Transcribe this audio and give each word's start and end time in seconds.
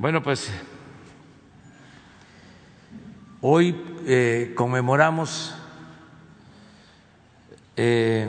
Bueno, 0.00 0.22
pues 0.22 0.48
hoy 3.40 3.74
eh, 4.06 4.52
conmemoramos 4.54 5.56
eh, 7.74 8.28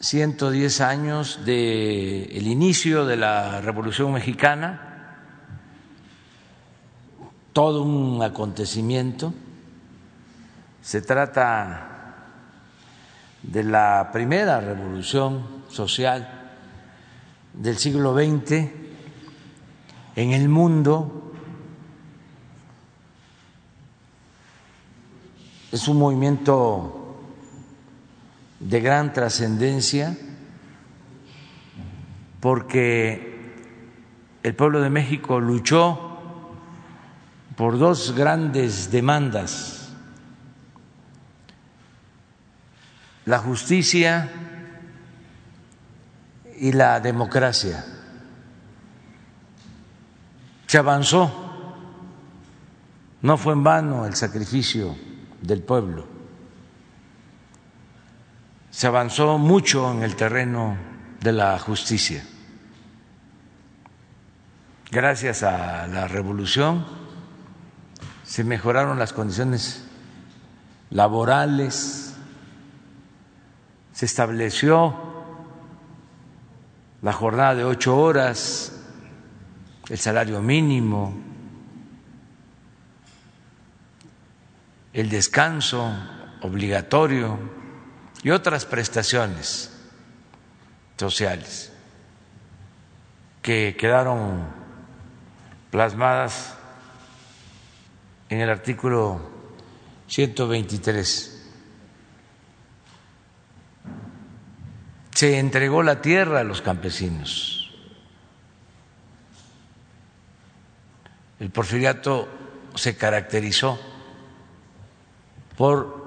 110 0.00 0.80
años 0.82 1.46
del 1.46 2.28
el 2.30 2.46
inicio 2.46 3.06
de 3.06 3.16
la 3.16 3.62
Revolución 3.62 4.12
Mexicana, 4.12 5.16
todo 7.54 7.84
un 7.84 8.22
acontecimiento. 8.22 9.32
Se 10.82 11.00
trata 11.00 12.26
de 13.42 13.64
la 13.64 14.10
primera 14.12 14.60
revolución 14.60 15.64
social 15.70 16.50
del 17.54 17.78
siglo 17.78 18.14
XX 18.14 18.84
en 20.16 20.32
el 20.32 20.48
mundo 20.48 21.30
es 25.70 25.86
un 25.88 25.98
movimiento 25.98 27.18
de 28.58 28.80
gran 28.80 29.12
trascendencia 29.12 30.16
porque 32.40 33.52
el 34.42 34.54
pueblo 34.54 34.80
de 34.80 34.88
México 34.88 35.38
luchó 35.38 36.18
por 37.54 37.78
dos 37.78 38.14
grandes 38.14 38.90
demandas, 38.90 39.92
la 43.26 43.38
justicia 43.38 44.30
y 46.58 46.72
la 46.72 47.00
democracia 47.00 47.95
se 50.66 50.78
avanzó, 50.78 51.30
no 53.22 53.36
fue 53.36 53.52
en 53.52 53.64
vano 53.64 54.06
el 54.06 54.14
sacrificio 54.14 54.96
del 55.40 55.62
pueblo, 55.62 56.06
se 58.70 58.86
avanzó 58.86 59.38
mucho 59.38 59.90
en 59.92 60.02
el 60.02 60.16
terreno 60.16 60.76
de 61.20 61.32
la 61.32 61.58
justicia. 61.58 62.24
Gracias 64.90 65.42
a 65.42 65.86
la 65.86 66.06
revolución 66.08 66.84
se 68.22 68.44
mejoraron 68.44 68.98
las 68.98 69.12
condiciones 69.12 69.84
laborales, 70.90 72.14
se 73.92 74.06
estableció 74.06 74.94
la 77.02 77.12
jornada 77.12 77.54
de 77.54 77.64
ocho 77.64 77.96
horas 77.96 78.75
el 79.88 79.98
salario 79.98 80.40
mínimo, 80.40 81.14
el 84.92 85.08
descanso 85.08 85.92
obligatorio 86.42 87.38
y 88.22 88.30
otras 88.30 88.64
prestaciones 88.64 89.70
sociales 90.96 91.72
que 93.42 93.76
quedaron 93.78 94.44
plasmadas 95.70 96.54
en 98.28 98.40
el 98.40 98.50
artículo 98.50 99.20
123. 100.08 101.32
Se 105.12 105.38
entregó 105.38 105.82
la 105.82 106.00
tierra 106.02 106.40
a 106.40 106.44
los 106.44 106.60
campesinos 106.60 107.55
El 111.38 111.50
porfiriato 111.50 112.28
se 112.74 112.96
caracterizó 112.96 113.78
por 115.56 116.06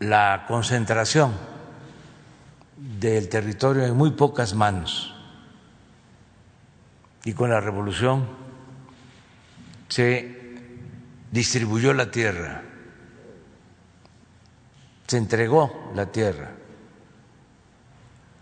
la 0.00 0.44
concentración 0.48 1.32
del 2.76 3.28
territorio 3.28 3.84
en 3.84 3.96
muy 3.96 4.12
pocas 4.12 4.54
manos. 4.54 5.14
Y 7.24 7.34
con 7.34 7.50
la 7.50 7.60
revolución 7.60 8.26
se 9.88 10.56
distribuyó 11.30 11.92
la 11.92 12.10
tierra, 12.10 12.62
se 15.06 15.18
entregó 15.18 15.92
la 15.94 16.06
tierra 16.06 16.52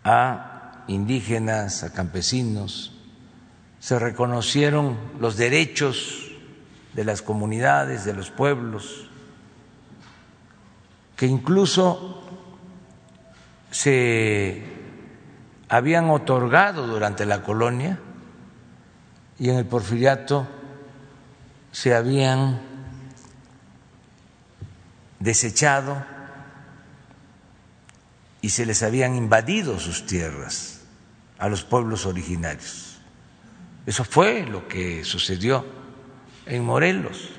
a 0.05 0.85
indígenas, 0.87 1.83
a 1.83 1.93
campesinos, 1.93 2.98
se 3.81 3.99
reconocieron 3.99 4.97
los 5.21 5.37
derechos 5.37 6.31
de 6.95 7.05
las 7.05 7.23
comunidades, 7.23 8.05
de 8.05 8.15
los 8.15 8.31
pueblos, 8.31 9.09
que 11.17 11.27
incluso 11.27 12.23
se 13.71 14.63
habían 15.69 16.11
otorgado 16.11 16.87
durante 16.87 17.27
la 17.27 17.43
colonia 17.43 17.99
y 19.39 19.51
en 19.51 19.57
el 19.57 19.67
porfiriato 19.67 20.47
se 21.73 21.95
habían 21.95 22.61
desechado 25.21 26.05
y 28.41 28.51
se 28.51 28.67
les 28.67 28.83
habían 28.83 29.15
invadido 29.15 29.79
sus 29.79 30.07
tierras 30.07 30.81
a 31.39 31.49
los 31.49 31.65
pueblos 31.65 32.07
originarios. 32.07 32.88
Eso 33.87 34.05
fue 34.05 34.45
lo 34.45 34.69
que 34.69 35.05
sucedió 35.05 35.65
en 36.47 36.65
Morelos. 36.65 37.31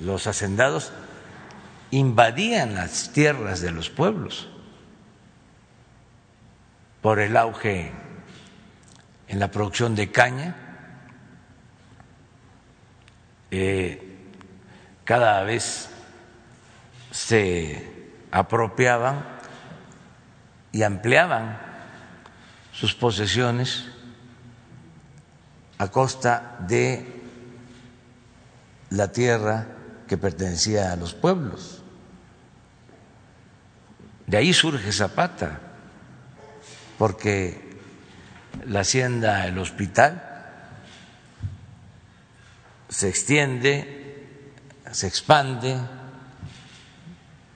Los 0.00 0.26
hacendados 0.26 0.92
invadían 1.90 2.74
las 2.74 3.12
tierras 3.12 3.60
de 3.60 3.72
los 3.72 3.90
pueblos 3.90 4.48
por 7.02 7.18
el 7.20 7.36
auge 7.36 7.92
en 9.28 9.38
la 9.38 9.50
producción 9.50 9.94
de 9.94 10.10
caña. 10.10 10.56
Eh, 13.50 14.16
cada 15.04 15.42
vez 15.42 15.90
se 17.10 18.12
apropiaban 18.30 19.24
y 20.72 20.82
ampliaban 20.82 21.69
sus 22.72 22.94
posesiones 22.94 23.86
a 25.78 25.88
costa 25.88 26.58
de 26.68 27.06
la 28.90 29.10
tierra 29.12 29.66
que 30.06 30.18
pertenecía 30.18 30.92
a 30.92 30.96
los 30.96 31.14
pueblos. 31.14 31.82
De 34.26 34.36
ahí 34.36 34.52
surge 34.52 34.92
Zapata, 34.92 35.60
porque 36.98 37.78
la 38.66 38.80
hacienda, 38.80 39.46
el 39.46 39.58
hospital, 39.58 40.22
se 42.88 43.08
extiende, 43.08 44.52
se 44.90 45.06
expande 45.06 45.78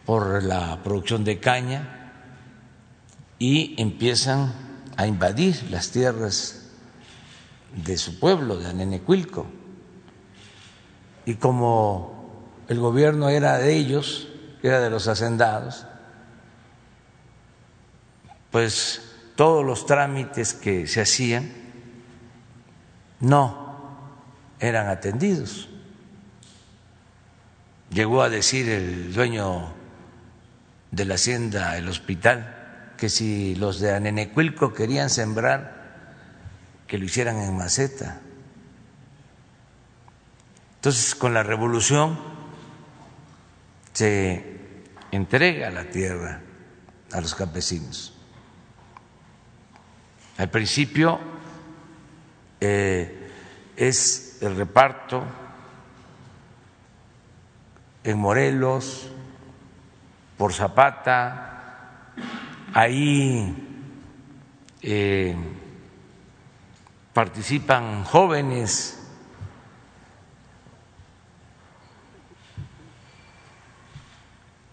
por 0.06 0.42
la 0.42 0.82
producción 0.82 1.24
de 1.24 1.40
caña 1.40 2.12
y 3.38 3.80
empiezan 3.80 4.63
a 4.96 5.06
invadir 5.06 5.70
las 5.70 5.90
tierras 5.90 6.64
de 7.74 7.96
su 7.96 8.18
pueblo, 8.18 8.56
de 8.56 8.68
Anenecuilco. 8.68 9.46
Y 11.26 11.34
como 11.34 12.14
el 12.68 12.78
gobierno 12.78 13.28
era 13.28 13.58
de 13.58 13.74
ellos, 13.74 14.28
era 14.62 14.80
de 14.80 14.90
los 14.90 15.08
hacendados, 15.08 15.86
pues 18.50 19.02
todos 19.36 19.64
los 19.64 19.86
trámites 19.86 20.54
que 20.54 20.86
se 20.86 21.00
hacían 21.00 21.50
no 23.20 23.64
eran 24.60 24.88
atendidos. 24.88 25.68
Llegó 27.90 28.22
a 28.22 28.28
decir 28.28 28.68
el 28.68 29.12
dueño 29.12 29.72
de 30.90 31.04
la 31.04 31.14
hacienda, 31.14 31.76
el 31.76 31.88
hospital, 31.88 32.53
que 33.04 33.10
si 33.10 33.54
los 33.56 33.80
de 33.80 33.94
Anenecuilco 33.94 34.72
querían 34.72 35.10
sembrar, 35.10 36.06
que 36.86 36.96
lo 36.96 37.04
hicieran 37.04 37.36
en 37.36 37.54
maceta. 37.54 38.18
Entonces, 40.76 41.14
con 41.14 41.34
la 41.34 41.42
revolución 41.42 42.18
se 43.92 44.42
entrega 45.10 45.68
la 45.68 45.84
tierra 45.90 46.40
a 47.12 47.20
los 47.20 47.34
campesinos. 47.34 48.14
Al 50.38 50.48
principio 50.48 51.20
eh, 52.58 53.30
es 53.76 54.38
el 54.40 54.56
reparto 54.56 55.22
en 58.02 58.18
Morelos, 58.18 59.10
por 60.38 60.54
Zapata, 60.54 61.54
Ahí 62.76 63.54
eh, 64.82 65.36
participan 67.12 68.02
jóvenes, 68.02 69.00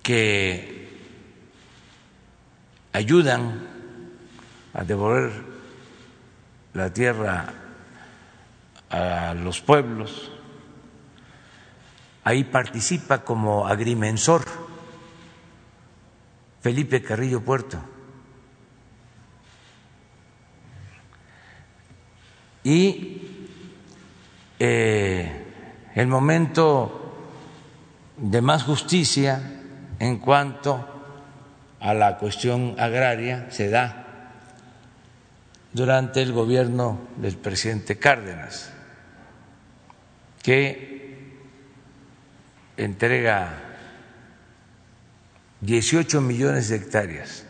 que 0.02 0.90
ayudan 2.92 3.68
a 4.74 4.84
devolver 4.84 5.32
la 6.74 6.92
tierra 6.92 7.54
a 8.90 9.36
los 9.36 9.62
pueblos. 9.62 10.32
Ahí 12.24 12.46
participa 12.46 13.24
como 13.24 13.68
agrimensor 13.68 14.44
Felipe 16.62 17.04
Carrillo 17.04 17.42
Puerto. 17.42 17.91
Y 22.64 23.22
eh, 24.60 25.42
el 25.96 26.08
momento 26.08 27.02
de 28.18 28.42
más 28.42 28.64
justicia 28.64 29.42
en 30.00 30.20
cuanto 30.20 30.88
a 31.80 31.94
la 31.94 32.18
cuestión 32.18 32.76
agraria 32.78 33.48
se 33.50 33.70
da 33.70 34.06
durante 35.74 36.22
el 36.22 36.32
gobierno 36.32 37.00
del 37.18 37.38
presidente 37.38 37.98
Cárdenas, 37.98 38.72
que 40.44 41.40
entrega 42.78 43.50
18 45.62 46.22
millones 46.22 46.70
de 46.70 46.76
hectáreas 46.76 47.46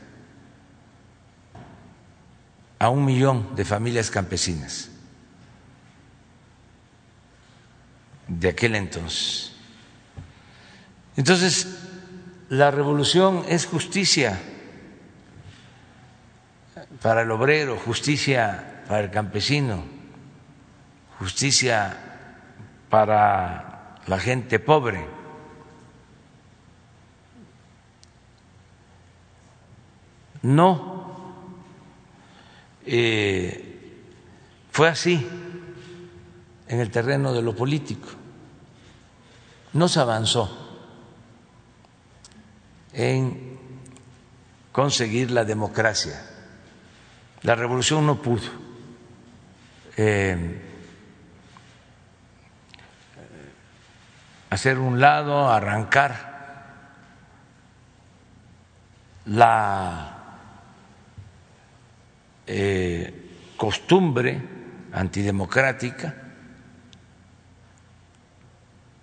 a 2.80 2.90
un 2.90 3.04
millón 3.06 3.56
de 3.56 3.66
familias 3.66 4.12
campesinas 4.12 4.91
de 8.40 8.50
aquel 8.50 8.76
entonces. 8.76 9.52
Entonces, 11.18 11.68
la 12.50 12.72
revolución 12.72 13.44
es 13.48 13.66
justicia 13.66 14.40
para 17.02 17.24
el 17.24 17.32
obrero, 17.32 17.78
justicia 17.78 18.84
para 18.88 19.02
el 19.02 19.12
campesino, 19.12 19.84
justicia 21.20 21.98
para 22.90 23.98
la 24.08 24.20
gente 24.20 24.60
pobre. 24.60 25.06
No 30.44 31.02
eh, 32.86 33.72
fue 34.72 34.88
así 34.90 35.28
en 36.68 36.80
el 36.80 36.90
terreno 36.90 37.34
de 37.34 37.42
lo 37.42 37.56
político. 37.56 38.21
No 39.74 39.88
se 39.88 40.00
avanzó 40.00 40.58
en 42.94 43.58
conseguir 44.72 45.32
la 45.32 45.46
democracia. 45.46 46.22
La 47.44 47.56
revolución 47.56 48.06
no 48.06 48.22
pudo 48.22 48.50
eh, 49.98 50.62
hacer 54.50 54.78
un 54.78 55.00
lado, 55.00 55.50
arrancar 55.50 56.32
la 59.26 60.18
eh, 62.48 63.54
costumbre 63.56 64.42
antidemocrática, 64.92 66.16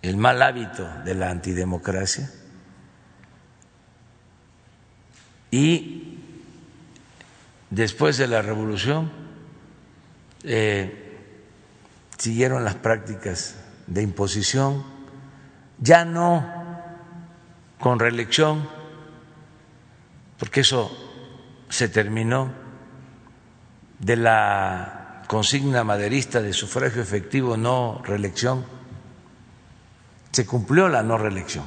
el 0.02 0.16
mal 0.16 0.42
hábito 0.42 0.88
de 1.04 1.14
la 1.14 1.30
antidemocracia. 1.30 2.30
Y 5.50 6.18
después 7.70 8.18
de 8.18 8.28
la 8.28 8.42
revolución 8.42 9.10
eh, 10.44 11.18
siguieron 12.16 12.64
las 12.64 12.74
prácticas 12.74 13.56
de 13.86 14.02
imposición, 14.02 14.84
ya 15.78 16.04
no 16.04 16.44
con 17.80 17.98
reelección, 17.98 18.68
porque 20.38 20.60
eso 20.60 20.90
se 21.68 21.88
terminó 21.88 22.52
de 23.98 24.16
la 24.16 25.22
consigna 25.26 25.84
maderista 25.84 26.40
de 26.40 26.52
sufragio 26.52 27.02
efectivo, 27.02 27.56
no 27.56 28.02
reelección, 28.04 28.64
se 30.32 30.46
cumplió 30.46 30.88
la 30.88 31.02
no 31.02 31.18
reelección. 31.18 31.64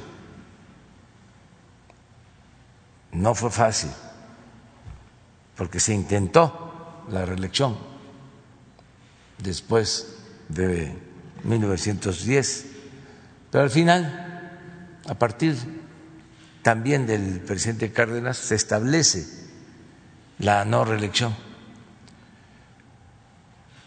No 3.12 3.34
fue 3.34 3.50
fácil, 3.50 3.90
porque 5.56 5.80
se 5.80 5.92
intentó 5.92 7.04
la 7.10 7.26
reelección 7.26 7.76
después 9.38 10.18
de 10.48 10.96
1910, 11.44 12.66
pero 13.50 13.64
al 13.64 13.70
final, 13.70 14.58
a 15.06 15.14
partir 15.14 15.56
también 16.62 17.06
del 17.06 17.40
presidente 17.40 17.92
Cárdenas, 17.92 18.38
se 18.38 18.54
establece 18.54 19.26
la 20.38 20.64
no 20.64 20.84
reelección. 20.84 21.34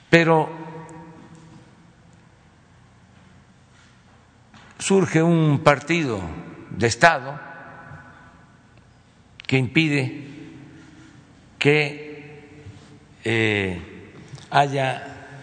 Pero 0.10 0.65
surge 4.86 5.24
un 5.24 5.64
partido 5.64 6.22
de 6.70 6.86
Estado 6.86 7.40
que 9.48 9.58
impide 9.58 10.28
que 11.58 12.54
eh, 13.24 13.82
haya 14.52 15.42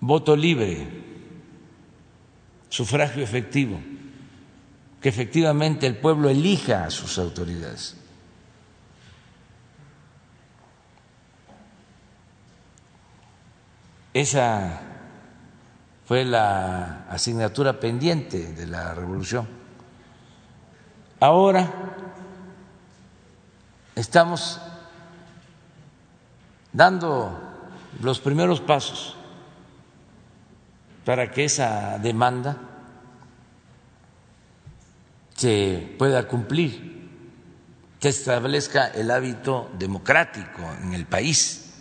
voto 0.00 0.36
libre, 0.36 0.86
sufragio 2.68 3.24
efectivo, 3.24 3.80
que 5.00 5.08
efectivamente 5.08 5.86
el 5.86 5.96
pueblo 5.96 6.28
elija 6.28 6.84
a 6.84 6.90
sus 6.90 7.16
autoridades. 7.16 7.96
Esa 14.12 14.89
fue 16.10 16.24
la 16.24 17.04
asignatura 17.08 17.78
pendiente 17.78 18.52
de 18.52 18.66
la 18.66 18.94
revolución. 18.94 19.46
Ahora 21.20 21.72
estamos 23.94 24.60
dando 26.72 27.40
los 28.02 28.18
primeros 28.18 28.60
pasos 28.60 29.14
para 31.04 31.30
que 31.30 31.44
esa 31.44 31.96
demanda 31.98 32.56
se 35.36 35.94
pueda 35.96 36.26
cumplir, 36.26 37.08
que 38.00 38.08
establezca 38.08 38.88
el 38.88 39.12
hábito 39.12 39.70
democrático 39.78 40.60
en 40.82 40.92
el 40.92 41.06
país, 41.06 41.72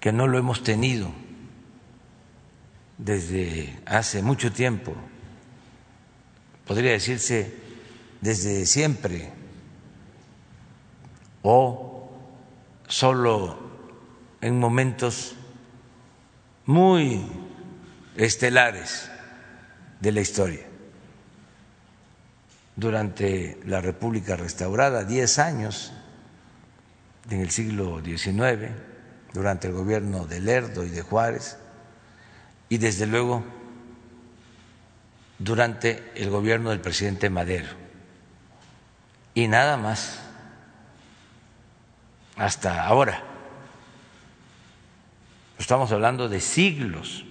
que 0.00 0.10
no 0.10 0.26
lo 0.26 0.38
hemos 0.38 0.64
tenido 0.64 1.25
desde 2.98 3.78
hace 3.86 4.22
mucho 4.22 4.52
tiempo. 4.52 4.94
Podría 6.66 6.92
decirse 6.92 7.54
desde 8.20 8.66
siempre 8.66 9.30
o 11.42 12.10
solo 12.88 13.58
en 14.40 14.58
momentos 14.58 15.34
muy 16.66 17.24
estelares 18.16 19.10
de 20.00 20.12
la 20.12 20.20
historia. 20.20 20.66
Durante 22.74 23.58
la 23.64 23.80
República 23.80 24.36
restaurada, 24.36 25.04
diez 25.04 25.38
años 25.38 25.92
en 27.30 27.40
el 27.40 27.50
siglo 27.50 28.02
XIX, 28.04 28.72
durante 29.32 29.68
el 29.68 29.74
gobierno 29.74 30.26
de 30.26 30.40
Lerdo 30.40 30.84
y 30.84 30.90
de 30.90 31.02
Juárez, 31.02 31.58
y 32.68 32.78
desde 32.78 33.06
luego 33.06 33.44
durante 35.38 36.12
el 36.14 36.30
gobierno 36.30 36.70
del 36.70 36.80
presidente 36.80 37.30
Madero 37.30 37.68
y 39.34 39.48
nada 39.48 39.76
más 39.76 40.20
hasta 42.36 42.86
ahora. 42.86 43.22
Estamos 45.58 45.90
hablando 45.92 46.28
de 46.28 46.40
siglos 46.40 47.24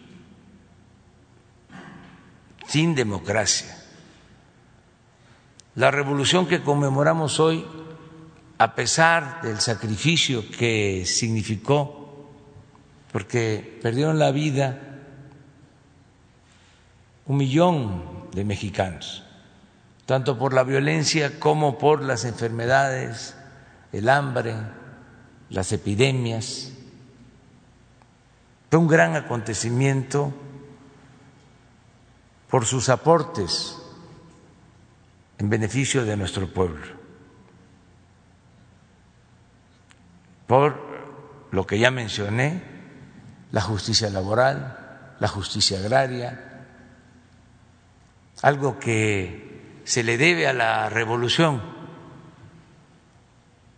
sin 2.67 2.95
democracia. 2.95 3.75
La 5.75 5.91
revolución 5.91 6.47
que 6.47 6.61
conmemoramos 6.61 7.39
hoy 7.39 7.65
a 8.57 8.75
pesar 8.75 9.41
del 9.41 9.59
sacrificio 9.59 10.49
que 10.49 11.05
significó, 11.05 12.29
porque 13.11 13.79
perdieron 13.81 14.17
la 14.17 14.31
vida 14.31 14.84
un 17.25 17.37
millón 17.37 18.29
de 18.31 18.45
mexicanos, 18.45 19.23
tanto 20.05 20.37
por 20.37 20.53
la 20.53 20.63
violencia 20.63 21.39
como 21.39 21.77
por 21.77 22.01
las 22.01 22.25
enfermedades, 22.25 23.35
el 23.91 24.09
hambre, 24.09 24.55
las 25.49 25.71
epidemias. 25.71 26.71
Fue 28.69 28.79
un 28.79 28.87
gran 28.87 29.15
acontecimiento 29.15 30.33
por 32.49 32.65
sus 32.65 32.89
aportes 32.89 33.77
en 35.37 35.49
beneficio 35.49 36.05
de 36.05 36.17
nuestro 36.17 36.47
pueblo, 36.53 36.85
por 40.45 40.79
lo 41.51 41.65
que 41.65 41.79
ya 41.79 41.89
mencioné, 41.89 42.75
la 43.51 43.61
justicia 43.61 44.09
laboral, 44.09 45.15
la 45.19 45.27
justicia 45.29 45.79
agraria, 45.79 46.54
algo 48.41 48.79
que 48.79 49.81
se 49.83 50.03
le 50.03 50.17
debe 50.17 50.47
a 50.47 50.53
la 50.53 50.89
revolución, 50.89 51.61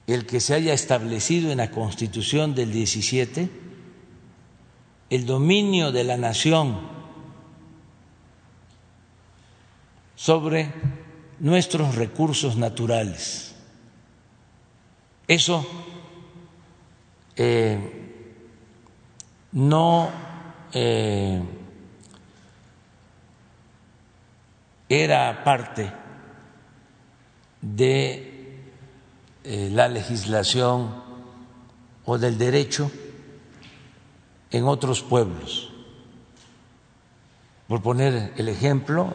el 0.08 0.26
que 0.26 0.40
se 0.40 0.54
haya 0.54 0.74
establecido 0.74 1.52
en 1.52 1.58
la 1.58 1.72
Constitución 1.72 2.56
del 2.56 2.72
17 2.72 3.68
el 5.10 5.26
dominio 5.26 5.92
de 5.92 6.04
la 6.04 6.18
nación 6.18 6.80
sobre 10.16 10.74
nuestros 11.40 11.96
recursos 11.96 12.58
naturales. 12.58 13.56
Eso 15.28 15.66
eh, 17.36 17.80
no 19.54 20.10
eh, 20.74 21.42
era 24.90 25.44
parte 25.44 25.92
de 27.62 28.62
eh, 29.44 29.70
la 29.72 29.88
legislación 29.88 31.04
o 32.06 32.18
del 32.18 32.38
derecho 32.38 32.92
en 34.52 34.66
otros 34.66 35.02
pueblos. 35.02 35.72
Por 37.68 37.82
poner 37.82 38.34
el 38.38 38.48
ejemplo, 38.48 39.14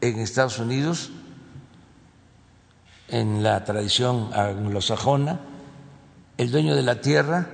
en 0.00 0.18
Estados 0.18 0.58
Unidos, 0.58 1.10
en 3.08 3.42
la 3.42 3.64
tradición 3.64 4.30
anglosajona, 4.34 5.40
el 6.36 6.50
dueño 6.50 6.74
de 6.74 6.82
la 6.82 7.00
tierra 7.00 7.46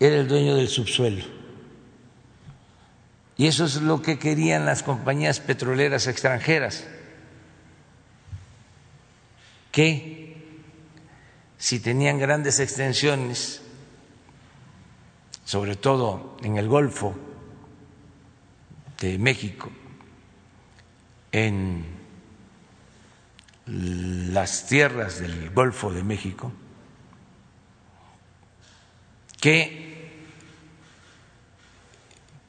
era 0.00 0.16
el 0.16 0.26
dueño 0.26 0.56
del 0.56 0.68
subsuelo. 0.68 1.39
Y 3.40 3.46
eso 3.46 3.64
es 3.64 3.76
lo 3.76 4.02
que 4.02 4.18
querían 4.18 4.66
las 4.66 4.82
compañías 4.82 5.40
petroleras 5.40 6.06
extranjeras, 6.06 6.86
que 9.72 10.36
si 11.56 11.80
tenían 11.80 12.18
grandes 12.18 12.60
extensiones, 12.60 13.62
sobre 15.46 15.74
todo 15.74 16.36
en 16.42 16.58
el 16.58 16.68
Golfo 16.68 17.14
de 18.98 19.16
México, 19.16 19.70
en 21.32 21.86
las 23.64 24.66
tierras 24.66 25.18
del 25.18 25.48
Golfo 25.48 25.90
de 25.90 26.04
México 26.04 26.52
que 29.40 29.89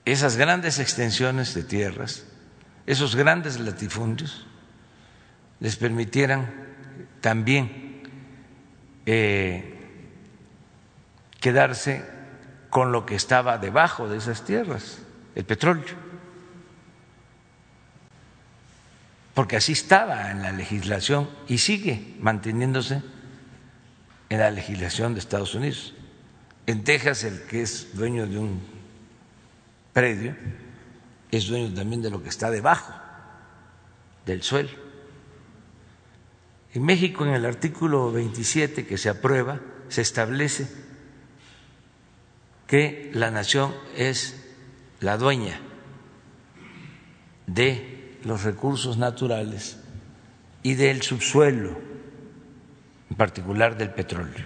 esas 0.05 0.37
grandes 0.37 0.79
extensiones 0.79 1.53
de 1.53 1.63
tierras, 1.63 2.25
esos 2.87 3.15
grandes 3.15 3.59
latifundios, 3.59 4.45
les 5.59 5.75
permitieran 5.75 6.51
también 7.21 8.03
eh, 9.05 9.79
quedarse 11.39 12.03
con 12.69 12.91
lo 12.91 13.05
que 13.05 13.15
estaba 13.15 13.57
debajo 13.57 14.07
de 14.07 14.17
esas 14.17 14.43
tierras, 14.43 14.99
el 15.35 15.45
petróleo. 15.45 16.11
porque 19.33 19.55
así 19.55 19.71
estaba 19.71 20.31
en 20.31 20.41
la 20.41 20.51
legislación 20.51 21.29
y 21.47 21.59
sigue 21.59 22.15
manteniéndose 22.19 23.01
en 24.29 24.39
la 24.39 24.51
legislación 24.51 25.13
de 25.13 25.19
Estados 25.19 25.55
Unidos. 25.55 25.93
En 26.67 26.83
Texas, 26.83 27.23
el 27.23 27.41
que 27.43 27.61
es 27.61 27.95
dueño 27.95 28.27
de 28.27 28.37
un 28.37 28.61
predio 29.93 30.35
es 31.31 31.47
dueño 31.47 31.73
también 31.73 32.01
de 32.01 32.09
lo 32.09 32.21
que 32.21 32.29
está 32.29 32.51
debajo 32.51 32.93
del 34.25 34.43
suelo. 34.43 34.69
En 36.73 36.83
México, 36.83 37.25
en 37.25 37.33
el 37.33 37.45
artículo 37.45 38.11
27 38.11 38.85
que 38.85 38.97
se 38.97 39.09
aprueba, 39.09 39.59
se 39.89 40.01
establece 40.01 40.67
que 42.67 43.11
la 43.13 43.31
nación 43.31 43.73
es 43.97 44.41
la 45.01 45.17
dueña 45.17 45.59
de 47.47 48.17
los 48.23 48.43
recursos 48.43 48.97
naturales 48.97 49.77
y 50.63 50.75
del 50.75 51.01
subsuelo, 51.01 51.77
en 53.09 53.17
particular 53.17 53.77
del 53.77 53.89
petróleo. 53.89 54.45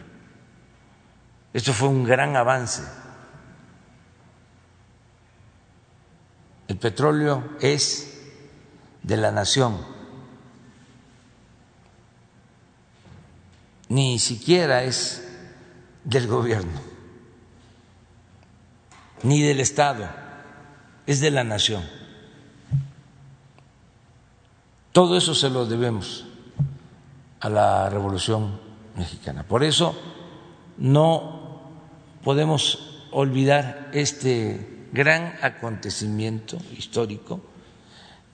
Esto 1.54 1.74
fue 1.74 1.90
un 1.90 2.04
gran 2.04 2.36
avance. 2.36 2.84
El 6.68 6.78
petróleo 6.78 7.44
es 7.62 8.22
de 9.04 9.18
la 9.18 9.32
nación, 9.32 9.78
ni 13.88 14.18
siquiera 14.18 14.84
es 14.84 15.28
del 16.04 16.28
gobierno, 16.28 16.82
ni 19.22 19.42
del 19.42 19.60
Estado, 19.60 20.08
es 21.06 21.22
de 21.22 21.32
la 21.32 21.44
nación. 21.44 21.84
Todo 24.92 25.18
eso 25.18 25.36
se 25.36 25.50
lo 25.50 25.66
debemos 25.66 26.26
a 27.42 27.50
la 27.50 27.90
Revolución 27.90 28.60
Mexicana. 28.96 29.44
Por 29.44 29.64
eso 29.64 29.96
no 30.78 31.62
podemos 32.24 33.04
olvidar 33.12 33.90
este 33.94 34.75
gran 34.92 35.36
acontecimiento 35.42 36.58
histórico. 36.78 37.42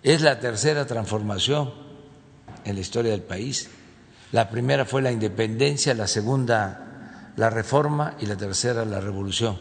Es 0.03 0.22
la 0.22 0.39
tercera 0.39 0.86
transformación 0.86 1.74
en 2.63 2.75
la 2.75 2.81
historia 2.81 3.12
del 3.12 3.24
país. 3.24 3.70
La 4.31 4.50
primera 4.50 4.86
fue 4.86 5.01
la 5.01 5.12
independencia, 5.12 5.93
la 5.93 6.08
segunda 6.08 6.91
la 7.36 7.50
reforma 7.50 8.15
y 8.20 8.25
la 8.25 8.36
tercera 8.36 8.86
la 8.86 9.00
revolución, 9.00 9.60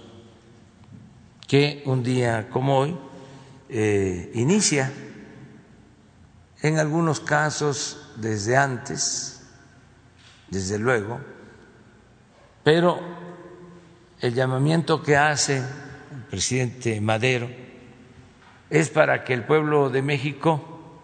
que 1.47 1.83
un 1.87 2.03
día 2.03 2.49
como 2.51 2.79
hoy 2.79 2.97
eh, 3.69 4.31
inicia 4.35 4.93
en 6.63 6.79
algunos 6.79 7.21
casos 7.21 8.13
desde 8.17 8.57
antes, 8.57 9.43
desde 10.49 10.79
luego, 10.79 11.21
pero 12.63 13.01
el 14.21 14.35
llamamiento 14.35 15.03
que 15.03 15.17
hace 15.17 15.63
presidente 16.31 17.01
Madero 17.01 17.51
es 18.71 18.89
para 18.89 19.25
que 19.25 19.35
el 19.35 19.45
pueblo 19.45 19.91
de 19.91 20.01
México 20.01 21.01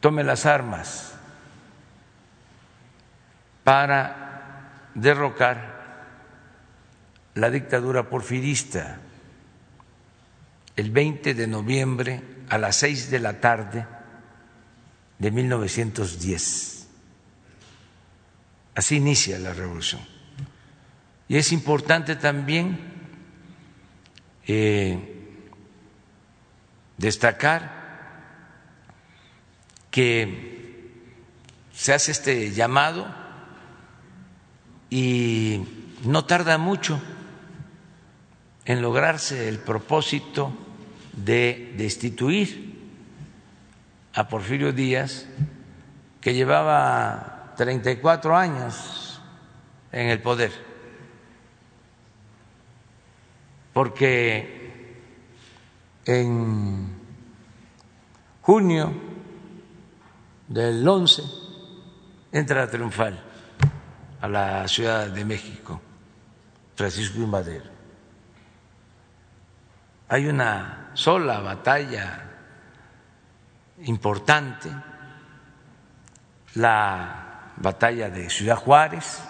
tome 0.00 0.24
las 0.24 0.44
armas 0.46 1.14
para 3.62 4.90
derrocar 4.94 5.74
la 7.34 7.50
dictadura 7.50 8.10
porfirista 8.10 8.98
el 10.76 10.90
20 10.90 11.34
de 11.34 11.46
noviembre 11.46 12.22
a 12.48 12.58
las 12.58 12.76
seis 12.76 13.10
de 13.10 13.20
la 13.20 13.40
tarde 13.40 13.86
de 15.18 15.30
1910. 15.30 16.88
Así 18.74 18.96
inicia 18.96 19.38
la 19.38 19.54
revolución. 19.54 20.02
Y 21.28 21.36
es 21.36 21.52
importante 21.52 22.16
también 22.16 22.93
eh, 24.46 24.98
destacar 26.96 27.84
que 29.90 30.90
se 31.72 31.92
hace 31.92 32.12
este 32.12 32.52
llamado 32.52 33.06
y 34.90 35.64
no 36.04 36.24
tarda 36.24 36.58
mucho 36.58 37.00
en 38.64 38.80
lograrse 38.80 39.48
el 39.48 39.58
propósito 39.58 40.52
de 41.12 41.74
destituir 41.76 42.74
a 44.14 44.28
Porfirio 44.28 44.72
Díaz, 44.72 45.26
que 46.20 46.34
llevaba 46.34 47.54
34 47.56 48.36
años 48.36 49.20
en 49.92 50.08
el 50.08 50.20
poder, 50.20 50.52
porque 53.74 54.94
en 56.06 56.96
junio 58.40 58.94
del 60.46 60.86
11 60.86 61.22
entra 62.32 62.70
triunfal 62.70 63.20
a 64.20 64.28
la 64.28 64.68
Ciudad 64.68 65.08
de 65.08 65.24
México, 65.24 65.80
Francisco 66.76 67.20
y 67.20 67.26
Madero. 67.26 67.74
Hay 70.08 70.28
una 70.28 70.90
sola 70.94 71.40
batalla 71.40 72.30
importante, 73.82 74.70
la 76.54 77.50
batalla 77.56 78.08
de 78.08 78.30
Ciudad 78.30 78.56
Juárez, 78.56 79.20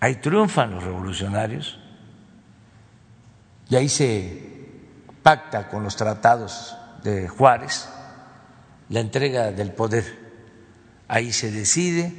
ahí 0.00 0.16
triunfan 0.16 0.72
los 0.72 0.82
revolucionarios 0.82 1.78
y 3.68 3.76
ahí 3.76 3.88
se 3.88 4.42
pacta 5.22 5.68
con 5.68 5.82
los 5.82 5.96
tratados 5.96 6.76
de 7.02 7.28
Juárez 7.28 7.88
la 8.88 9.00
entrega 9.00 9.50
del 9.50 9.72
poder. 9.72 10.26
Ahí 11.08 11.32
se 11.32 11.50
decide 11.50 12.12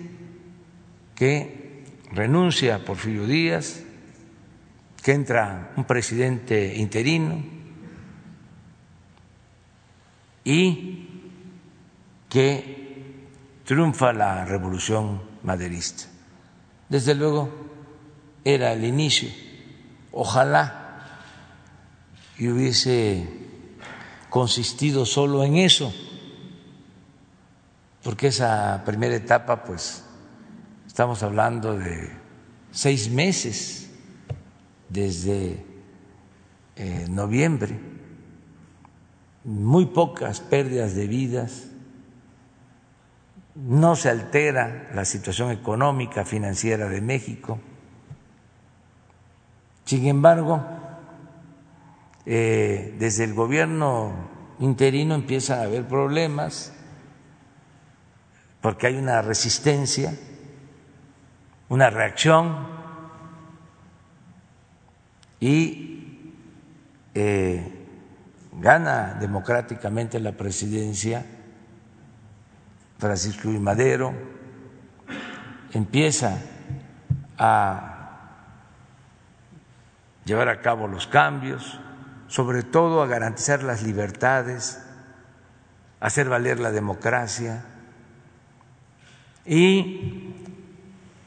que 1.15 1.85
renuncia 2.11 2.83
Porfirio 2.83 3.25
Díaz, 3.25 3.81
que 5.01 5.13
entra 5.13 5.71
un 5.77 5.85
presidente 5.85 6.75
interino 6.75 7.43
y 10.43 11.07
que 12.29 13.15
triunfa 13.65 14.13
la 14.13 14.45
revolución 14.45 15.21
maderista. 15.43 16.05
Desde 16.89 17.15
luego 17.15 17.49
era 18.43 18.73
el 18.73 18.83
inicio. 18.83 19.29
Ojalá 20.11 20.76
y 22.37 22.49
hubiese 22.49 23.27
consistido 24.29 25.05
solo 25.05 25.43
en 25.43 25.55
eso. 25.55 25.93
Porque 28.03 28.27
esa 28.27 28.83
primera 28.85 29.15
etapa, 29.15 29.63
pues, 29.63 30.03
estamos 30.85 31.23
hablando 31.23 31.77
de 31.77 32.09
seis 32.71 33.09
meses 33.09 33.89
desde 34.89 35.65
eh, 36.75 37.07
noviembre, 37.09 37.79
muy 39.43 39.87
pocas 39.87 40.39
pérdidas 40.39 40.95
de 40.95 41.07
vidas, 41.07 41.67
no 43.55 43.95
se 43.95 44.09
altera 44.09 44.91
la 44.93 45.03
situación 45.03 45.51
económica, 45.51 46.23
financiera 46.23 46.87
de 46.87 47.01
México. 47.01 47.59
Sin 49.85 50.05
embargo, 50.05 50.76
eh, 52.29 52.93
desde 52.99 53.23
el 53.23 53.33
gobierno 53.33 54.11
interino 54.59 55.15
empiezan 55.15 55.59
a 55.59 55.63
haber 55.63 55.87
problemas 55.87 56.73
porque 58.59 58.87
hay 58.87 58.97
una 58.97 59.21
resistencia, 59.21 60.13
una 61.69 61.89
reacción 61.89 62.67
y 65.39 66.33
eh, 67.15 67.85
gana 68.59 69.15
democráticamente 69.19 70.19
la 70.19 70.33
presidencia 70.33 71.25
Francisco 72.97 73.49
y 73.49 73.59
Madero, 73.59 74.13
empieza 75.71 76.39
a 77.37 77.93
llevar 80.25 80.49
a 80.49 80.61
cabo 80.61 80.87
los 80.87 81.07
cambios, 81.07 81.79
sobre 82.27 82.63
todo 82.63 83.01
a 83.01 83.07
garantizar 83.07 83.63
las 83.63 83.83
libertades, 83.83 84.79
a 85.99 86.07
hacer 86.07 86.29
valer 86.29 86.59
la 86.59 86.71
democracia 86.71 87.63
y 89.45 90.33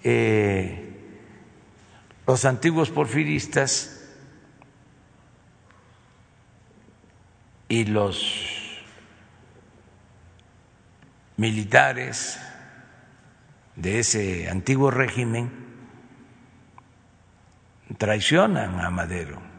eh, 0.04 0.86
los 2.26 2.44
antiguos 2.44 2.90
porfiristas 2.90 3.96
y 7.68 7.84
los 7.86 8.36
militares 11.36 12.38
de 13.76 14.00
ese 14.00 14.50
antiguo 14.50 14.90
régimen 14.90 15.50
traicionan 17.96 18.80
a 18.80 18.90
Madero 18.90 19.49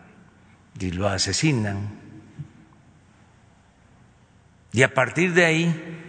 y 0.79 0.91
lo 0.91 1.07
asesinan. 1.07 1.89
Y 4.73 4.83
a 4.83 4.93
partir 4.93 5.33
de 5.33 5.45
ahí 5.45 6.01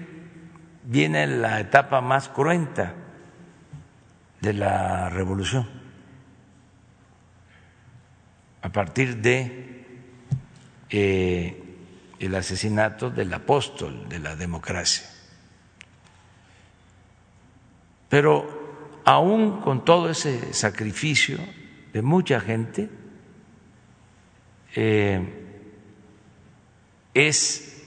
viene 0.84 1.26
la 1.26 1.60
etapa 1.60 2.00
más 2.00 2.28
cruenta 2.28 2.94
de 4.40 4.52
la 4.52 5.08
revolución, 5.08 5.68
a 8.62 8.68
partir 8.70 9.16
de 9.18 9.84
eh, 10.90 11.62
el 12.18 12.34
asesinato 12.34 13.10
del 13.10 13.32
apóstol 13.32 14.08
de 14.08 14.18
la 14.18 14.36
democracia. 14.36 15.08
Pero 18.08 19.00
aún 19.04 19.60
con 19.60 19.84
todo 19.84 20.10
ese 20.10 20.52
sacrificio 20.52 21.38
de 21.92 22.02
mucha 22.02 22.40
gente, 22.40 22.90
eh, 24.74 25.42
es 27.14 27.82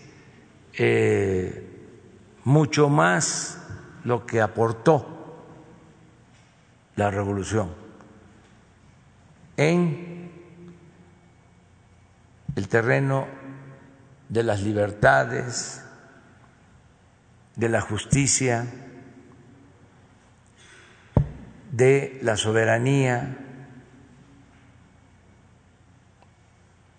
eh, 0.74 1.68
mucho 2.44 2.90
más 2.90 3.62
lo 4.04 4.26
que 4.26 4.42
aportó 4.42 5.16
la 6.96 7.10
revolución 7.10 7.86
en 9.58 10.32
el 12.56 12.68
terreno 12.68 13.28
de 14.30 14.44
las 14.44 14.62
libertades, 14.62 15.84
de 17.56 17.70
la 17.70 17.82
justicia, 17.82 18.66
de 21.72 22.20
la 22.22 22.38
soberanía. 22.38 23.45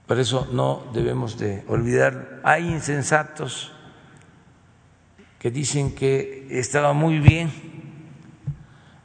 Por 0.07 0.21
eso 0.21 0.47
no 0.53 0.85
debemos 0.93 1.37
de 1.37 1.65
olvidar, 1.67 2.41
hay 2.45 2.69
insensatos 2.69 3.73
que 5.41 5.51
dicen 5.51 5.95
que 5.95 6.47
estaba 6.51 6.93
muy 6.93 7.19
bien 7.19 7.51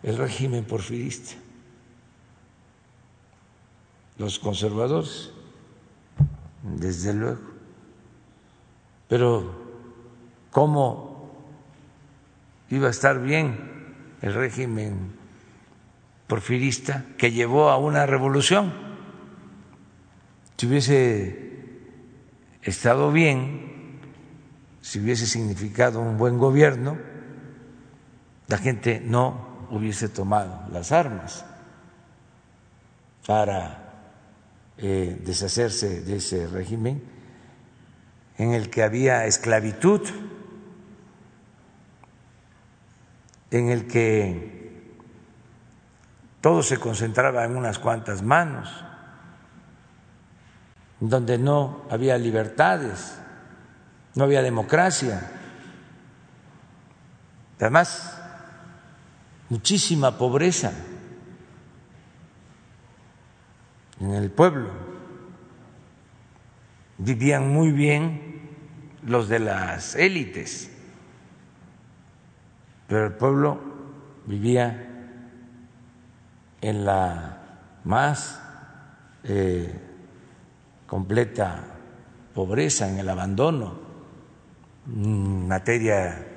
el 0.04 0.18
régimen 0.18 0.64
porfirista, 0.64 1.34
los 4.18 4.38
conservadores, 4.38 5.32
desde 6.62 7.14
luego, 7.14 7.42
pero 9.08 9.52
¿cómo 10.52 11.32
iba 12.70 12.88
a 12.88 12.92
estar 12.92 13.20
bien 13.20 13.58
el 14.22 14.36
régimen 14.36 15.14
porfirista 16.28 17.06
que 17.18 17.32
llevó 17.32 17.72
a 17.72 17.78
una 17.78 18.06
revolución? 18.06 18.91
Si 20.62 20.68
hubiese 20.68 21.58
estado 22.62 23.12
bien, 23.12 24.00
si 24.80 25.00
hubiese 25.00 25.26
significado 25.26 26.00
un 26.00 26.20
buen 26.20 26.38
gobierno, 26.38 27.00
la 28.46 28.60
gente 28.60 29.02
no 29.04 29.66
hubiese 29.72 30.08
tomado 30.08 30.68
las 30.72 30.92
armas 30.92 31.44
para 33.26 33.92
eh, 34.78 35.20
deshacerse 35.26 36.02
de 36.02 36.18
ese 36.18 36.46
régimen 36.46 37.02
en 38.38 38.52
el 38.52 38.70
que 38.70 38.84
había 38.84 39.26
esclavitud, 39.26 40.08
en 43.50 43.70
el 43.70 43.88
que 43.88 44.94
todo 46.40 46.62
se 46.62 46.78
concentraba 46.78 47.46
en 47.46 47.58
unas 47.58 47.80
cuantas 47.80 48.22
manos, 48.22 48.91
donde 51.02 51.38
no 51.38 51.82
había 51.90 52.18
libertades 52.18 53.18
no 54.16 54.26
había 54.26 54.42
democracia. 54.42 55.32
Además, 57.60 58.20
muchísima 59.50 60.18
pobreza 60.18 60.74
en 64.00 64.12
el 64.12 64.32
pueblo. 64.32 64.70
Vivían 66.98 67.50
muy 67.50 67.72
bien 67.72 68.50
los 69.04 69.30
de 69.30 69.40
las 69.40 69.96
élites, 69.96 70.72
pero 72.88 73.08
el 73.08 73.14
pueblo 73.14 73.60
vivía 74.26 74.88
en 76.62 76.86
la 76.86 77.38
más 77.84 78.40
eh, 79.24 79.91
completa 80.92 81.64
pobreza, 82.34 82.90
en 82.90 83.00
el 83.00 83.08
abandono, 83.08 83.80
en 84.86 85.48
materia 85.48 86.28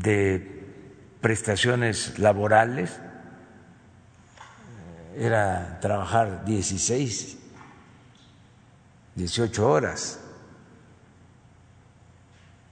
de 0.00 0.72
prestaciones 1.20 2.18
laborales, 2.18 2.98
era 5.18 5.78
trabajar 5.82 6.46
16, 6.46 7.36
18 9.16 9.68
horas. 9.68 10.18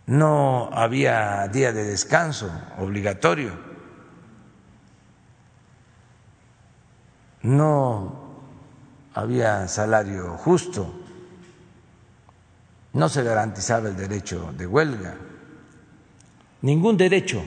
No 0.07 0.71
había 0.73 1.47
día 1.49 1.75
de 1.75 1.85
descanso 1.85 2.51
obligatorio. 2.79 3.53
No 7.43 8.20
había 9.15 9.67
salario 9.69 10.37
justo. 10.37 10.93
No 12.93 13.09
se 13.09 13.23
garantizaba 13.23 13.89
el 13.89 13.97
derecho 13.97 14.53
de 14.57 14.67
huelga. 14.67 15.17
Ningún 16.63 16.97
derecho. 16.97 17.43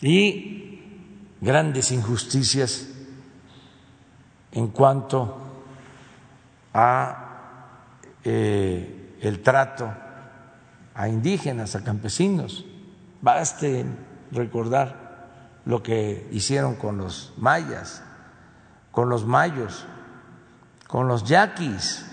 Y 0.00 0.80
grandes 1.40 1.90
injusticias 1.92 2.88
en 4.52 4.68
cuanto 4.68 5.38
a 6.74 7.22
eh, 8.24 9.16
el 9.20 9.42
trato 9.42 9.92
a 10.94 11.08
indígenas, 11.08 11.74
a 11.74 11.84
campesinos. 11.84 12.64
Baste 13.20 13.84
recordar 14.30 15.60
lo 15.64 15.82
que 15.82 16.28
hicieron 16.32 16.74
con 16.74 16.98
los 16.98 17.32
mayas, 17.36 18.02
con 18.92 19.08
los 19.08 19.26
mayos, 19.26 19.84
con 20.86 21.08
los 21.08 21.24
yaquis, 21.24 22.06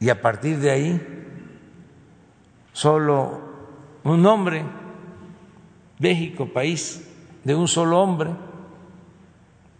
y 0.00 0.10
a 0.10 0.20
partir 0.20 0.58
de 0.58 0.70
ahí 0.70 1.00
solo 2.72 3.40
un 4.04 4.24
hombre, 4.26 4.62
México, 5.98 6.52
país 6.52 7.08
de 7.44 7.54
un 7.54 7.68
solo 7.68 8.00
hombre, 8.00 8.30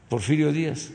Porfirio 0.09 0.53
Díaz, 0.53 0.93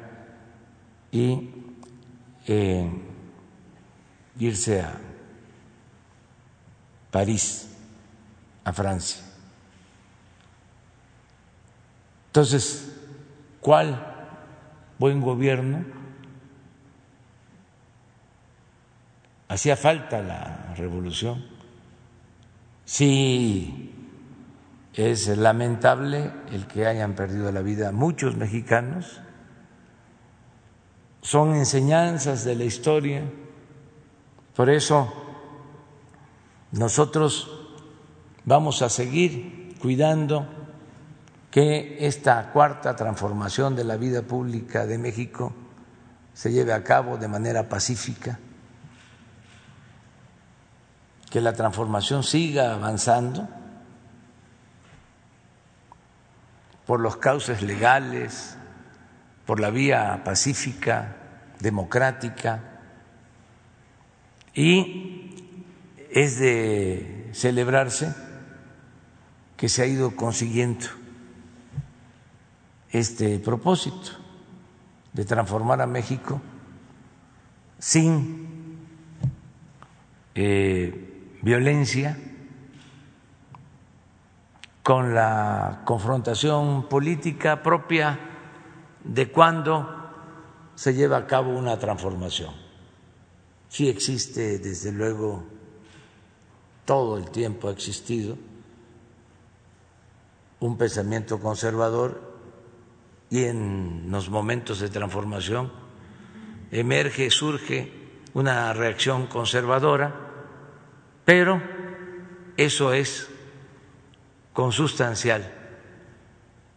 y 1.12 1.50
eh, 2.48 2.88
irse 4.40 4.82
a 4.82 5.00
París, 7.12 7.68
a 8.64 8.74
Francia. 8.74 9.22
Entonces, 12.28 12.90
¿cuál 13.60 14.08
buen 14.98 15.20
gobierno? 15.20 15.84
Hacía 19.50 19.76
falta 19.76 20.22
la 20.22 20.74
revolución. 20.78 21.46
Sí 22.86 23.92
es 24.94 25.28
lamentable 25.28 26.32
el 26.52 26.68
que 26.68 26.86
hayan 26.86 27.16
perdido 27.16 27.52
la 27.52 27.62
vida 27.62 27.92
muchos 27.92 28.38
mexicanos. 28.38 29.20
Son 31.22 31.56
enseñanzas 31.56 32.46
de 32.46 32.56
la 32.56 32.64
historia. 32.64 33.24
Por 34.56 34.70
eso 34.70 35.21
nosotros 36.72 37.52
vamos 38.46 38.82
a 38.82 38.90
seguir 38.90 39.76
cuidando 39.80 40.48
que 41.50 42.08
esta 42.08 42.52
cuarta 42.52 42.96
transformación 42.96 43.76
de 43.76 43.84
la 43.84 43.98
vida 43.98 44.22
pública 44.22 44.86
de 44.86 44.98
México 44.98 45.54
se 46.34 46.52
lleve 46.52 46.74
a 46.74 46.84
cabo 46.84 47.18
de 47.18 47.28
manera 47.28 47.68
pacífica, 47.68 48.40
que 51.30 51.42
la 51.42 51.54
transformación 51.54 52.24
siga 52.24 52.74
avanzando 52.74 53.48
por 56.86 57.00
los 57.00 57.18
cauces 57.18 57.62
legales, 57.62 58.58
por 59.46 59.60
la 59.60 59.70
vía 59.70 60.22
pacífica, 60.24 61.18
democrática, 61.60 62.64
y 64.54 65.21
es 66.12 66.40
de 66.40 67.30
celebrarse 67.34 68.14
que 69.56 69.70
se 69.70 69.84
ha 69.84 69.86
ido 69.86 70.16
consiguiendo 70.16 70.88
este 72.90 73.40
propósito 73.40 74.12
de 75.14 75.24
transformar 75.24 75.82
a 75.82 75.88
México 75.88 76.42
sin 77.80 78.78
eh, 80.36 81.38
violencia 81.42 82.18
con 84.84 85.14
la 85.14 85.82
confrontación 85.86 86.90
política 86.90 87.64
propia 87.64 88.20
de 89.04 89.32
cuando 89.32 90.02
se 90.76 90.94
lleva 90.94 91.18
a 91.18 91.28
cabo 91.28 91.52
una 91.52 91.78
transformación. 91.78 92.54
Sí 93.70 93.88
existe, 93.88 94.60
desde 94.60 94.92
luego, 94.92 95.46
todo 96.92 97.16
el 97.18 97.32
tiempo 97.32 97.70
ha 97.70 97.72
existido 97.72 98.38
un 100.60 100.78
pensamiento 100.78 101.40
conservador 101.40 102.22
y 103.30 103.46
en 103.46 104.08
los 104.10 104.30
momentos 104.30 104.82
de 104.82 104.90
transformación 104.90 105.72
emerge, 106.70 107.32
surge 107.32 107.94
una 108.34 108.74
reacción 108.74 109.28
conservadora, 109.28 110.14
pero 111.24 111.62
eso 112.58 112.92
es 112.92 113.30
consustancial 114.52 115.50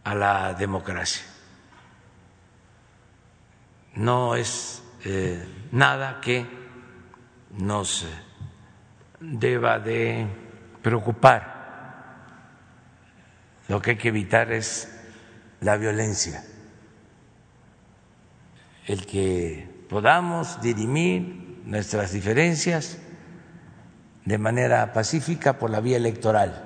a 0.05 0.15
la 0.15 0.53
democracia. 0.53 1.25
No 3.95 4.37
es 4.37 4.81
eh, 5.03 5.45
nada 5.73 6.21
que 6.21 6.45
nos 7.57 8.03
eh, 8.03 8.07
deba 9.19 9.79
de 9.79 10.27
preocupar. 10.81 11.53
Lo 13.67 13.81
que 13.81 13.91
hay 13.91 13.97
que 13.97 14.09
evitar 14.09 14.51
es 14.51 14.91
la 15.61 15.77
violencia, 15.77 16.43
el 18.85 19.05
que 19.05 19.67
podamos 19.89 20.61
dirimir 20.61 21.61
nuestras 21.65 22.11
diferencias 22.11 22.99
de 24.25 24.37
manera 24.37 24.93
pacífica 24.93 25.57
por 25.57 25.71
la 25.71 25.79
vía 25.79 25.97
electoral 25.97 26.65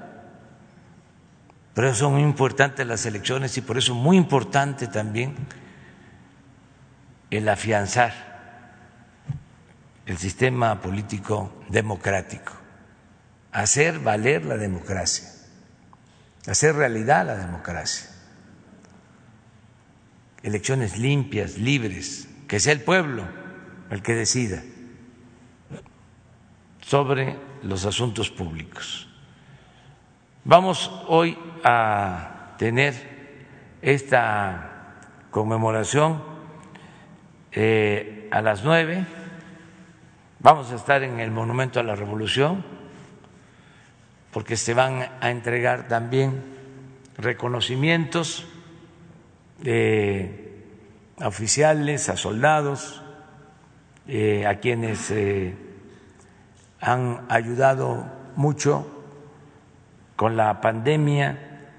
por 1.80 1.86
eso 1.86 1.96
son 1.96 2.12
muy 2.16 2.24
importantes 2.24 2.86
las 2.86 3.06
elecciones 3.06 3.58
y 3.58 3.62
por 3.62 3.78
eso 3.78 3.94
es 3.94 3.98
muy 3.98 4.18
importante 4.18 4.88
también 4.88 5.34
el 7.32 7.48
afianzar 7.48 8.29
el 10.10 10.18
sistema 10.18 10.82
político 10.82 11.52
democrático, 11.70 12.54
hacer 13.52 14.00
valer 14.00 14.44
la 14.44 14.58
democracia, 14.58 15.30
hacer 16.48 16.76
realidad 16.76 17.28
la 17.28 17.36
democracia. 17.36 18.10
Elecciones 20.42 20.98
limpias, 20.98 21.60
libres, 21.60 22.28
que 22.48 22.60
sea 22.60 22.74
el 22.74 22.82
pueblo 22.82 23.24
el 23.92 24.02
que 24.02 24.16
decida 24.16 24.64
sobre 26.82 27.38
los 27.62 27.86
asuntos 27.86 28.32
públicos. 28.32 29.08
Vamos 30.44 30.92
hoy 31.08 31.38
a 31.64 32.56
tener 32.58 33.78
esta 33.84 34.96
conmemoración 35.30 36.24
eh, 37.52 38.28
a 38.32 38.42
las 38.42 38.64
nueve. 38.64 39.19
Vamos 40.42 40.72
a 40.72 40.76
estar 40.76 41.04
en 41.04 41.20
el 41.20 41.32
Monumento 41.32 41.82
a 41.82 41.84
la 41.84 41.96
Revolución 41.96 42.64
porque 44.32 44.56
se 44.56 44.74
van 44.74 45.06
a 45.20 45.32
entregar 45.32 45.90
también 45.90 46.42
reconocimientos 47.18 48.48
de 49.62 50.64
a 51.20 51.28
oficiales, 51.28 52.08
a 52.08 52.16
soldados, 52.16 53.02
eh, 54.08 54.48
a 54.48 54.62
quienes 54.62 55.12
eh, 55.12 55.58
han 56.80 57.26
ayudado 57.28 58.06
mucho 58.38 58.88
con 60.16 60.38
la 60.38 60.62
pandemia 60.62 61.74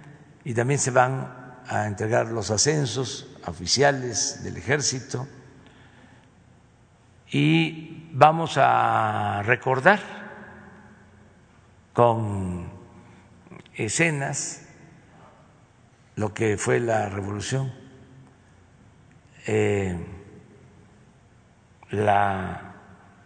y 0.45 0.53
también 0.53 0.79
se 0.79 0.91
van 0.91 1.33
a 1.67 1.87
entregar 1.87 2.27
los 2.27 2.51
ascensos 2.51 3.27
a 3.43 3.53
oficiales 3.53 4.45
del 4.45 4.59
ejército 4.59 5.27
y 7.33 8.00
vamos 8.13 8.57
a 8.57 9.43
recordar 9.45 10.01
con 11.93 12.69
escenas 13.75 14.67
lo 16.17 16.35
que 16.35 16.57
fue 16.57 16.81
la 16.81 17.09
revolución, 17.09 17.73
eh, 19.47 19.97
la 21.91 22.75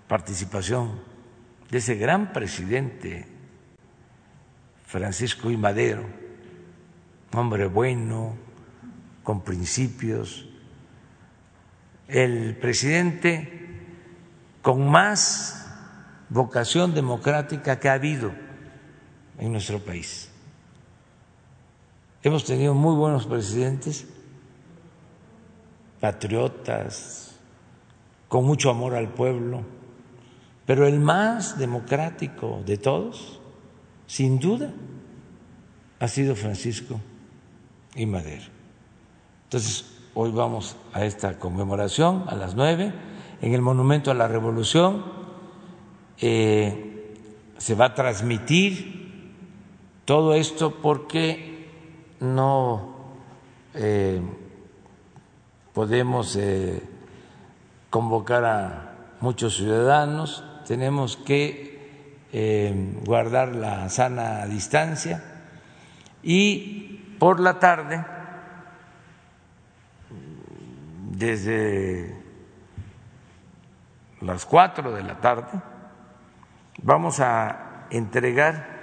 participación 0.06 1.00
de 1.70 1.78
ese 1.78 1.96
gran 1.96 2.32
presidente 2.32 3.26
Francisco 4.86 5.50
y 5.50 5.56
Madero, 5.56 6.04
hombre 7.32 7.66
bueno, 7.66 8.36
con 9.22 9.42
principios, 9.42 10.48
el 12.06 12.56
presidente 12.56 13.63
con 14.64 14.88
más 14.88 15.68
vocación 16.30 16.94
democrática 16.94 17.78
que 17.78 17.90
ha 17.90 17.92
habido 17.92 18.32
en 19.38 19.52
nuestro 19.52 19.78
país. 19.78 20.30
Hemos 22.22 22.46
tenido 22.46 22.72
muy 22.72 22.96
buenos 22.96 23.26
presidentes, 23.26 24.06
patriotas, 26.00 27.36
con 28.26 28.46
mucho 28.46 28.70
amor 28.70 28.94
al 28.94 29.10
pueblo, 29.10 29.66
pero 30.64 30.86
el 30.86 30.98
más 30.98 31.58
democrático 31.58 32.62
de 32.64 32.78
todos 32.78 33.42
sin 34.06 34.38
duda, 34.38 34.72
ha 35.98 36.08
sido 36.08 36.34
Francisco 36.36 36.98
y 37.94 38.06
Madero. 38.06 38.46
Entonces, 39.44 39.84
hoy 40.14 40.30
vamos 40.30 40.76
a 40.94 41.04
esta 41.04 41.38
conmemoración 41.38 42.24
a 42.28 42.34
las 42.34 42.54
nueve 42.54 42.94
en 43.44 43.52
el 43.52 43.60
Monumento 43.60 44.10
a 44.10 44.14
la 44.14 44.26
Revolución. 44.26 45.04
Eh, 46.18 47.14
se 47.58 47.74
va 47.74 47.86
a 47.86 47.94
transmitir 47.94 49.34
todo 50.06 50.32
esto 50.34 50.76
porque 50.80 51.68
no 52.20 52.96
eh, 53.74 54.22
podemos 55.74 56.36
eh, 56.36 56.82
convocar 57.90 58.46
a 58.46 58.96
muchos 59.20 59.56
ciudadanos, 59.56 60.42
tenemos 60.66 61.18
que 61.18 61.74
guardar 63.04 63.54
la 63.54 63.88
sana 63.90 64.44
distancia 64.46 65.22
y 66.20 67.14
por 67.20 67.38
la 67.38 67.60
tarde, 67.60 68.04
desde 71.12 72.23
las 74.26 74.46
cuatro 74.46 74.92
de 74.92 75.02
la 75.02 75.20
tarde, 75.20 75.60
vamos 76.82 77.20
a 77.20 77.86
entregar 77.90 78.74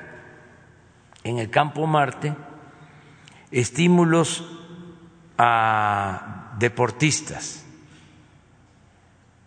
en 1.24 1.40
el 1.40 1.50
campo 1.50 1.86
Marte 1.88 2.36
estímulos 3.52 4.46
a 5.38 6.54
deportistas. 6.58 7.66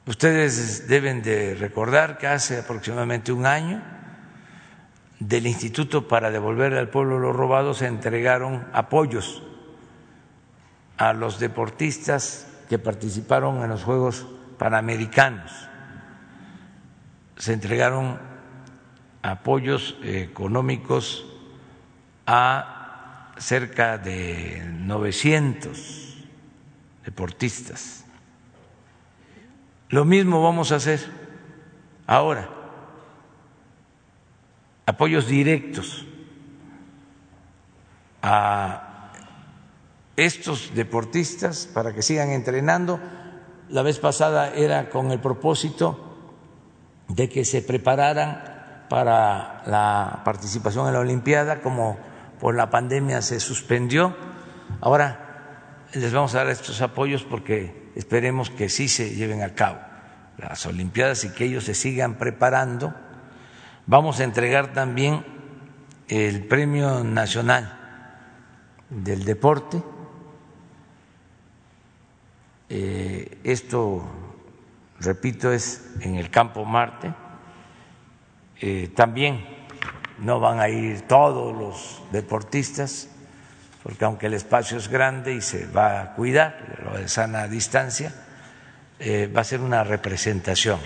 Ustedes 0.06 0.86
deben 0.86 1.22
de 1.22 1.54
recordar 1.54 2.18
que 2.18 2.26
hace 2.26 2.58
aproximadamente 2.58 3.32
un 3.32 3.46
año 3.46 3.82
del 5.18 5.46
Instituto 5.46 6.06
para 6.06 6.30
devolver 6.30 6.74
al 6.74 6.90
pueblo 6.90 7.18
lo 7.18 7.32
robado 7.32 7.72
se 7.72 7.86
entregaron 7.86 8.66
apoyos 8.72 9.42
a 10.98 11.12
los 11.12 11.38
deportistas 11.38 12.46
que 12.68 12.78
participaron 12.78 13.62
en 13.62 13.70
los 13.70 13.84
Juegos 13.84 14.26
Panamericanos. 14.58 15.68
Se 17.36 17.52
entregaron 17.52 18.18
apoyos 19.22 19.96
económicos 20.02 21.26
a 22.26 23.32
cerca 23.38 23.98
de 23.98 24.62
900 24.64 26.24
deportistas. 27.04 28.04
Lo 29.88 30.04
mismo 30.04 30.42
vamos 30.42 30.72
a 30.72 30.76
hacer 30.76 31.00
ahora 32.06 32.48
apoyos 34.86 35.26
directos 35.26 36.04
a 38.22 39.10
estos 40.16 40.74
deportistas 40.74 41.66
para 41.72 41.92
que 41.92 42.02
sigan 42.02 42.30
entrenando. 42.30 43.00
La 43.68 43.82
vez 43.82 43.98
pasada 43.98 44.54
era 44.54 44.90
con 44.90 45.10
el 45.10 45.20
propósito 45.20 46.03
de 47.08 47.28
que 47.28 47.44
se 47.44 47.62
prepararan 47.62 48.86
para 48.88 49.62
la 49.66 50.22
participación 50.24 50.86
en 50.86 50.94
la 50.94 51.00
Olimpiada, 51.00 51.60
como 51.60 51.98
por 52.40 52.54
la 52.54 52.70
pandemia 52.70 53.22
se 53.22 53.40
suspendió. 53.40 54.16
Ahora 54.80 55.86
les 55.92 56.12
vamos 56.12 56.34
a 56.34 56.38
dar 56.38 56.48
estos 56.48 56.80
apoyos 56.80 57.24
porque 57.24 57.90
esperemos 57.94 58.50
que 58.50 58.68
sí 58.68 58.88
se 58.88 59.14
lleven 59.14 59.42
a 59.42 59.54
cabo 59.54 59.78
las 60.38 60.66
Olimpiadas 60.66 61.24
y 61.24 61.32
que 61.32 61.44
ellos 61.44 61.64
se 61.64 61.74
sigan 61.74 62.14
preparando 62.14 62.92
Vamos 63.86 64.18
a 64.18 64.24
entregar 64.24 64.72
también 64.72 65.22
el 66.08 66.46
Premio 66.46 67.04
Nacional 67.04 67.78
del 68.88 69.26
Deporte. 69.26 69.82
Eh, 72.70 73.40
esto, 73.44 74.02
repito, 75.00 75.52
es 75.52 75.94
en 76.00 76.16
el 76.16 76.30
campo 76.30 76.64
Marte. 76.64 77.12
Eh, 78.60 78.92
también 78.94 79.44
no 80.18 80.40
van 80.40 80.60
a 80.60 80.68
ir 80.68 81.02
todos 81.02 81.56
los 81.56 82.02
deportistas, 82.12 83.08
porque 83.82 84.04
aunque 84.04 84.26
el 84.26 84.34
espacio 84.34 84.78
es 84.78 84.88
grande 84.88 85.34
y 85.34 85.40
se 85.40 85.66
va 85.66 86.00
a 86.00 86.14
cuidar, 86.14 86.80
lo 86.84 86.98
de 86.98 87.08
sana 87.08 87.48
distancia, 87.48 88.14
eh, 88.98 89.30
va 89.34 89.40
a 89.40 89.44
ser 89.44 89.60
una 89.60 89.84
representación 89.84 90.78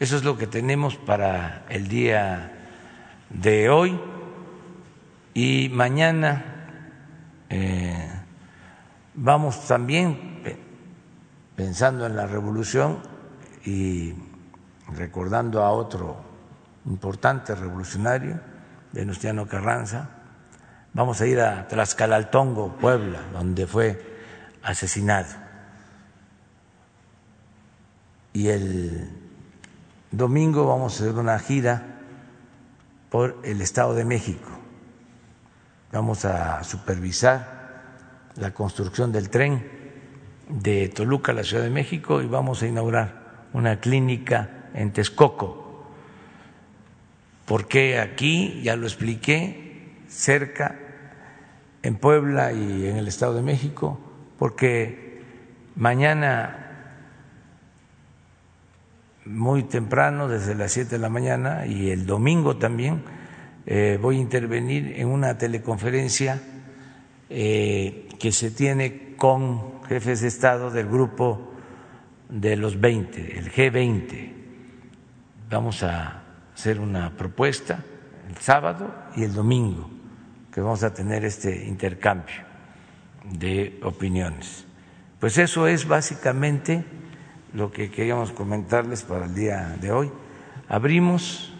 eso 0.00 0.16
es 0.16 0.22
lo 0.22 0.38
que 0.38 0.46
tenemos 0.46 0.94
para 0.94 1.64
el 1.68 1.88
día 1.88 2.52
de 3.30 3.68
hoy 3.68 3.98
y 5.34 5.68
mañana 5.72 6.44
eh, 7.50 8.08
vamos 9.14 9.66
también 9.66 10.40
pensando 11.56 12.06
en 12.06 12.14
la 12.14 12.26
revolución 12.26 12.98
y 13.64 14.14
recordando 14.94 15.62
a 15.62 15.70
otro 15.70 16.16
importante 16.86 17.54
revolucionario, 17.54 18.40
Venustiano 18.92 19.46
Carranza, 19.46 20.08
vamos 20.94 21.20
a 21.20 21.26
ir 21.26 21.40
a 21.40 21.68
Tlaxcalaltongo, 21.68 22.76
Puebla, 22.76 23.20
donde 23.32 23.66
fue 23.66 24.00
asesinado. 24.62 25.28
Y 28.32 28.48
el 28.48 29.10
Domingo 30.10 30.66
vamos 30.66 31.00
a 31.00 31.04
hacer 31.04 31.14
una 31.14 31.38
gira 31.38 31.82
por 33.10 33.38
el 33.44 33.60
Estado 33.60 33.94
de 33.94 34.04
México. 34.04 34.48
Vamos 35.92 36.24
a 36.24 36.62
supervisar 36.64 37.58
la 38.36 38.52
construcción 38.52 39.12
del 39.12 39.30
tren 39.30 39.66
de 40.48 40.88
Toluca 40.88 41.32
a 41.32 41.34
la 41.34 41.44
Ciudad 41.44 41.64
de 41.64 41.70
México 41.70 42.22
y 42.22 42.26
vamos 42.26 42.62
a 42.62 42.66
inaugurar 42.66 43.17
una 43.52 43.80
clínica 43.80 44.68
en 44.74 44.92
Texcoco. 44.92 45.86
Porque 47.46 47.98
aquí, 47.98 48.60
ya 48.62 48.76
lo 48.76 48.86
expliqué, 48.86 49.94
cerca, 50.08 50.76
en 51.82 51.96
Puebla 51.96 52.52
y 52.52 52.86
en 52.86 52.96
el 52.96 53.08
Estado 53.08 53.34
de 53.34 53.42
México, 53.42 53.98
porque 54.38 55.22
mañana 55.76 56.68
muy 59.24 59.62
temprano, 59.62 60.28
desde 60.28 60.54
las 60.54 60.72
7 60.72 60.90
de 60.90 60.98
la 60.98 61.08
mañana, 61.08 61.66
y 61.66 61.90
el 61.90 62.06
domingo 62.06 62.56
también, 62.56 63.02
eh, 63.66 63.98
voy 64.00 64.16
a 64.16 64.20
intervenir 64.20 64.94
en 64.96 65.08
una 65.08 65.36
teleconferencia 65.36 66.40
eh, 67.28 68.08
que 68.18 68.32
se 68.32 68.50
tiene 68.50 69.14
con 69.16 69.82
jefes 69.84 70.22
de 70.22 70.28
Estado 70.28 70.70
del 70.70 70.88
grupo 70.88 71.47
de 72.28 72.56
los 72.56 72.80
20, 72.80 73.38
el 73.38 73.52
G20. 73.52 74.32
Vamos 75.50 75.82
a 75.82 76.22
hacer 76.54 76.80
una 76.80 77.16
propuesta 77.16 77.84
el 78.28 78.36
sábado 78.36 78.92
y 79.16 79.24
el 79.24 79.32
domingo, 79.32 79.88
que 80.52 80.60
vamos 80.60 80.82
a 80.82 80.92
tener 80.92 81.24
este 81.24 81.66
intercambio 81.66 82.44
de 83.24 83.80
opiniones. 83.82 84.66
Pues 85.18 85.38
eso 85.38 85.66
es 85.66 85.86
básicamente 85.88 86.84
lo 87.54 87.70
que 87.72 87.90
queríamos 87.90 88.30
comentarles 88.32 89.02
para 89.02 89.26
el 89.26 89.34
día 89.34 89.76
de 89.80 89.92
hoy. 89.92 90.10
Abrimos. 90.68 91.54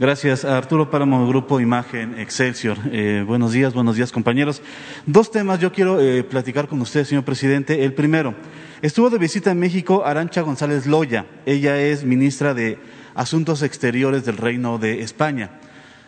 Gracias. 0.00 0.46
Arturo 0.46 0.90
Páramo, 0.90 1.28
Grupo 1.28 1.60
Imagen 1.60 2.18
Excelsior. 2.18 2.78
Eh, 2.90 3.22
buenos 3.26 3.52
días, 3.52 3.74
buenos 3.74 3.96
días 3.96 4.12
compañeros. 4.12 4.62
Dos 5.04 5.30
temas 5.30 5.60
yo 5.60 5.74
quiero 5.74 6.00
eh, 6.00 6.24
platicar 6.24 6.68
con 6.68 6.80
usted, 6.80 7.04
señor 7.04 7.24
presidente. 7.24 7.84
El 7.84 7.92
primero, 7.92 8.34
estuvo 8.80 9.10
de 9.10 9.18
visita 9.18 9.50
en 9.50 9.58
México 9.58 10.06
Arancha 10.06 10.40
González 10.40 10.86
Loya. 10.86 11.26
Ella 11.44 11.78
es 11.78 12.02
ministra 12.02 12.54
de 12.54 12.78
Asuntos 13.14 13.60
Exteriores 13.60 14.24
del 14.24 14.38
Reino 14.38 14.78
de 14.78 15.02
España. 15.02 15.50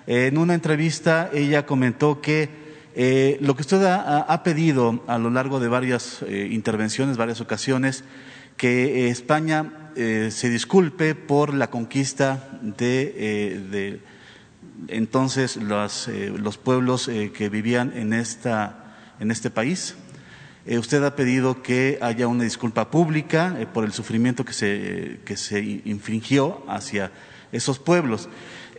en 0.06 0.38
una 0.38 0.54
entrevista 0.54 1.28
ella 1.30 1.66
comentó 1.66 2.22
que 2.22 2.48
eh, 2.94 3.36
lo 3.42 3.54
que 3.56 3.60
usted 3.60 3.84
ha, 3.84 4.42
pedido 4.42 5.04
a 5.06 5.18
lo 5.18 5.28
largo 5.28 5.60
de 5.60 5.68
varias 5.68 6.22
eh, 6.22 6.48
intervenciones, 6.50 7.18
varias 7.18 7.42
ocasiones, 7.42 8.04
que 8.56 9.10
eh, 9.96 10.30
se 10.30 10.48
disculpe 10.48 11.14
por 11.14 11.54
la 11.54 11.70
conquista 11.70 12.48
de, 12.62 14.00
entonces 14.88 15.56
los, 15.56 16.08
pueblos 16.62 17.08
que 17.08 17.48
vivían 17.48 17.92
en, 17.96 18.12
esta, 18.12 18.96
en 19.20 19.30
este 19.30 19.50
país. 19.50 19.96
usted 20.66 21.02
ha 21.04 21.16
pedido 21.16 21.62
que 21.62 21.98
haya 22.00 22.26
una 22.26 22.44
disculpa 22.44 22.90
pública 22.90 23.56
por 23.72 23.84
el 23.84 23.92
sufrimiento 23.92 24.44
que 24.44 24.52
se, 24.52 25.20
que 25.24 25.36
se 25.36 25.60
infringió 25.84 26.64
hacia 26.68 27.10
esos 27.52 27.78
pueblos. 27.78 28.28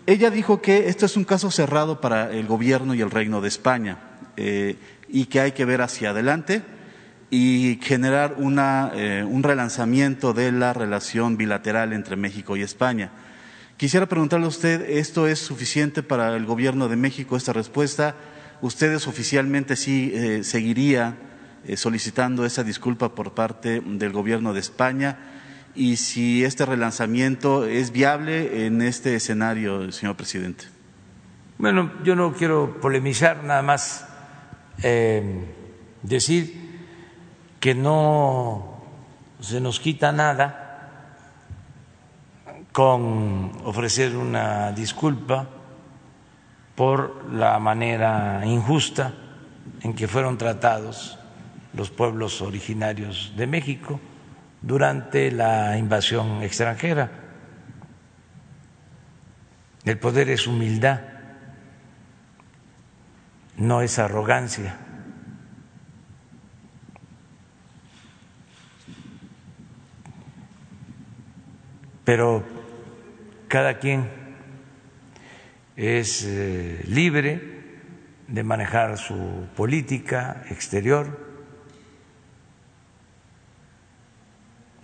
Ella 0.05 0.29
dijo 0.29 0.61
que 0.61 0.89
esto 0.89 1.05
es 1.05 1.15
un 1.15 1.23
caso 1.23 1.49
cerrado 1.49 2.01
para 2.01 2.31
el 2.33 2.45
gobierno 2.45 2.93
y 2.93 3.01
el 3.01 3.09
reino 3.09 3.39
de 3.39 3.47
España 3.47 3.99
eh, 4.35 4.75
y 5.07 5.27
que 5.27 5.39
hay 5.39 5.51
que 5.53 5.63
ver 5.63 5.81
hacia 5.81 6.09
adelante 6.09 6.61
y 7.35 7.79
generar 7.81 8.35
eh, 8.37 9.25
un 9.27 9.41
relanzamiento 9.41 10.33
de 10.33 10.51
la 10.51 10.71
relación 10.71 11.35
bilateral 11.35 11.91
entre 11.91 12.15
México 12.15 12.55
y 12.55 12.61
España. 12.61 13.09
Quisiera 13.75 14.05
preguntarle 14.05 14.45
a 14.45 14.49
usted, 14.49 14.87
¿esto 14.87 15.27
es 15.27 15.39
suficiente 15.39 16.03
para 16.03 16.35
el 16.35 16.45
gobierno 16.45 16.89
de 16.89 16.95
México, 16.95 17.35
esta 17.35 17.51
respuesta? 17.51 18.13
¿Ustedes 18.61 19.07
oficialmente 19.07 19.75
sí 19.75 20.11
eh, 20.13 20.43
seguiría 20.43 21.17
solicitando 21.75 22.45
esa 22.45 22.63
disculpa 22.63 23.15
por 23.15 23.33
parte 23.33 23.81
del 23.83 24.11
gobierno 24.11 24.53
de 24.53 24.59
España? 24.59 25.17
y 25.75 25.95
si 25.95 26.43
este 26.43 26.67
relanzamiento 26.67 27.65
es 27.65 27.91
viable 27.91 28.67
en 28.67 28.83
este 28.83 29.15
escenario, 29.15 29.91
señor 29.91 30.15
presidente. 30.15 30.65
Bueno, 31.57 31.91
yo 32.03 32.15
no 32.15 32.33
quiero 32.33 32.79
polemizar, 32.79 33.43
nada 33.43 33.63
más 33.63 34.07
eh, 34.83 35.45
decir 36.03 36.62
que 37.63 37.73
no 37.73 38.83
se 39.39 39.61
nos 39.61 39.79
quita 39.79 40.11
nada 40.11 40.89
con 42.73 43.53
ofrecer 43.63 44.17
una 44.17 44.73
disculpa 44.73 45.47
por 46.75 47.23
la 47.31 47.57
manera 47.59 48.41
injusta 48.43 49.13
en 49.79 49.93
que 49.93 50.09
fueron 50.09 50.37
tratados 50.37 51.17
los 51.71 51.89
pueblos 51.89 52.41
originarios 52.41 53.31
de 53.37 53.47
México 53.47 53.97
durante 54.61 55.31
la 55.31 55.77
invasión 55.77 56.43
extranjera. 56.43 57.11
El 59.85 59.97
poder 59.99 60.29
es 60.29 60.47
humildad, 60.47 60.99
no 63.55 63.81
es 63.81 63.99
arrogancia. 63.99 64.82
Pero 72.03 72.43
cada 73.47 73.79
quien 73.79 74.09
es 75.75 76.23
eh, 76.25 76.83
libre 76.87 77.63
de 78.27 78.43
manejar 78.43 78.97
su 78.97 79.47
política 79.55 80.43
exterior 80.49 81.33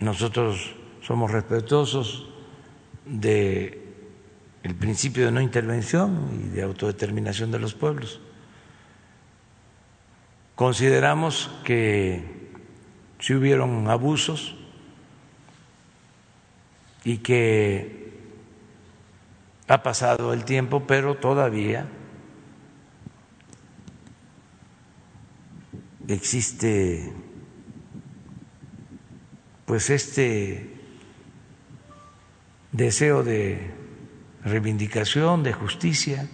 Nosotros 0.00 0.74
somos 1.02 1.30
respetuosos 1.30 2.30
del 3.04 3.76
principio 4.78 5.26
de 5.26 5.30
no 5.30 5.42
intervención 5.42 6.42
y 6.42 6.48
de 6.48 6.62
autodeterminación 6.62 7.50
de 7.50 7.58
los 7.58 7.74
pueblos. 7.74 8.20
Consideramos 10.54 11.50
que 11.64 12.24
si 13.18 13.34
hubieron 13.34 13.88
abusos 13.88 14.56
y 17.04 17.18
que 17.18 18.10
ha 19.68 19.82
pasado 19.82 20.32
el 20.32 20.44
tiempo, 20.44 20.84
pero 20.86 21.16
todavía 21.16 21.86
existe 26.08 27.12
pues 29.64 29.90
este 29.90 30.80
deseo 32.72 33.22
de 33.22 33.70
reivindicación, 34.44 35.44
de 35.44 35.52
justicia, 35.52 36.28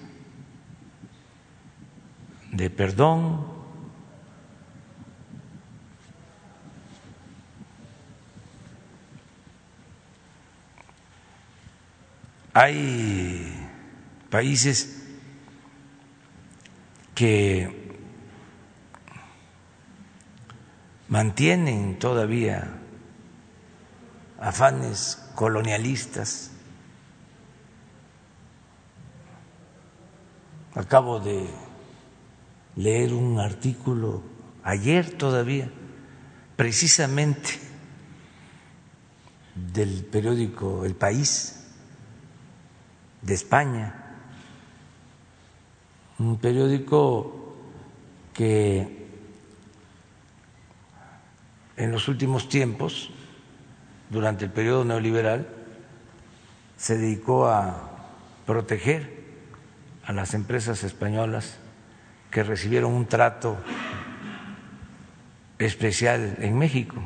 de 2.52 2.70
perdón. 2.70 3.55
Hay 12.58 13.52
países 14.30 15.02
que 17.14 17.98
mantienen 21.06 21.98
todavía 21.98 22.66
afanes 24.40 25.22
colonialistas. 25.34 26.50
Acabo 30.74 31.20
de 31.20 31.46
leer 32.76 33.12
un 33.12 33.38
artículo 33.38 34.22
ayer 34.62 35.10
todavía, 35.10 35.70
precisamente 36.56 37.50
del 39.54 40.06
periódico 40.06 40.86
El 40.86 40.94
País 40.94 41.65
de 43.26 43.34
España, 43.34 43.92
un 46.20 46.38
periódico 46.38 47.56
que 48.32 49.04
en 51.76 51.90
los 51.90 52.06
últimos 52.06 52.48
tiempos 52.48 53.10
durante 54.10 54.44
el 54.44 54.52
periodo 54.52 54.84
neoliberal 54.84 55.48
se 56.76 56.96
dedicó 56.96 57.48
a 57.48 58.06
proteger 58.46 59.24
a 60.04 60.12
las 60.12 60.32
empresas 60.32 60.84
españolas 60.84 61.58
que 62.30 62.44
recibieron 62.44 62.92
un 62.92 63.06
trato 63.06 63.56
especial 65.58 66.36
en 66.38 66.56
México 66.56 66.96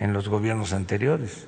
en 0.00 0.12
los 0.12 0.28
gobiernos 0.28 0.72
anteriores 0.72 1.46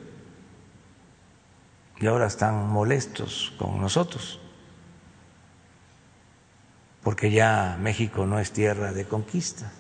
y 2.03 2.07
ahora 2.07 2.27
están 2.27 2.69
molestos 2.69 3.55
con 3.57 3.81
nosotros 3.81 4.39
porque 7.03 7.31
ya 7.31 7.79
México 7.81 8.27
no 8.27 8.39
es 8.39 8.53
tierra 8.53 8.93
de 8.93 9.07
conquista 9.07 9.73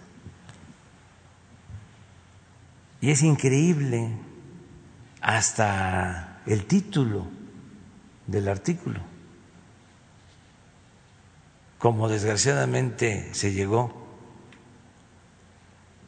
Y 3.02 3.10
es 3.10 3.22
increíble 3.24 4.10
hasta 5.20 6.40
el 6.46 6.66
título 6.66 7.26
del 8.28 8.46
artículo. 8.46 9.00
Como 11.78 12.08
desgraciadamente 12.08 13.34
se 13.34 13.52
llegó 13.52 14.06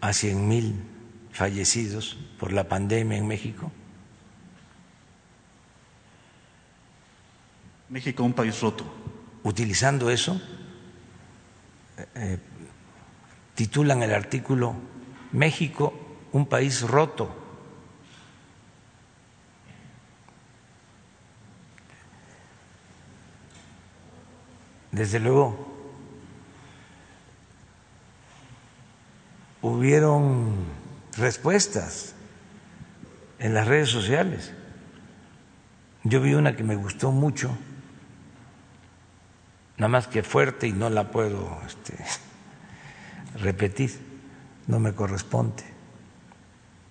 a 0.00 0.12
cien 0.12 0.46
mil 0.46 0.84
fallecidos 1.32 2.16
por 2.38 2.52
la 2.52 2.68
pandemia 2.68 3.18
en 3.18 3.26
México. 3.26 3.72
México 7.94 8.24
un 8.24 8.32
país 8.32 8.60
roto. 8.60 8.84
Utilizando 9.44 10.10
eso, 10.10 10.40
eh, 11.96 12.06
eh, 12.16 12.38
titulan 13.54 14.02
el 14.02 14.12
artículo 14.12 14.74
México 15.30 15.94
un 16.32 16.46
país 16.46 16.82
roto. 16.82 17.32
Desde 24.90 25.20
luego, 25.20 25.54
hubieron 29.62 30.64
respuestas 31.16 32.16
en 33.38 33.54
las 33.54 33.68
redes 33.68 33.88
sociales. 33.88 34.52
Yo 36.02 36.20
vi 36.20 36.34
una 36.34 36.56
que 36.56 36.64
me 36.64 36.74
gustó 36.74 37.12
mucho, 37.12 37.56
nada 39.76 39.88
más 39.88 40.06
que 40.06 40.22
fuerte 40.22 40.66
y 40.66 40.72
no 40.72 40.90
la 40.90 41.10
puedo 41.10 41.60
este, 41.66 41.96
repetir, 43.38 43.98
no 44.66 44.78
me 44.80 44.94
corresponde 44.94 45.64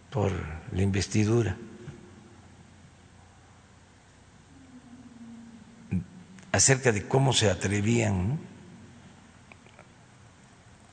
por 0.09 0.31
la 0.71 0.81
investidura. 0.81 1.57
acerca 6.53 6.91
de 6.91 7.07
cómo 7.07 7.33
se 7.33 7.49
atrevían 7.49 8.39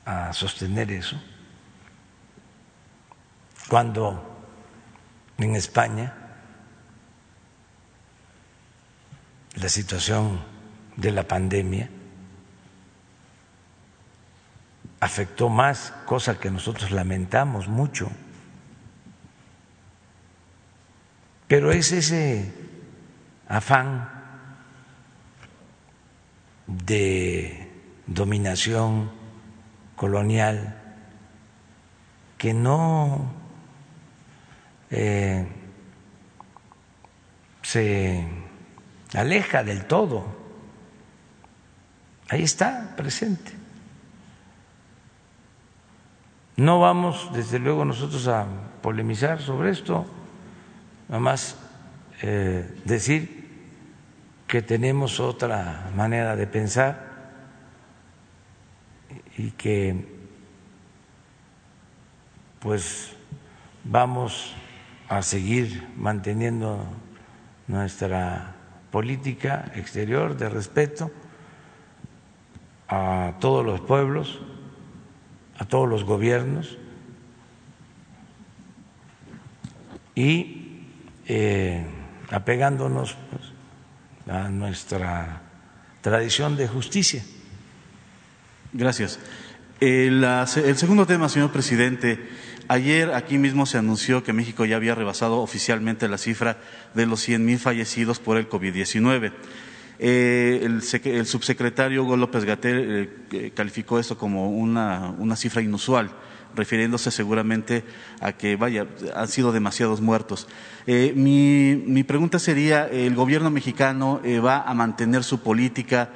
a 0.05 0.33
sostener 0.33 0.91
eso, 0.91 1.21
cuando 3.69 4.43
en 5.37 5.55
España 5.55 6.15
la 9.53 9.69
situación 9.69 10.50
de 11.01 11.11
la 11.11 11.27
pandemia 11.27 11.89
afectó 14.99 15.49
más, 15.49 15.93
cosa 16.05 16.39
que 16.39 16.51
nosotros 16.51 16.91
lamentamos 16.91 17.67
mucho, 17.67 18.09
pero 21.47 21.71
es 21.71 21.91
ese 21.91 22.53
afán 23.47 24.09
de 26.67 27.71
dominación 28.05 29.11
colonial 29.95 30.77
que 32.37 32.53
no 32.53 33.33
eh, 34.91 35.47
se 37.63 38.27
aleja 39.13 39.63
del 39.63 39.85
todo. 39.85 40.40
Ahí 42.31 42.43
está 42.43 42.93
presente. 42.95 43.51
No 46.55 46.79
vamos, 46.79 47.29
desde 47.33 47.59
luego, 47.59 47.83
nosotros 47.83 48.25
a 48.29 48.45
polemizar 48.81 49.41
sobre 49.41 49.71
esto, 49.71 50.05
nada 51.09 51.19
más 51.19 51.57
eh, 52.21 52.73
decir 52.85 53.49
que 54.47 54.61
tenemos 54.61 55.19
otra 55.19 55.91
manera 55.93 56.37
de 56.37 56.47
pensar 56.47 57.11
y 59.37 59.51
que 59.51 60.07
pues 62.61 63.11
vamos 63.83 64.55
a 65.09 65.21
seguir 65.21 65.85
manteniendo 65.97 66.85
nuestra 67.67 68.55
política 68.89 69.69
exterior 69.75 70.37
de 70.37 70.47
respeto 70.47 71.11
a 72.91 73.35
todos 73.39 73.65
los 73.65 73.79
pueblos, 73.79 74.39
a 75.57 75.63
todos 75.63 75.87
los 75.87 76.03
gobiernos 76.03 76.77
y 80.13 80.83
eh, 81.25 81.85
apegándonos 82.29 83.15
pues, 83.29 84.35
a 84.35 84.49
nuestra 84.49 85.41
tradición 86.01 86.57
de 86.57 86.67
justicia. 86.67 87.23
Gracias. 88.73 89.19
El, 89.79 90.23
el, 90.23 90.77
segundo 90.77 91.05
tema, 91.05 91.29
señor 91.29 91.51
presidente. 91.51 92.29
Ayer 92.67 93.13
aquí 93.13 93.37
mismo 93.37 93.65
se 93.65 93.77
anunció 93.77 94.21
que 94.21 94.33
México 94.33 94.65
ya 94.65 94.75
había 94.75 94.95
rebasado 94.95 95.39
oficialmente 95.39 96.09
la 96.09 96.17
cifra 96.17 96.57
de 96.93 97.05
los 97.05 97.27
100.000 97.27 97.57
fallecidos 97.57 98.19
por 98.19 98.37
el 98.37 98.49
COVID-19. 98.49 99.31
Eh, 100.03 100.61
el, 100.63 100.81
el, 101.03 101.25
subsecretario 101.27 102.03
Hugo 102.03 102.17
López 102.17 102.43
Gatel 102.43 103.07
eh, 103.31 103.51
calificó 103.53 103.99
esto 103.99 104.17
como 104.17 104.49
una, 104.49 105.13
una 105.19 105.35
cifra 105.35 105.61
inusual 105.61 106.09
refiriéndose 106.55 107.11
seguramente 107.11 107.83
a 108.19 108.31
que, 108.31 108.55
vaya, 108.55 108.87
han 109.15 109.27
sido 109.27 109.51
demasiados 109.51 110.01
muertos. 110.01 110.47
Eh, 110.87 111.13
mi, 111.15 111.75
mi, 111.85 112.01
pregunta 112.03 112.39
sería, 112.39 112.87
¿el 112.87 113.13
gobierno 113.13 113.51
mexicano 113.51 114.21
eh, 114.23 114.39
va 114.39 114.63
a 114.63 114.73
mantener 114.73 115.23
su 115.23 115.41
política 115.41 116.09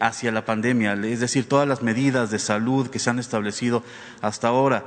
hacia 0.00 0.32
la 0.32 0.44
pandemia? 0.44 0.94
Es 0.94 1.20
decir, 1.20 1.48
todas 1.48 1.68
las 1.68 1.80
medidas 1.80 2.32
de 2.32 2.40
salud 2.40 2.88
que 2.88 2.98
se 2.98 3.08
han 3.08 3.20
establecido 3.20 3.84
hasta 4.20 4.48
ahora. 4.48 4.84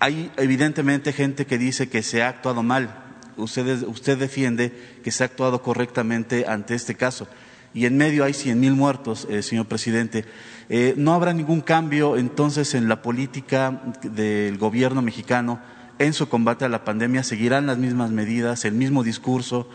Hay 0.00 0.32
evidentemente 0.36 1.12
gente 1.12 1.46
que 1.46 1.58
dice 1.58 1.88
que 1.88 2.02
se 2.02 2.24
ha 2.24 2.28
actuado 2.28 2.64
mal. 2.64 2.92
Usted, 3.36 3.84
usted 3.84 4.18
defiende 4.18 4.98
que 5.04 5.12
se 5.12 5.22
ha 5.22 5.26
actuado 5.26 5.62
correctamente 5.62 6.44
ante 6.46 6.74
este 6.74 6.96
caso. 6.96 7.28
Y 7.74 7.86
en 7.86 7.96
medio 7.96 8.24
hay 8.24 8.34
cien 8.34 8.60
mil 8.60 8.74
muertos, 8.74 9.26
señor 9.40 9.66
presidente. 9.66 10.24
Eh, 10.68 10.94
¿No 10.96 11.12
habrá 11.12 11.32
ningún 11.32 11.60
cambio 11.60 12.16
entonces 12.16 12.74
en 12.74 12.88
la 12.88 13.02
política 13.02 13.82
del 14.02 14.56
gobierno 14.58 15.02
mexicano 15.02 15.60
en 15.98 16.12
su 16.12 16.28
combate 16.28 16.64
a 16.64 16.68
la 16.68 16.84
pandemia? 16.84 17.22
¿Seguirán 17.22 17.66
las 17.66 17.78
mismas 17.78 18.10
medidas, 18.10 18.64
el 18.64 18.72
mismo 18.72 19.02
discurso, 19.02 19.68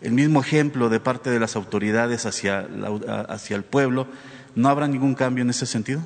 el 0.00 0.12
mismo 0.12 0.40
ejemplo 0.40 0.88
de 0.88 0.98
parte 0.98 1.30
de 1.30 1.38
las 1.38 1.56
autoridades 1.56 2.26
hacia, 2.26 2.66
hacia 3.28 3.56
el 3.56 3.64
pueblo? 3.64 4.08
¿No 4.54 4.68
habrá 4.68 4.88
ningún 4.88 5.14
cambio 5.14 5.42
en 5.42 5.50
ese 5.50 5.66
sentido? 5.66 6.00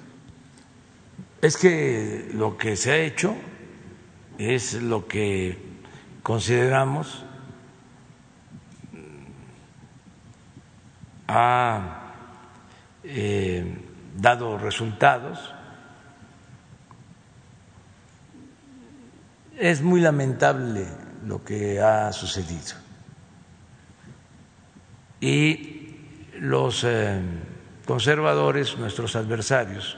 Es 1.40 1.56
que 1.56 2.30
lo 2.34 2.56
que 2.56 2.76
se 2.76 2.92
ha 2.92 2.98
hecho 2.98 3.34
es 4.38 4.74
lo 4.74 5.06
que 5.06 5.58
consideramos 6.22 7.23
a 11.28 12.12
eh, 13.02 13.64
dado 14.16 14.58
resultados. 14.58 15.52
Es 19.58 19.82
muy 19.82 20.00
lamentable 20.00 20.86
lo 21.26 21.44
que 21.44 21.80
ha 21.80 22.12
sucedido. 22.12 22.76
Y 25.20 25.96
los 26.40 26.84
eh, 26.84 27.20
conservadores, 27.86 28.76
nuestros 28.76 29.16
adversarios, 29.16 29.96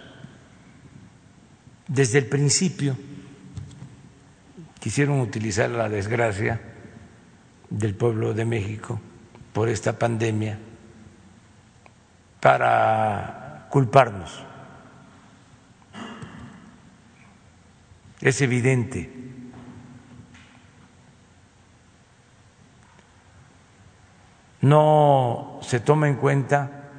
desde 1.89 2.18
el 2.18 2.27
principio 2.27 2.97
quisieron 4.81 5.20
utilizar 5.20 5.70
la 5.70 5.89
desgracia 5.89 6.61
del 7.70 7.95
pueblo 7.95 8.35
de 8.35 8.45
México 8.45 9.01
por 9.53 9.68
esta 9.68 9.99
pandemia 9.99 10.59
para 12.41 13.66
culparnos. 13.70 14.45
Es 18.20 18.41
evidente. 18.41 19.12
No 24.61 25.61
se 25.62 25.80
toma 25.80 26.09
en 26.09 26.16
cuenta 26.16 26.91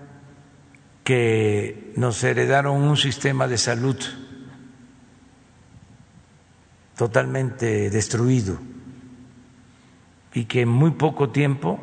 que 1.04 1.94
nos 1.96 2.24
heredaron 2.24 2.82
un 2.82 2.98
sistema 2.98 3.48
de 3.48 3.58
salud 3.58 3.98
totalmente 6.98 7.90
destruido 7.90 8.58
y 10.34 10.46
que 10.46 10.62
en 10.62 10.70
muy 10.70 10.92
poco 10.92 11.30
tiempo 11.30 11.80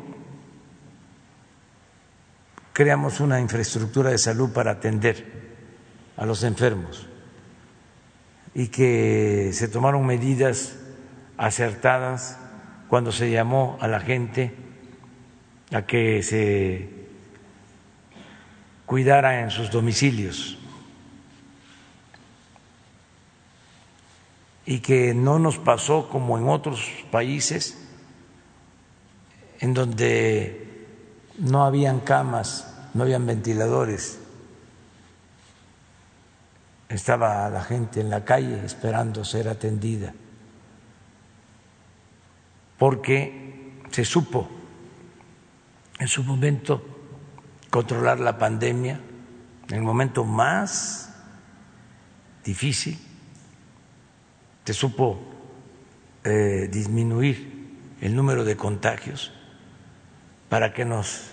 creamos 2.75 3.21
una 3.21 3.39
infraestructura 3.39 4.09
de 4.09 4.17
salud 4.17 4.51
para 4.51 4.71
atender 4.71 5.25
a 6.17 6.25
los 6.25 6.43
enfermos 6.43 7.07
y 8.53 8.67
que 8.67 9.51
se 9.53 9.69
tomaron 9.69 10.05
medidas 10.05 10.75
acertadas 11.37 12.37
cuando 12.89 13.13
se 13.13 13.31
llamó 13.31 13.77
a 13.79 13.87
la 13.87 14.01
gente 14.01 14.53
a 15.71 15.83
que 15.83 16.21
se 16.21 16.89
cuidara 18.85 19.39
en 19.39 19.51
sus 19.51 19.71
domicilios 19.71 20.57
y 24.65 24.79
que 24.79 25.13
no 25.13 25.39
nos 25.39 25.59
pasó 25.59 26.09
como 26.09 26.37
en 26.37 26.49
otros 26.49 26.91
países 27.09 27.81
en 29.61 29.73
donde 29.73 30.64
no 31.37 31.65
habían 31.65 31.99
camas, 31.99 32.73
no 32.93 33.03
habían 33.03 33.25
ventiladores, 33.25 34.19
estaba 36.89 37.49
la 37.49 37.63
gente 37.63 37.99
en 37.99 38.09
la 38.09 38.23
calle 38.23 38.63
esperando 38.65 39.25
ser 39.25 39.49
atendida, 39.49 40.13
porque 42.77 43.73
se 43.91 44.05
supo 44.05 44.49
en 45.99 46.07
su 46.07 46.23
momento 46.23 46.83
controlar 47.69 48.19
la 48.19 48.37
pandemia, 48.37 48.99
en 49.67 49.75
el 49.75 49.81
momento 49.81 50.23
más 50.23 51.13
difícil, 52.43 52.97
se 54.63 54.73
supo 54.73 55.19
eh, 56.23 56.69
disminuir 56.71 57.97
el 58.01 58.15
número 58.15 58.43
de 58.43 58.55
contagios 58.55 59.31
para 60.49 60.73
que 60.73 60.85
nos 60.85 61.31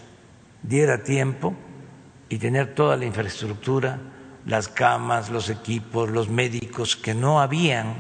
diera 0.63 1.03
tiempo 1.03 1.55
y 2.29 2.39
tener 2.39 2.75
toda 2.75 2.97
la 2.97 3.05
infraestructura, 3.05 3.99
las 4.47 4.69
camas, 4.69 5.31
los 5.31 5.51
equipos, 5.51 6.11
los 6.11 6.29
médicos 6.29 6.97
que 6.97 7.15
no 7.15 7.41
habían, 7.41 7.95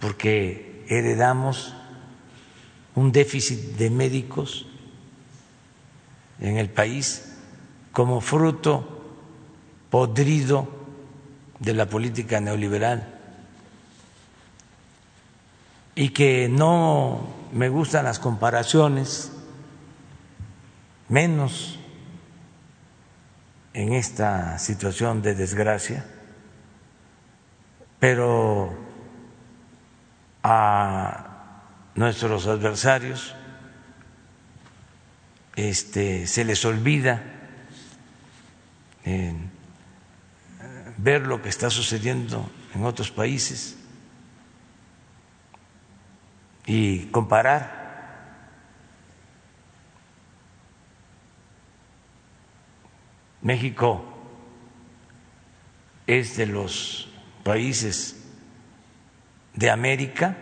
porque 0.00 0.84
heredamos 0.88 1.74
un 2.94 3.12
déficit 3.12 3.76
de 3.76 3.90
médicos 3.90 4.66
en 6.40 6.56
el 6.56 6.70
país 6.70 7.36
como 7.92 8.20
fruto 8.20 9.02
podrido 9.90 10.68
de 11.58 11.74
la 11.74 11.86
política 11.86 12.40
neoliberal. 12.40 13.14
Y 15.94 16.10
que 16.10 16.48
no 16.48 17.26
me 17.52 17.68
gustan 17.68 18.04
las 18.04 18.18
comparaciones, 18.20 19.32
menos 21.08 21.78
en 23.72 23.92
esta 23.92 24.58
situación 24.58 25.22
de 25.22 25.34
desgracia, 25.34 26.04
pero 27.98 28.76
a 30.42 31.28
nuestros 31.94 32.46
adversarios 32.46 33.34
este, 35.56 36.26
se 36.26 36.44
les 36.44 36.64
olvida 36.64 37.22
eh, 39.04 39.34
ver 40.98 41.26
lo 41.26 41.42
que 41.42 41.48
está 41.48 41.70
sucediendo 41.70 42.48
en 42.74 42.84
otros 42.84 43.10
países 43.10 43.76
y 46.66 47.06
comparar 47.06 47.77
México 53.42 54.04
es 56.06 56.36
de 56.36 56.46
los 56.46 57.08
países 57.44 58.24
de 59.54 59.70
América 59.70 60.36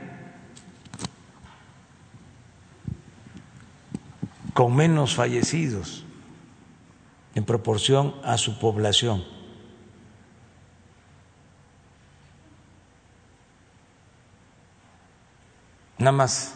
con 4.54 4.74
menos 4.74 5.14
fallecidos 5.14 6.04
en 7.34 7.44
proporción 7.44 8.14
a 8.24 8.38
su 8.38 8.58
población. 8.58 9.24
Nada 15.98 16.12
más 16.12 16.54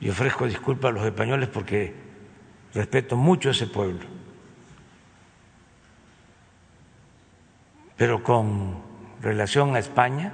y 0.00 0.10
ofrezco 0.10 0.46
disculpas 0.46 0.90
a 0.90 0.92
los 0.92 1.04
españoles 1.04 1.48
porque 1.48 1.94
respeto 2.74 3.16
mucho 3.16 3.48
a 3.48 3.52
ese 3.52 3.66
pueblo. 3.66 4.13
Pero 7.96 8.22
con 8.22 8.82
relación 9.20 9.76
a 9.76 9.78
España, 9.78 10.32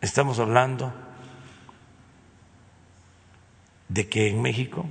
estamos 0.00 0.38
hablando 0.38 0.92
de 3.88 4.08
que 4.08 4.28
en 4.28 4.42
México, 4.42 4.86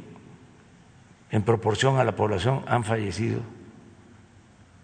en 1.32 1.44
proporción 1.44 1.98
a 1.98 2.04
la 2.04 2.16
población, 2.16 2.64
han 2.68 2.84
fallecido 2.84 3.42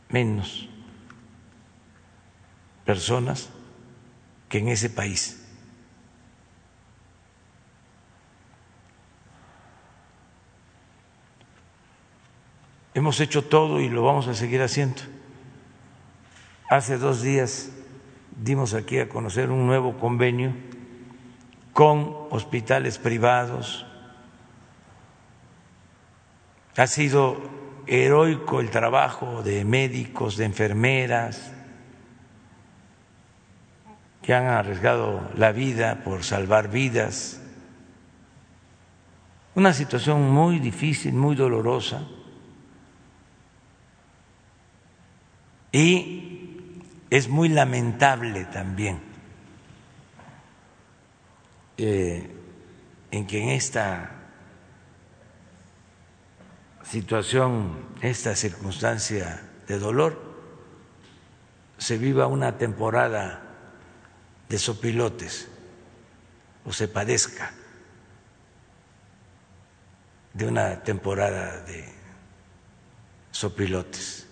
menos 0.10 0.68
personas 2.86 3.50
que 4.50 4.60
en 4.60 4.70
ese 4.70 4.90
país. 4.90 5.47
Hemos 12.98 13.20
hecho 13.20 13.44
todo 13.44 13.80
y 13.80 13.90
lo 13.90 14.02
vamos 14.02 14.28
a 14.28 14.34
seguir 14.34 14.60
haciendo. 14.60 15.04
Hace 16.68 16.98
dos 16.98 17.22
días 17.22 17.70
dimos 18.44 18.74
aquí 18.74 18.98
a 18.98 19.08
conocer 19.08 19.52
un 19.52 19.68
nuevo 19.68 20.00
convenio 20.00 20.52
con 21.74 22.18
hospitales 22.32 22.98
privados, 22.98 23.86
ha 26.76 26.88
sido 26.88 27.38
heroico 27.86 28.62
el 28.62 28.72
trabajo 28.72 29.44
de 29.44 29.64
médicos, 29.64 30.36
de 30.36 30.46
enfermeras, 30.46 31.54
que 34.24 34.34
han 34.34 34.48
arriesgado 34.48 35.22
la 35.36 35.52
vida 35.52 36.02
por 36.04 36.24
salvar 36.24 36.72
vidas. 36.72 37.44
Una 39.54 39.72
situación 39.72 40.32
muy 40.32 40.58
difícil, 40.58 41.14
muy 41.14 41.36
dolorosa. 41.36 42.02
Y 45.78 46.82
es 47.12 47.30
muy 47.30 47.50
lamentable 47.50 48.46
también 48.46 49.00
eh, 51.78 52.32
en 53.12 53.28
que 53.28 53.44
en 53.44 53.50
esta 53.50 54.10
situación, 56.84 57.78
esta 58.02 58.36
circunstancia 58.36 59.48
de 59.68 59.78
dolor, 59.78 60.20
se 61.78 62.00
viva 62.00 62.26
una 62.26 62.58
temporada 62.58 63.44
de 64.50 64.58
sopilotes 64.58 65.48
o 66.66 66.74
se 66.74 66.88
padezca 66.88 67.52
de 70.34 70.48
una 70.48 70.82
temporada 70.82 71.62
de 71.66 71.86
sopilotes. 73.30 74.27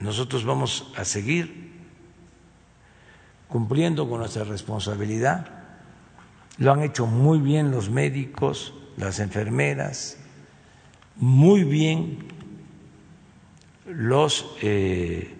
Nosotros 0.00 0.44
vamos 0.44 0.92
a 0.96 1.04
seguir 1.04 1.72
cumpliendo 3.48 4.08
con 4.08 4.20
nuestra 4.20 4.44
responsabilidad 4.44 5.58
lo 6.58 6.72
han 6.72 6.82
hecho 6.82 7.06
muy 7.06 7.38
bien 7.38 7.70
los 7.70 7.88
médicos, 7.88 8.74
las 8.96 9.20
enfermeras, 9.20 10.18
muy 11.16 11.62
bien 11.62 12.18
los 13.86 14.44
eh, 14.60 15.34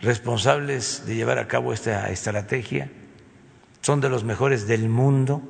responsables 0.00 1.04
de 1.06 1.16
llevar 1.16 1.38
a 1.38 1.48
cabo 1.48 1.72
esta 1.72 2.10
estrategia, 2.10 2.90
son 3.82 4.00
de 4.00 4.08
los 4.08 4.24
mejores 4.24 4.66
del 4.66 4.88
mundo. 4.88 5.42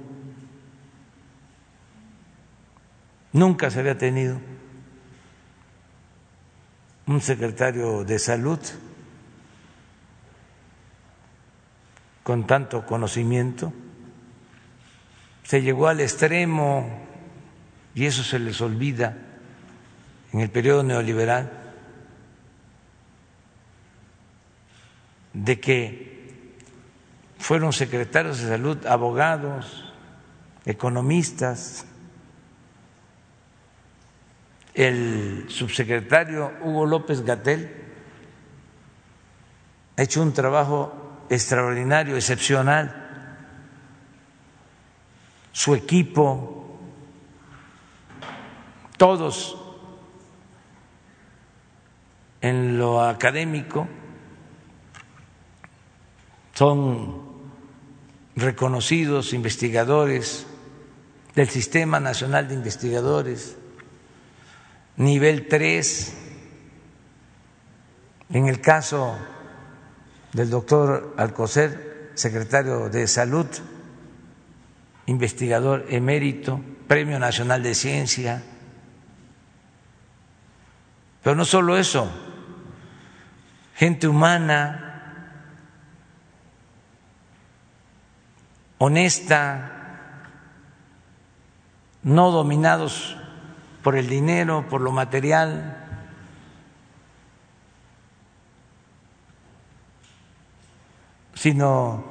Nunca 3.32 3.70
se 3.70 3.80
había 3.80 3.96
tenido 3.96 4.40
un 7.06 7.20
secretario 7.20 8.04
de 8.04 8.18
salud 8.18 8.58
con 12.22 12.46
tanto 12.46 12.86
conocimiento 12.86 13.72
se 15.44 15.60
llegó 15.60 15.88
al 15.88 16.00
extremo, 16.00 16.88
y 17.94 18.06
eso 18.06 18.24
se 18.24 18.38
les 18.38 18.60
olvida 18.60 19.16
en 20.32 20.40
el 20.40 20.50
periodo 20.50 20.82
neoliberal, 20.82 21.52
de 25.34 25.60
que 25.60 26.46
fueron 27.38 27.72
secretarios 27.72 28.38
de 28.38 28.48
salud, 28.48 28.86
abogados, 28.86 29.92
economistas, 30.64 31.86
el 34.74 35.46
subsecretario 35.48 36.52
Hugo 36.62 36.84
López 36.84 37.24
Gatel 37.24 37.70
ha 39.96 40.02
hecho 40.02 40.20
un 40.22 40.32
trabajo 40.32 41.26
extraordinario, 41.30 42.16
excepcional. 42.16 43.00
Su 45.52 45.74
equipo, 45.76 46.78
todos 48.96 49.56
en 52.40 52.76
lo 52.76 53.00
académico 53.00 53.86
son 56.54 57.22
reconocidos 58.36 59.32
investigadores 59.32 60.46
del 61.36 61.48
Sistema 61.48 62.00
Nacional 62.00 62.48
de 62.48 62.54
Investigadores, 62.54 63.56
nivel 64.96 65.48
3. 65.48 66.14
En 68.30 68.48
el 68.48 68.60
caso 68.60 69.16
del 70.32 70.50
doctor 70.50 71.14
Alcocer, 71.16 72.10
secretario 72.14 72.88
de 72.88 73.06
Salud, 73.06 73.46
investigador 75.06 75.86
emérito, 75.88 76.60
Premio 76.88 77.18
Nacional 77.18 77.62
de 77.62 77.74
Ciencia. 77.74 78.42
Pero 81.22 81.36
no 81.36 81.44
solo 81.44 81.76
eso, 81.78 82.10
gente 83.74 84.06
humana, 84.08 84.84
honesta, 88.78 89.70
no 92.02 92.30
dominados 92.30 93.16
por 93.84 93.96
el 93.96 94.08
dinero, 94.08 94.66
por 94.68 94.80
lo 94.80 94.90
material, 94.90 95.76
sino 101.34 102.02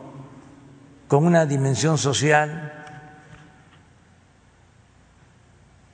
con 1.08 1.26
una 1.26 1.48
dimensión 1.48 1.98
social. 1.98 2.72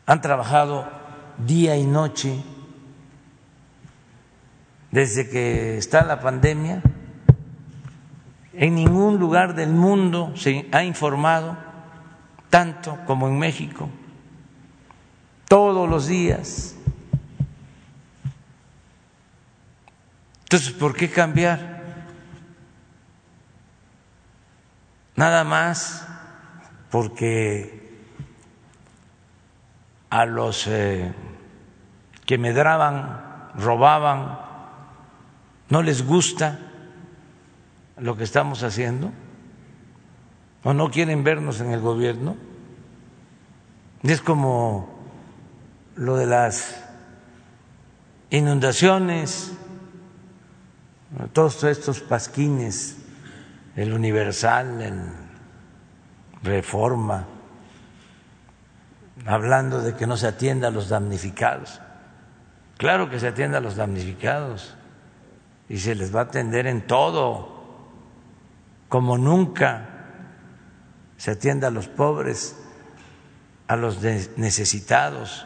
Han 0.05 0.21
trabajado 0.21 0.85
día 1.37 1.77
y 1.77 1.85
noche 1.85 2.43
desde 4.91 5.29
que 5.29 5.77
está 5.77 6.03
la 6.03 6.19
pandemia. 6.19 6.81
En 8.51 8.75
ningún 8.75 9.17
lugar 9.17 9.55
del 9.55 9.69
mundo 9.69 10.33
se 10.35 10.67
ha 10.73 10.83
informado 10.83 11.57
tanto 12.49 12.97
como 13.05 13.29
en 13.29 13.39
México, 13.39 13.89
todos 15.49 15.89
los 15.89 16.07
días. 16.07 16.75
Entonces, 20.43 20.71
¿por 20.71 20.95
qué 20.95 21.11
cambiar? 21.11 21.79
nada 25.19 25.43
más 25.43 26.07
porque 26.89 27.99
a 30.09 30.25
los 30.25 30.65
eh, 30.65 31.13
que 32.25 32.37
medraban, 32.37 33.51
robaban, 33.55 34.39
no 35.67 35.83
les 35.83 36.05
gusta 36.05 36.57
lo 37.97 38.15
que 38.15 38.23
estamos 38.23 38.63
haciendo 38.63 39.11
o 40.63 40.73
no 40.73 40.89
quieren 40.89 41.25
vernos 41.25 41.59
en 41.59 41.73
el 41.73 41.81
gobierno. 41.81 42.37
Es 44.03 44.21
como 44.21 44.98
lo 45.99 46.15
de 46.15 46.27
las 46.27 46.81
inundaciones, 48.29 49.51
todos 51.33 51.61
estos 51.65 51.99
pasquines 51.99 52.95
el 53.75 53.91
Universal, 53.91 54.81
el 54.81 55.01
Reforma, 56.41 57.25
hablando 59.25 59.81
de 59.81 59.93
que 59.95 60.07
no 60.07 60.15
se 60.15 60.27
atienda 60.27 60.69
a 60.69 60.71
los 60.71 60.87
damnificados. 60.87 61.81
Claro 62.77 63.09
que 63.09 63.19
se 63.19 63.27
atienda 63.27 63.57
a 63.57 63.61
los 63.61 63.75
damnificados 63.75 64.75
y 65.67 65.79
se 65.79 65.95
les 65.95 66.15
va 66.15 66.21
a 66.21 66.23
atender 66.23 66.65
en 66.65 66.87
todo, 66.87 67.59
como 68.87 69.17
nunca 69.17 69.89
se 71.17 71.31
atienda 71.31 71.67
a 71.67 71.71
los 71.71 71.89
pobres, 71.89 72.55
a 73.67 73.75
los 73.75 74.01
necesitados, 74.37 75.45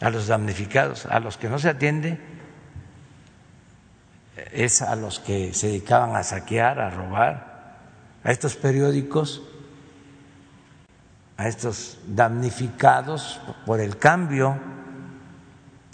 a 0.00 0.10
los 0.10 0.26
damnificados, 0.26 1.06
a 1.06 1.20
los 1.20 1.36
que 1.36 1.48
no 1.48 1.58
se 1.58 1.68
atiende 1.68 2.18
es 4.52 4.82
a 4.82 4.96
los 4.96 5.20
que 5.20 5.52
se 5.52 5.68
dedicaban 5.68 6.16
a 6.16 6.22
saquear, 6.22 6.80
a 6.80 6.90
robar, 6.90 7.78
a 8.24 8.30
estos 8.30 8.56
periódicos, 8.56 9.42
a 11.36 11.48
estos 11.48 11.98
damnificados 12.06 13.40
por 13.66 13.80
el 13.80 13.98
cambio, 13.98 14.58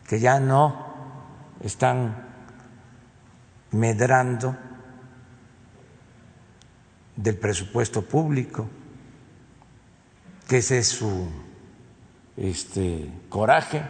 que 0.06 0.20
ya 0.20 0.40
no 0.40 0.86
están 1.60 2.24
medrando 3.72 4.56
del 7.16 7.36
presupuesto 7.36 8.02
público, 8.02 8.68
que 10.48 10.58
ese 10.58 10.78
es 10.78 10.88
su 10.88 11.28
este, 12.36 13.10
coraje, 13.28 13.82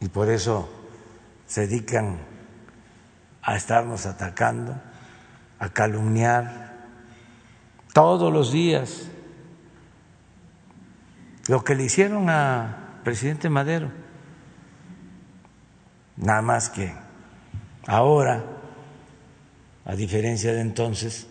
y 0.00 0.08
por 0.08 0.28
eso 0.28 0.68
se 1.46 1.66
dedican 1.68 2.18
a 3.42 3.56
estarnos 3.56 4.06
atacando, 4.06 4.74
a 5.58 5.68
calumniar 5.68 6.72
todos 7.92 8.32
los 8.32 8.50
días. 8.50 9.08
Lo 11.46 11.62
que 11.62 11.74
le 11.74 11.84
hicieron 11.84 12.30
a 12.30 13.00
presidente 13.04 13.48
Madero, 13.48 13.90
nada 16.16 16.42
más 16.42 16.68
que 16.68 16.92
ahora, 17.86 18.44
a 19.84 19.94
diferencia 19.94 20.52
de 20.52 20.60
entonces, 20.60 21.26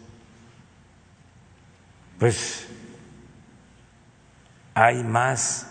pues 2.19 2.67
hay 4.73 5.03
más 5.03 5.67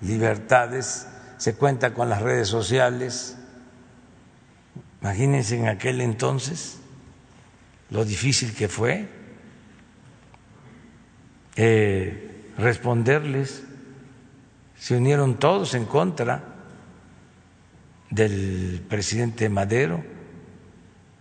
libertades, 0.00 1.06
se 1.38 1.54
cuenta 1.54 1.94
con 1.94 2.08
las 2.08 2.22
redes 2.22 2.48
sociales, 2.48 3.36
Imagínense 5.04 5.58
en 5.58 5.68
aquel 5.68 6.00
entonces 6.00 6.78
lo 7.90 8.06
difícil 8.06 8.54
que 8.54 8.68
fue 8.68 9.06
eh, 11.56 12.52
responderles. 12.56 13.64
Se 14.78 14.96
unieron 14.96 15.38
todos 15.38 15.74
en 15.74 15.84
contra 15.84 16.42
del 18.08 18.82
presidente 18.88 19.50
Madero 19.50 20.02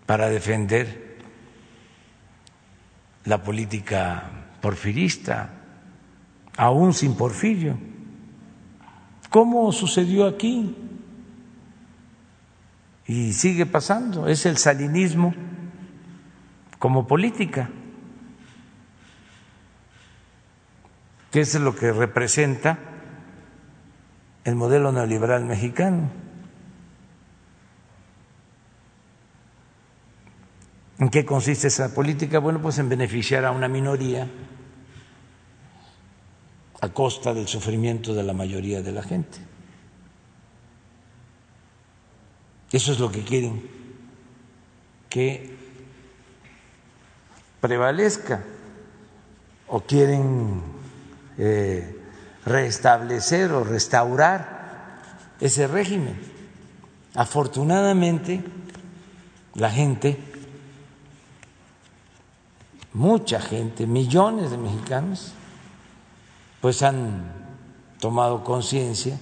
para 0.05 0.29
defender 0.29 1.17
la 3.25 3.43
política 3.43 4.29
porfirista, 4.61 5.49
aún 6.57 6.93
sin 6.93 7.15
Porfirio. 7.15 7.77
¿Cómo 9.29 9.71
sucedió 9.71 10.27
aquí? 10.27 10.75
y 13.05 13.33
sigue 13.33 13.65
pasando, 13.65 14.27
es 14.27 14.45
el 14.45 14.57
salinismo 14.57 15.33
como 16.79 17.07
política, 17.07 17.69
que 21.31 21.41
es 21.41 21.55
lo 21.55 21.75
que 21.75 21.91
representa 21.91 22.77
el 24.43 24.55
modelo 24.55 24.91
neoliberal 24.91 25.45
mexicano. 25.45 26.09
¿En 30.99 31.09
qué 31.09 31.25
consiste 31.25 31.67
esa 31.67 31.93
política? 31.93 32.39
Bueno, 32.39 32.61
pues 32.61 32.77
en 32.77 32.87
beneficiar 32.87 33.45
a 33.45 33.51
una 33.51 33.67
minoría 33.67 34.29
a 36.83 36.89
costa 36.89 37.33
del 37.33 37.47
sufrimiento 37.47 38.13
de 38.13 38.23
la 38.23 38.33
mayoría 38.33 38.81
de 38.81 38.91
la 38.91 39.01
gente. 39.01 39.37
Eso 42.73 42.91
es 42.91 42.99
lo 42.99 43.09
que 43.09 43.23
quieren, 43.23 43.65
que 45.07 45.55
prevalezca 47.61 48.43
o 49.69 49.79
quieren 49.79 50.61
eh, 51.37 52.01
restablecer 52.45 53.53
o 53.53 53.63
restaurar 53.63 54.99
ese 55.39 55.67
régimen. 55.67 56.19
Afortunadamente, 57.15 58.43
la 59.53 59.71
gente, 59.71 60.17
mucha 62.91 63.39
gente, 63.39 63.87
millones 63.87 64.51
de 64.51 64.57
mexicanos, 64.57 65.33
pues 66.63 66.81
han 66.81 67.25
tomado 67.99 68.45
conciencia 68.45 69.19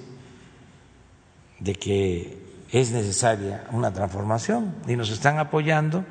de 1.60 1.74
que 1.74 2.68
es 2.72 2.92
necesaria 2.92 3.64
una 3.72 3.92
transformación 3.92 4.76
y 4.86 4.96
nos 4.96 5.10
están 5.10 5.40
apoyando 5.40 6.06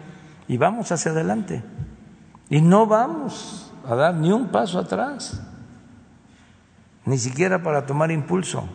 y 0.49 0.57
vamos 0.57 0.91
hacia 0.91 1.13
adelante. 1.13 1.63
Y 2.49 2.61
no 2.61 2.89
vamos 2.89 3.73
a 3.87 3.95
dar 3.95 4.17
ni 4.17 4.33
un 4.33 4.49
paso 4.49 4.81
atrás, 4.81 5.41
ni 7.05 7.17
siquiera 7.17 7.63
para 7.63 7.87
tomar 7.87 8.11
impulso. 8.11 8.69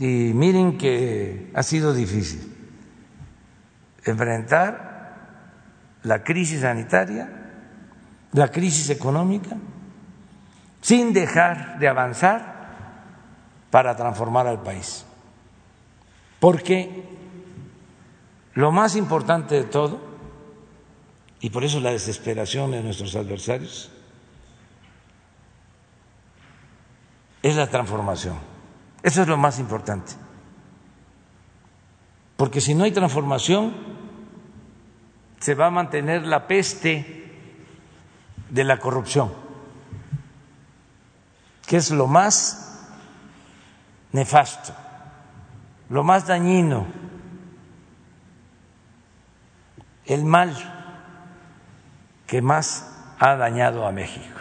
Y 0.00 0.32
miren 0.32 0.78
que 0.78 1.52
ha 1.54 1.62
sido 1.62 1.92
difícil 1.92 2.50
enfrentar 4.06 5.18
la 6.02 6.24
crisis 6.24 6.62
sanitaria, 6.62 7.45
la 8.36 8.48
crisis 8.48 8.90
económica, 8.90 9.56
sin 10.82 11.14
dejar 11.14 11.78
de 11.78 11.88
avanzar 11.88 12.54
para 13.70 13.96
transformar 13.96 14.46
al 14.46 14.62
país. 14.62 15.06
Porque 16.38 17.02
lo 18.52 18.70
más 18.72 18.94
importante 18.94 19.54
de 19.54 19.64
todo, 19.64 20.00
y 21.40 21.48
por 21.48 21.64
eso 21.64 21.80
la 21.80 21.92
desesperación 21.92 22.72
de 22.72 22.82
nuestros 22.82 23.16
adversarios, 23.16 23.90
es 27.42 27.56
la 27.56 27.68
transformación. 27.68 28.36
Eso 29.02 29.22
es 29.22 29.28
lo 29.28 29.38
más 29.38 29.58
importante. 29.58 30.12
Porque 32.36 32.60
si 32.60 32.74
no 32.74 32.84
hay 32.84 32.92
transformación, 32.92 33.72
se 35.40 35.54
va 35.54 35.68
a 35.68 35.70
mantener 35.70 36.26
la 36.26 36.46
peste 36.46 37.25
de 38.50 38.64
la 38.64 38.78
corrupción, 38.78 39.32
que 41.66 41.76
es 41.76 41.90
lo 41.90 42.06
más 42.06 42.84
nefasto, 44.12 44.72
lo 45.90 46.04
más 46.04 46.26
dañino, 46.26 46.86
el 50.06 50.24
mal 50.24 50.54
que 52.26 52.40
más 52.42 53.14
ha 53.18 53.34
dañado 53.36 53.86
a 53.86 53.92
México. 53.92 54.38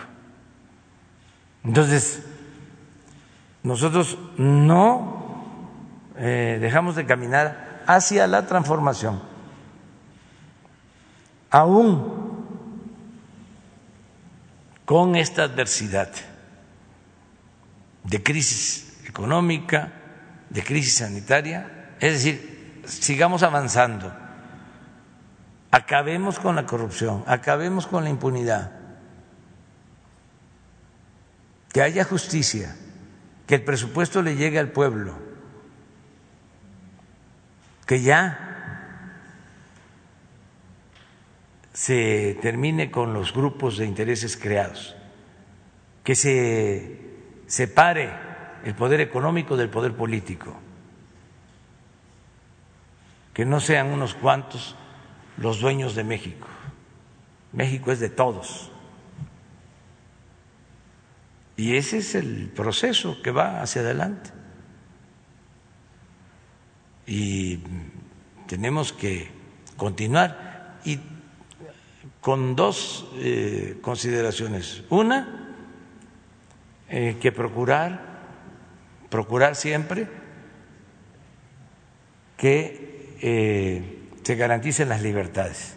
Entonces, 1.63 2.23
nosotros 3.63 4.17
no 4.37 5.43
eh, 6.17 6.59
dejamos 6.61 6.95
de 6.95 7.05
caminar 7.05 7.83
hacia 7.87 8.27
la 8.27 8.45
transformación, 8.45 9.21
aún 11.49 12.14
con 14.85 15.15
esta 15.15 15.43
adversidad 15.43 16.11
de 18.03 18.23
crisis 18.23 19.01
económica, 19.07 19.91
de 20.49 20.63
crisis 20.63 20.97
sanitaria, 20.97 21.95
es 21.99 22.13
decir, 22.13 22.81
sigamos 22.85 23.41
avanzando, 23.41 24.13
acabemos 25.71 26.39
con 26.39 26.55
la 26.55 26.65
corrupción, 26.65 27.23
acabemos 27.25 27.87
con 27.87 28.03
la 28.03 28.11
impunidad, 28.11 28.71
que 31.73 31.81
haya 31.81 32.05
justicia 32.05 32.75
que 33.47 33.55
el 33.55 33.63
presupuesto 33.63 34.21
le 34.21 34.35
llegue 34.35 34.59
al 34.59 34.71
pueblo, 34.71 35.17
que 37.85 38.01
ya 38.01 38.44
se 41.75 42.37
termine 42.41 42.89
con 42.89 43.13
los 43.13 43.33
grupos 43.33 43.77
de 43.77 43.85
intereses 43.85 44.37
creados, 44.37 44.95
que 46.05 46.15
se 46.15 47.01
separe 47.47 48.13
el 48.63 48.73
poder 48.75 49.01
económico 49.01 49.57
del 49.57 49.69
poder 49.69 49.93
político, 49.93 50.55
que 53.33 53.43
no 53.43 53.59
sean 53.59 53.87
unos 53.87 54.15
cuantos 54.15 54.77
los 55.35 55.59
dueños 55.59 55.95
de 55.95 56.05
México. 56.05 56.47
México 57.51 57.91
es 57.91 57.99
de 57.99 58.09
todos. 58.09 58.71
Y 61.57 61.75
ese 61.75 61.97
es 61.97 62.15
el 62.15 62.53
proceso 62.55 63.21
que 63.21 63.31
va 63.31 63.61
hacia 63.61 63.81
adelante. 63.81 64.29
Y 67.05 67.59
tenemos 68.47 68.93
que 68.93 69.29
continuar 69.75 70.79
y 70.85 71.14
con 72.25 72.55
dos 72.55 73.05
eh, 73.17 73.77
consideraciones. 73.83 74.81
Una, 74.89 75.53
eh, 76.89 77.17
que 77.21 77.31
procurar, 77.31 78.01
procurar 79.11 79.55
siempre 79.55 80.07
que 82.35 83.15
eh, 83.21 84.09
se 84.23 84.35
garanticen 84.35 84.89
las 84.89 85.03
libertades. 85.03 85.75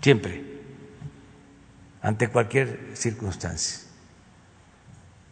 Siempre 0.00 0.44
ante 2.02 2.28
cualquier 2.28 2.92
circunstancia. 2.92 3.80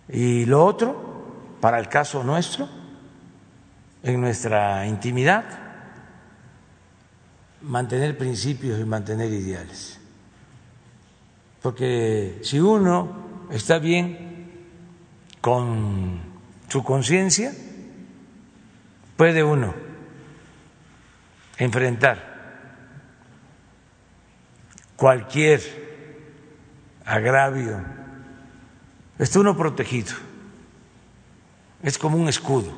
Y 0.09 0.45
lo 0.47 0.65
otro, 0.65 1.57
para 1.61 1.79
el 1.79 1.89
caso 1.89 2.25
nuestro, 2.25 2.69
en 4.03 4.21
nuestra 4.21 4.89
intimidad, 4.89 5.62
mantener 7.63 8.17
principios 8.17 8.81
y 8.81 8.85
mantener 8.85 9.33
ideales. 9.33 9.99
Porque 11.61 12.41
si 12.43 12.59
uno 12.59 13.47
está 13.51 13.79
bien 13.79 14.51
con 15.41 16.21
su 16.69 16.83
conciencia, 16.83 17.53
puede 19.17 19.45
uno 19.45 19.75
enfrentar 21.59 22.33
cualquier 24.97 25.61
agravio, 27.05 27.83
está 29.19 29.41
uno 29.41 29.57
protegido. 29.57 30.15
Es 31.83 31.99
como 31.99 32.17
un 32.17 32.29
escudo 32.29 32.73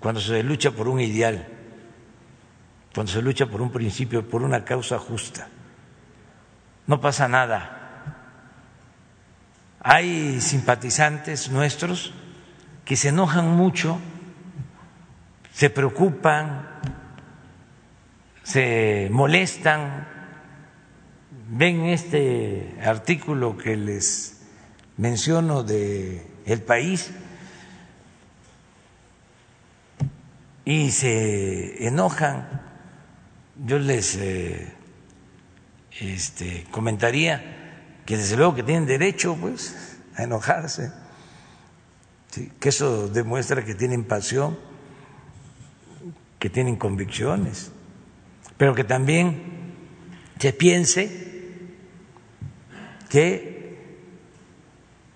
cuando 0.00 0.20
se 0.20 0.42
lucha 0.42 0.70
por 0.70 0.88
un 0.88 1.00
ideal, 1.00 1.57
cuando 2.98 3.12
se 3.12 3.22
lucha 3.22 3.46
por 3.46 3.62
un 3.62 3.70
principio, 3.70 4.28
por 4.28 4.42
una 4.42 4.64
causa 4.64 4.98
justa. 4.98 5.46
No 6.88 7.00
pasa 7.00 7.28
nada. 7.28 8.10
Hay 9.78 10.40
simpatizantes 10.40 11.48
nuestros 11.48 12.12
que 12.84 12.96
se 12.96 13.10
enojan 13.10 13.50
mucho, 13.50 14.00
se 15.52 15.70
preocupan, 15.70 16.68
se 18.42 19.06
molestan 19.12 20.08
ven 21.50 21.84
este 21.84 22.80
artículo 22.84 23.56
que 23.56 23.76
les 23.76 24.42
menciono 24.96 25.62
de 25.62 26.26
El 26.46 26.62
País 26.62 27.12
y 30.64 30.90
se 30.90 31.86
enojan, 31.86 32.66
yo 33.64 33.78
les 33.78 34.16
eh, 34.16 34.72
este, 36.00 36.66
comentaría 36.70 38.02
que 38.06 38.16
desde 38.16 38.36
luego 38.36 38.54
que 38.54 38.62
tienen 38.62 38.86
derecho 38.86 39.36
pues 39.40 39.98
a 40.16 40.22
enojarse, 40.22 40.92
que 42.60 42.68
eso 42.68 43.08
demuestra 43.08 43.64
que 43.64 43.74
tienen 43.74 44.04
pasión, 44.04 44.58
que 46.38 46.50
tienen 46.50 46.76
convicciones, 46.76 47.72
pero 48.56 48.74
que 48.74 48.84
también 48.84 49.74
se 50.38 50.52
piense 50.52 51.28
que 53.08 53.58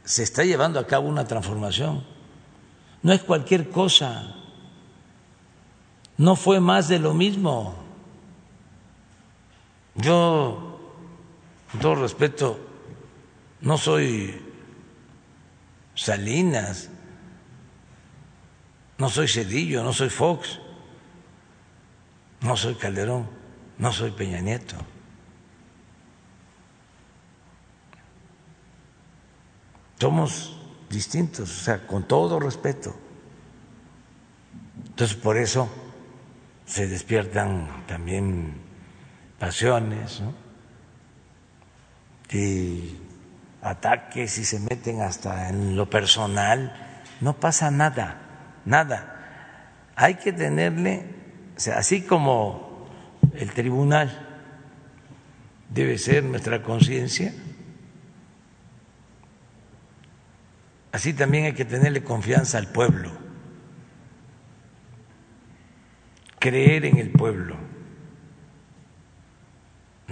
se 0.05 0.23
está 0.23 0.45
llevando 0.45 0.81
a 0.81 0.87
cabo 0.87 1.09
una 1.09 1.27
transformación. 1.27 2.05
No 3.03 3.13
es 3.13 3.23
cualquier 3.23 3.71
cosa, 3.71 4.37
no 6.17 6.37
fue 6.37 6.61
más 6.61 6.89
de 6.89 6.99
lo 6.99 7.15
mismo. 7.15 7.82
Yo, 9.95 10.79
con 11.71 11.81
todo 11.81 11.95
respeto, 11.97 12.59
no 13.61 13.77
soy 13.77 14.41
Salinas, 15.95 16.91
no 18.99 19.09
soy 19.09 19.29
Cedillo, 19.29 19.83
no 19.83 19.93
soy 19.93 20.09
Fox, 20.09 20.61
no 22.41 22.57
soy 22.57 22.75
Calderón, 22.75 23.29
no 23.79 23.93
soy 23.93 24.11
Peña 24.13 24.41
Nieto. 24.41 24.77
somos 30.03 30.57
distintos, 30.91 31.49
o 31.49 31.63
sea, 31.63 31.87
con 31.87 32.03
todo 32.09 32.41
respeto. 32.41 32.93
Entonces, 34.89 35.17
por 35.17 35.37
eso 35.37 35.69
se 36.67 36.89
despiertan 36.89 37.85
también 37.87 38.55
pasiones 39.43 40.21
¿no? 40.21 40.33
y 42.31 42.97
ataques 43.61 44.39
y 44.39 44.45
se 44.45 44.61
meten 44.61 45.01
hasta 45.01 45.49
en 45.49 45.75
lo 45.75 45.91
personal 45.91 46.73
no 47.21 47.35
pasa 47.41 47.73
nada, 47.73 48.21
nada. 48.65 49.91
Hay 49.97 50.15
que 50.15 50.33
tenerle, 50.33 51.07
o 51.57 51.61
sea, 51.61 51.79
así 51.79 52.03
como 52.03 52.87
el 53.35 53.53
tribunal 53.53 54.29
debe 55.71 55.99
ser 55.99 56.23
nuestra 56.23 56.63
conciencia, 56.63 57.35
así 60.93 61.15
también 61.15 61.47
hay 61.47 61.55
que 61.55 61.65
tenerle 61.65 62.05
confianza 62.05 62.59
al 62.59 62.69
pueblo, 62.69 63.11
creer 66.39 66.85
en 66.85 66.99
el 66.99 67.11
pueblo, 67.11 67.72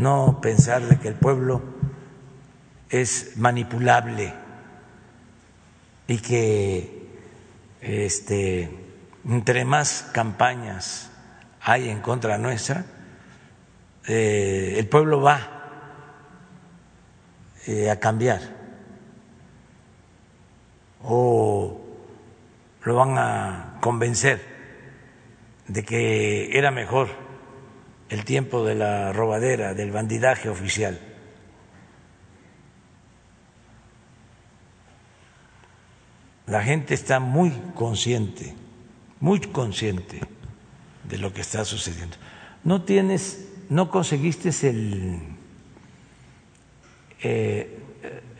no 0.00 0.40
pensar 0.40 0.82
de 0.82 0.98
que 0.98 1.08
el 1.08 1.14
pueblo 1.14 1.62
es 2.88 3.36
manipulable 3.36 4.32
y 6.08 6.18
que 6.18 7.06
este, 7.82 8.70
entre 9.28 9.64
más 9.64 10.08
campañas 10.12 11.10
hay 11.60 11.90
en 11.90 12.00
contra 12.00 12.38
nuestra, 12.38 12.86
eh, 14.08 14.76
el 14.78 14.88
pueblo 14.88 15.20
va 15.20 15.40
eh, 17.66 17.90
a 17.90 18.00
cambiar. 18.00 18.40
O 21.02 21.78
lo 22.84 22.94
van 22.94 23.18
a 23.18 23.76
convencer 23.80 24.40
de 25.68 25.84
que 25.84 26.56
era 26.56 26.70
mejor 26.70 27.29
el 28.10 28.24
tiempo 28.24 28.64
de 28.64 28.74
la 28.74 29.12
robadera, 29.12 29.72
del 29.72 29.90
bandidaje 29.90 30.48
oficial. 30.48 31.00
La 36.46 36.62
gente 36.62 36.94
está 36.94 37.20
muy 37.20 37.52
consciente, 37.74 38.54
muy 39.20 39.40
consciente 39.40 40.20
de 41.04 41.18
lo 41.18 41.32
que 41.32 41.40
está 41.40 41.64
sucediendo. 41.64 42.16
No 42.64 42.82
tienes 42.82 43.46
no 43.70 43.88
conseguiste 43.88 44.50
el, 44.68 45.20
eh, 47.22 47.78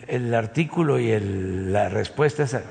el 0.09 0.35
artículo 0.35 0.99
y 0.99 1.13
el, 1.13 1.73
la 1.73 1.89
respuesta 1.89 2.43
esa. 2.43 2.65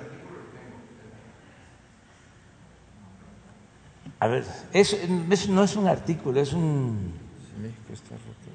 A 4.20 4.28
ver, 4.28 4.46
eso, 4.74 4.98
eso, 5.30 5.52
no 5.52 5.64
es 5.64 5.76
un 5.76 5.88
artículo, 5.88 6.42
es 6.42 6.52
un... 6.52 7.14
México 7.62 7.94
está 7.94 8.16
roto. 8.16 8.50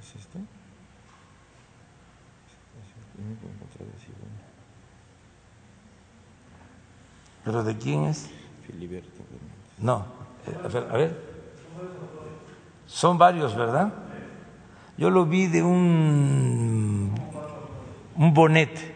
¿Es 0.00 0.20
esto? 0.20 0.38
¿Pero 7.44 7.64
de 7.64 7.76
quién 7.76 8.04
es? 8.04 8.28
Filiberto. 8.66 9.22
No, 9.78 10.04
a 10.64 10.68
ver, 10.68 10.88
a 10.90 10.96
ver. 10.96 11.36
Son 12.86 13.18
varios, 13.18 13.56
¿verdad? 13.56 13.92
Yo 14.96 15.10
lo 15.10 15.26
vi 15.26 15.46
de 15.46 15.62
un, 15.62 17.12
un 18.16 18.34
bonete. 18.34 18.95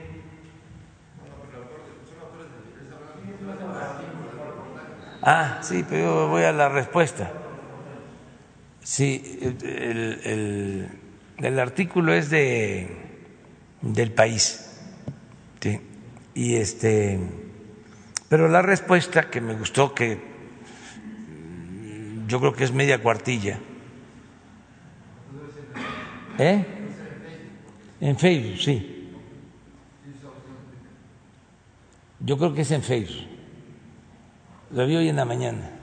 Ah, 5.23 5.61
sí, 5.63 5.85
pero 5.89 6.29
voy 6.29 6.43
a 6.43 6.53
la 6.53 6.69
respuesta. 6.69 7.31
Sí, 8.83 9.39
el, 9.63 10.21
el, 10.25 10.89
el 11.39 11.59
artículo 11.59 12.15
es 12.15 12.31
de 12.31 12.97
del 13.83 14.13
país. 14.13 14.81
Sí. 15.61 15.81
Y 16.35 16.57
este 16.57 17.19
pero 18.29 18.49
la 18.49 18.63
respuesta 18.63 19.29
que 19.29 19.41
me 19.41 19.55
gustó 19.55 19.95
que 19.95 20.21
yo 22.27 22.39
creo 22.41 22.53
que 22.53 22.65
es 22.65 22.73
media 22.73 23.03
cuartilla 23.03 23.59
¿Eh? 26.39 26.65
En 28.01 28.17
Facebook, 28.17 28.59
sí. 28.59 29.11
Yo 32.21 32.39
creo 32.39 32.55
que 32.55 32.63
es 32.63 32.71
en 32.71 32.83
Facebook. 32.83 33.27
Lo 34.73 34.87
vi 34.87 34.95
hoy 34.95 35.09
en 35.09 35.17
la 35.17 35.25
mañana. 35.25 35.80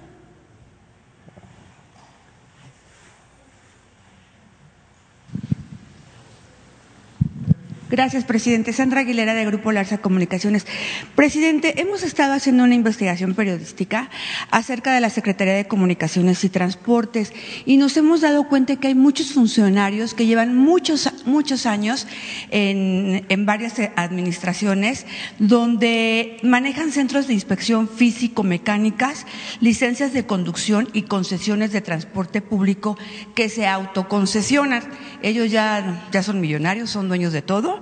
Gracias, 7.89 8.25
presidente. 8.25 8.73
Sandra 8.73 8.99
Aguilera, 8.99 9.33
de 9.33 9.45
Grupo 9.45 9.71
Larsa 9.71 9.99
Comunicaciones. 9.99 10.67
Presidente, 11.15 11.79
hemos 11.79 12.03
estado 12.03 12.33
haciendo 12.33 12.65
una 12.65 12.75
investigación 12.75 13.33
periodística 13.33 14.09
acerca 14.51 14.93
de 14.93 14.99
la 14.99 15.09
Secretaría 15.09 15.53
de 15.53 15.67
Comunicaciones 15.67 16.43
y 16.43 16.49
Transportes 16.49 17.31
y 17.65 17.77
nos 17.77 17.95
hemos 17.95 18.19
dado 18.19 18.49
cuenta 18.49 18.75
que 18.75 18.89
hay 18.89 18.95
muchos 18.95 19.31
funcionarios 19.31 20.13
que 20.13 20.25
llevan 20.25 20.57
muchos, 20.57 21.09
muchos 21.25 21.65
años 21.65 22.07
en, 22.51 23.25
en 23.29 23.45
varias 23.45 23.75
administraciones 23.95 25.05
donde 25.39 26.39
manejan 26.43 26.91
centros 26.91 27.27
de 27.27 27.35
inspección 27.35 27.87
físico-mecánicas, 27.87 29.25
licencias 29.61 30.11
de 30.11 30.25
conducción 30.25 30.89
y 30.91 31.03
concesiones 31.03 31.71
de 31.71 31.79
transporte 31.79 32.41
público 32.41 32.97
que 33.33 33.47
se 33.47 33.65
autoconcesionan. 33.65 34.83
Ellos 35.21 35.49
ya, 35.49 36.05
ya 36.11 36.21
son 36.21 36.41
millonarios, 36.41 36.89
son 36.89 37.07
dueños 37.07 37.31
de 37.31 37.41
todo 37.41 37.76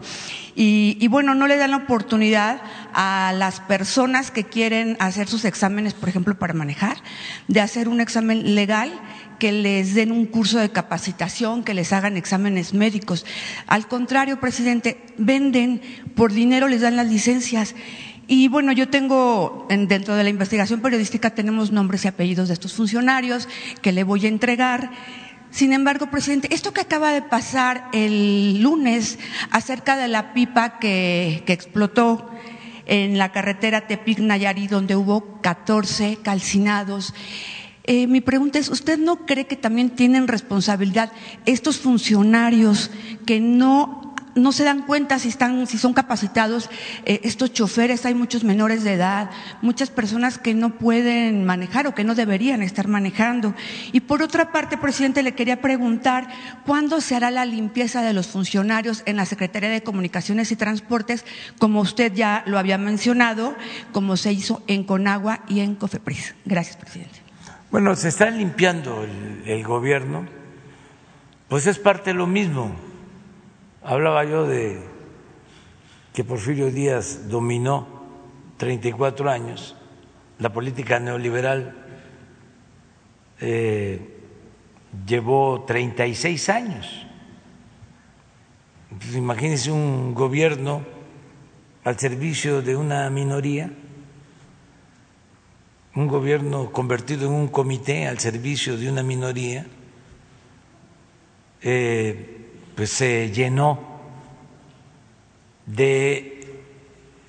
y, 0.56 1.08
bueno, 1.10 1.36
no 1.36 1.48
le 1.48 1.58
dan 1.58 1.72
la 1.72 1.78
oportunidad 1.78 2.62
a 2.93 3.34
las 3.36 3.60
personas 3.60 4.32
que 4.32 4.46
quieren 4.46 4.96
hacer 5.00 5.28
sus 5.28 5.43
exámenes, 5.43 5.93
por 5.93 6.08
ejemplo, 6.08 6.39
para 6.39 6.54
manejar, 6.54 6.98
de 7.50 7.60
hacer 7.60 7.89
un 7.89 8.00
examen 8.00 8.56
legal 8.56 8.93
que 9.38 9.52
les 9.52 9.96
den 9.96 10.14
un 10.14 10.26
curso 10.26 10.60
de 10.60 10.70
capacitación, 10.70 11.64
que 11.64 11.74
les 11.74 11.91
hagan 11.91 12.16
exámenes 12.16 12.74
médicos. 12.74 13.26
Al 13.68 13.88
contrario, 13.88 14.39
presidente, 14.39 15.04
venden 15.18 15.82
por 16.16 16.32
dinero, 16.32 16.70
les 16.70 16.82
dan 16.82 16.96
las 16.96 17.08
licencias. 17.08 17.76
Y 18.28 18.48
bueno, 18.48 18.72
yo 18.72 18.89
tengo, 18.89 19.68
dentro 19.70 20.16
de 20.16 20.24
la 20.24 20.30
investigación 20.30 20.80
periodística, 20.80 21.36
tenemos 21.36 21.72
nombres 21.72 22.06
y 22.06 22.08
apellidos 22.08 22.48
de 22.48 22.54
estos 22.54 22.74
funcionarios 22.74 23.48
que 23.82 23.91
le 23.91 24.04
voy 24.04 24.26
a 24.26 24.30
entregar. 24.30 24.89
Sin 25.56 25.72
embargo, 25.72 26.08
presidente, 26.08 26.53
esto 26.53 26.74
que 26.74 26.82
acaba 26.82 27.14
de 27.14 27.22
pasar 27.22 27.88
el 27.93 28.62
lunes 28.62 29.18
acerca 29.51 29.95
de 29.95 30.10
la 30.10 30.34
pipa 30.34 30.80
que, 30.80 31.45
explotó 31.47 32.30
en 32.86 33.18
la 33.18 33.32
carretera 33.32 33.88
Tepic-Nayarit, 33.88 34.68
donde 34.68 34.97
hubo 34.97 35.39
14 35.39 36.18
calcinados, 36.22 37.14
eh, 37.86 38.06
mi 38.08 38.20
pregunta 38.20 38.60
es, 38.60 38.68
¿usted 38.68 38.99
no 38.99 39.26
cree 39.26 39.47
que 39.47 39.56
también 39.56 39.91
tienen 39.91 40.28
responsabilidad 40.28 41.14
estos 41.45 41.78
funcionarios 41.78 42.91
que 43.26 43.39
no 43.39 44.05
no 44.36 44.51
se 44.51 44.65
dan 44.65 44.83
cuenta 44.83 45.17
si 45.17 45.29
están, 45.29 45.65
si 45.65 45.77
son 45.77 45.93
capacitados 45.93 46.69
eh, 47.05 47.21
estos 47.23 47.53
choferes, 47.53 48.05
hay 48.05 48.13
muchos 48.13 48.43
menores 48.43 48.83
de 48.83 48.93
edad, 48.93 49.31
muchas 49.61 49.89
personas 49.89 50.38
que 50.38 50.53
no 50.53 50.77
pueden 50.77 51.45
manejar 51.45 51.88
o 51.88 51.95
que 51.95 52.03
no 52.03 52.15
deberían 52.15 52.61
estar 52.61 52.88
manejando. 52.88 53.55
Y 53.93 54.01
por 54.01 54.21
otra 54.21 54.51
parte, 54.51 54.77
presidente, 54.77 55.23
le 55.23 55.33
quería 55.33 55.61
preguntar 55.61 56.27
cuándo 56.65 56.99
se 57.01 57.15
hará 57.15 57.31
la 57.31 57.45
limpieza 57.45 58.01
de 58.01 58.13
los 58.13 58.27
funcionarios 58.27 59.03
en 59.05 59.15
la 59.15 59.25
Secretaría 59.25 59.69
de 59.69 59.83
Comunicaciones 59.83 60.51
y 60.51 60.57
Transportes, 60.57 61.25
como 61.57 61.79
usted 61.79 62.13
ya 62.13 62.43
lo 62.45 62.59
había 62.59 62.77
mencionado, 62.77 63.55
como 63.93 64.17
se 64.17 64.33
hizo 64.33 64.61
en 64.67 64.83
Conagua 64.83 65.43
y 65.47 65.61
en 65.61 65.75
Cofepris. 65.75 66.36
Gracias, 66.43 66.75
presidente. 66.75 67.21
Bueno, 67.71 67.95
se 67.95 68.09
está 68.09 68.29
limpiando 68.29 69.03
el, 69.03 69.49
el 69.49 69.63
gobierno, 69.63 70.25
pues 71.47 71.67
es 71.67 71.79
parte 71.79 72.11
de 72.11 72.15
lo 72.15 72.27
mismo 72.27 72.75
Hablaba 73.88 74.25
yo 74.25 74.47
de 74.47 74.81
que 76.11 76.23
Porfirio 76.23 76.71
Díaz 76.71 77.29
dominó 77.29 77.88
34 78.57 79.29
años 79.29 79.75
la 80.39 80.51
política 80.51 80.99
neoliberal, 80.99 81.75
eh, 83.39 84.23
llevó 85.05 85.65
36 85.67 86.49
años. 86.49 87.05
Entonces, 88.89 89.17
imagínense 89.17 89.71
un 89.71 90.15
gobierno 90.15 90.81
al 91.83 91.99
servicio 91.99 92.63
de 92.63 92.75
una 92.75 93.07
minoría, 93.11 93.69
un 95.93 96.07
gobierno 96.07 96.71
convertido 96.71 97.27
en 97.27 97.33
un 97.33 97.47
comité 97.49 98.07
al 98.07 98.17
servicio 98.17 98.77
de 98.77 98.89
una 98.89 99.03
minoría. 99.03 99.67
Eh, 101.61 102.34
pues 102.76 102.89
se 102.89 103.32
llenó 103.32 103.80
de 105.65 106.61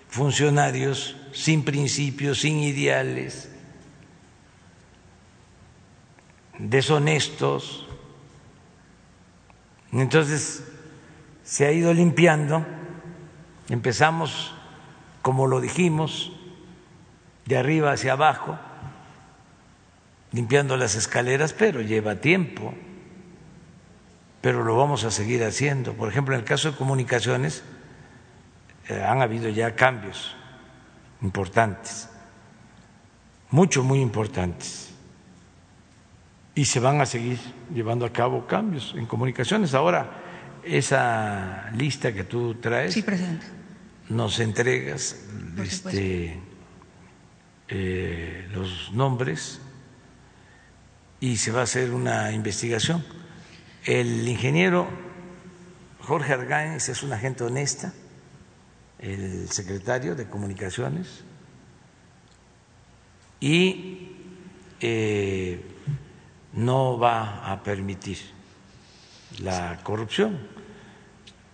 funcionarios 0.09 1.16
sin 1.32 1.64
principios, 1.64 2.40
sin 2.40 2.59
ideales, 2.61 3.51
deshonestos. 6.59 7.86
Entonces 9.92 10.64
se 11.44 11.66
ha 11.66 11.72
ido 11.72 11.94
limpiando, 11.94 12.66
empezamos 13.68 14.55
como 15.22 15.47
lo 15.47 15.61
dijimos, 15.61 16.32
de 17.47 17.57
arriba 17.57 17.92
hacia 17.92 18.12
abajo, 18.12 18.59
limpiando 20.32 20.76
las 20.76 20.94
escaleras, 20.94 21.53
pero 21.53 21.80
lleva 21.80 22.16
tiempo, 22.16 22.74
pero 24.47 24.62
lo 24.62 24.76
vamos 24.76 25.03
a 25.03 25.11
seguir 25.11 25.42
haciendo. 25.42 25.94
Por 25.94 26.09
ejemplo, 26.09 26.32
en 26.32 26.38
el 26.42 26.47
caso 26.47 26.70
de 26.70 26.76
comunicaciones, 26.76 27.64
eh, 28.88 29.03
han 29.03 29.20
habido 29.20 29.49
ya 29.49 29.74
cambios 29.74 30.36
importantes, 31.20 32.09
muchos, 33.51 33.84
muy 33.84 34.01
importantes, 34.01 34.94
y 36.55 36.64
se 36.64 36.78
van 36.78 37.01
a 37.01 37.07
seguir 37.07 37.40
llevando 37.74 38.07
a 38.07 38.12
cabo 38.12 38.47
cambios 38.47 38.94
en 38.97 39.07
comunicaciones. 39.07 39.74
Ahora, 39.74 40.22
esa 40.62 41.68
lista 41.72 42.12
que 42.12 42.22
tú 42.22 42.55
traes, 42.55 42.94
sí, 42.94 43.03
presidente. 43.03 43.47
nos 44.11 44.38
entregas 44.38 45.26
este, 45.59 46.40
eh, 47.66 48.49
los 48.53 48.92
nombres 48.92 49.61
y 51.18 51.36
se 51.36 51.51
va 51.51 51.62
a 51.62 51.64
hacer 51.64 51.90
una 51.90 52.30
investigación. 52.30 53.26
El 53.87 54.26
ingeniero 54.26 54.89
Jorge 56.01 56.32
Argáñez 56.32 56.89
es 56.89 57.05
una 57.05 57.18
gente 57.18 57.45
honesta, 57.45 57.93
el 58.99 59.49
secretario 59.49 60.16
de 60.16 60.28
Comunicaciones, 60.28 61.22
y 63.39 64.11
eh, 64.80 65.64
no 66.53 66.99
va 66.99 67.53
a 67.53 67.62
permitir 67.62 68.18
la 69.39 69.78
corrupción 69.84 70.37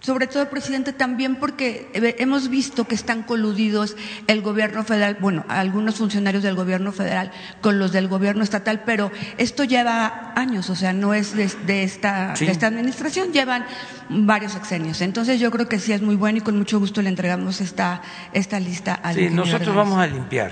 sobre 0.02 0.26
todo, 0.26 0.50
presidente, 0.50 0.92
también 0.92 1.36
porque 1.36 1.88
hemos 2.18 2.48
visto 2.48 2.86
que 2.86 2.94
están 2.94 3.22
coludidos 3.22 3.96
el 4.26 4.42
gobierno 4.42 4.82
federal, 4.82 5.16
bueno, 5.20 5.44
algunos 5.48 5.94
funcionarios 5.94 6.42
del 6.42 6.56
gobierno 6.56 6.90
federal 6.90 7.30
con 7.60 7.78
los 7.78 7.92
del 7.92 8.08
gobierno 8.08 8.42
estatal, 8.42 8.82
pero 8.84 9.12
esto 9.38 9.62
lleva 9.62 10.32
años, 10.34 10.70
o 10.70 10.74
sea, 10.74 10.92
no 10.92 11.14
es 11.14 11.36
de, 11.36 11.84
esta, 11.84 12.34
esta 12.34 12.66
administración, 12.66 13.32
llevan 13.32 13.64
varios 14.08 14.52
sexenios. 14.52 15.00
Entonces 15.00 15.38
yo 15.38 15.50
creo 15.52 15.68
que 15.68 15.78
sí 15.78 15.92
es 15.92 16.02
muy 16.02 16.16
bueno 16.16 16.38
y 16.38 16.40
con 16.40 16.58
mucho 16.58 16.80
gusto 16.80 17.00
le 17.00 17.08
entregamos 17.08 17.60
esta, 17.60 18.02
esta 18.32 18.58
lista 18.58 18.94
al 18.94 19.14
Sí, 19.14 19.30
nosotros 19.30 19.74
vamos 19.74 19.98
a 19.98 20.06
limpiar 20.08 20.50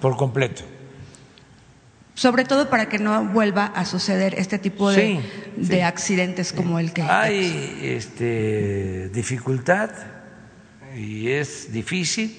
por 0.00 0.16
completo 0.16 0.79
sobre 2.20 2.44
todo 2.44 2.68
para 2.68 2.86
que 2.86 2.98
no 2.98 3.24
vuelva 3.24 3.64
a 3.64 3.86
suceder 3.86 4.34
este 4.34 4.58
tipo 4.58 4.90
de, 4.90 5.82
accidentes 5.82 6.52
como 6.52 6.78
el 6.78 6.92
que 6.92 7.00
hay 7.00 7.80
este, 7.82 9.08
dificultad 9.08 9.88
y 10.94 11.30
es 11.30 11.72
difícil. 11.72 12.36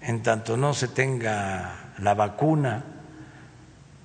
En 0.00 0.22
tanto 0.22 0.56
no 0.56 0.72
se 0.72 0.86
tenga 0.86 1.94
la 1.98 2.14
vacuna 2.14 2.84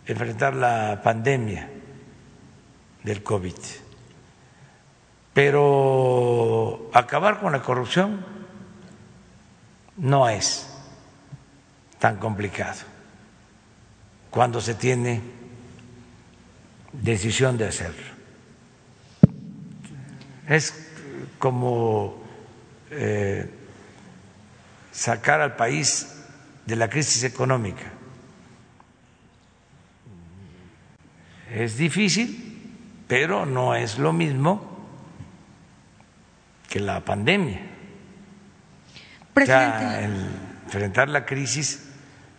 enfrentar 0.07 0.55
la 0.55 0.99
pandemia 1.03 1.70
del 3.03 3.22
COVID. 3.22 3.53
Pero 5.32 6.89
acabar 6.91 7.39
con 7.39 7.51
la 7.51 7.61
corrupción 7.61 8.26
no 9.97 10.28
es 10.28 10.68
tan 11.99 12.18
complicado 12.18 12.95
cuando 14.36 14.60
se 14.60 14.74
tiene 14.74 15.22
decisión 16.92 17.58
de 17.58 17.70
hacerlo. 17.70 18.04
Es 20.46 20.92
como 21.40 22.22
eh, 22.92 23.50
sacar 24.92 25.40
al 25.40 25.56
país 25.56 26.22
de 26.66 26.76
la 26.76 26.90
crisis 26.90 27.24
económica. 27.24 27.86
Es 31.50 31.78
difícil, 31.78 32.74
pero 33.08 33.46
no 33.46 33.74
es 33.74 33.98
lo 33.98 34.12
mismo 34.12 34.86
que 36.68 36.82
la 36.82 37.00
pandemia. 37.06 37.62
Ya 39.46 40.02
enfrentar 40.02 41.08
la 41.08 41.26
crisis 41.26 41.85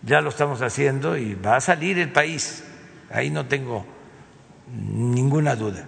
ya 0.03 0.21
lo 0.21 0.31
estamos 0.31 0.63
haciendo 0.63 1.17
y 1.17 1.35
va 1.35 1.57
a 1.57 1.61
salir 1.61 1.99
el 1.99 2.13
país, 2.13 2.65
ahí 3.11 3.31
no 3.31 3.47
tengo 3.47 3.87
ninguna 4.73 5.57
duda. 5.57 5.85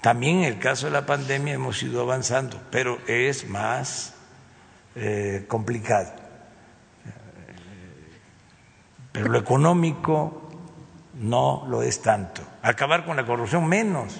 También 0.00 0.38
en 0.38 0.44
el 0.44 0.58
caso 0.58 0.86
de 0.86 0.92
la 0.92 1.06
pandemia 1.06 1.54
hemos 1.54 1.82
ido 1.82 2.00
avanzando, 2.00 2.60
pero 2.70 2.98
es 3.08 3.48
más 3.48 4.14
eh, 4.94 5.44
complicado. 5.48 6.12
Pero 9.12 9.28
lo 9.28 9.38
económico 9.38 10.48
no 11.14 11.64
lo 11.68 11.82
es 11.82 12.02
tanto. 12.02 12.42
Acabar 12.62 13.04
con 13.04 13.16
la 13.16 13.24
corrupción 13.24 13.66
menos. 13.66 14.16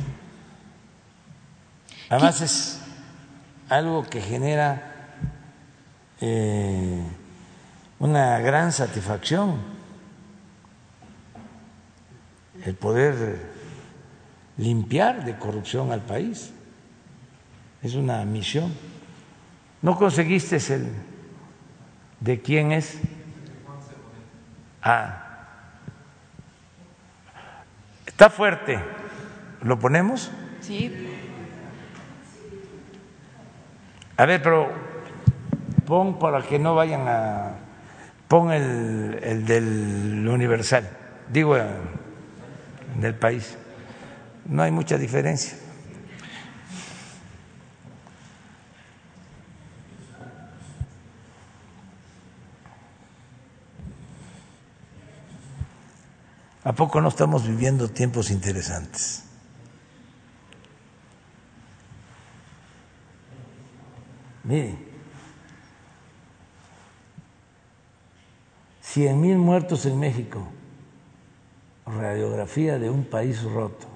Además 2.08 2.40
es 2.40 2.80
algo 3.68 4.04
que 4.04 4.20
genera 4.20 4.95
eh, 6.20 7.02
una 7.98 8.38
gran 8.38 8.72
satisfacción 8.72 9.76
el 12.64 12.74
poder 12.74 13.38
limpiar 14.56 15.24
de 15.24 15.38
corrupción 15.38 15.92
al 15.92 16.00
país. 16.00 16.52
Es 17.82 17.94
una 17.94 18.24
misión. 18.24 18.72
¿No 19.82 19.96
conseguiste 19.96 20.56
el 20.74 20.92
de 22.20 22.40
quién 22.40 22.72
es? 22.72 22.98
Ah. 24.82 25.22
Está 28.06 28.30
fuerte. 28.30 28.80
¿Lo 29.62 29.78
ponemos? 29.78 30.30
Sí. 30.60 30.92
A 34.16 34.24
ver, 34.24 34.42
pero 34.42 34.85
pon 35.86 36.18
para 36.18 36.42
que 36.42 36.58
no 36.58 36.74
vayan 36.74 37.08
a 37.08 37.54
pon 38.28 38.52
el, 38.52 39.20
el 39.22 39.46
del 39.46 40.28
universal, 40.28 40.90
digo, 41.32 41.56
del 43.00 43.14
país. 43.14 43.56
No 44.44 44.62
hay 44.62 44.70
mucha 44.70 44.98
diferencia. 44.98 45.56
¿A 56.64 56.72
poco 56.72 57.00
no 57.00 57.08
estamos 57.08 57.46
viviendo 57.46 57.88
tiempos 57.88 58.28
interesantes? 58.28 59.22
Miren, 64.42 64.85
Cien 68.96 69.20
mil 69.20 69.36
muertos 69.36 69.84
en 69.84 70.00
México, 70.00 70.48
radiografía 71.84 72.78
de 72.78 72.88
un 72.88 73.04
país 73.04 73.42
roto. 73.42 73.86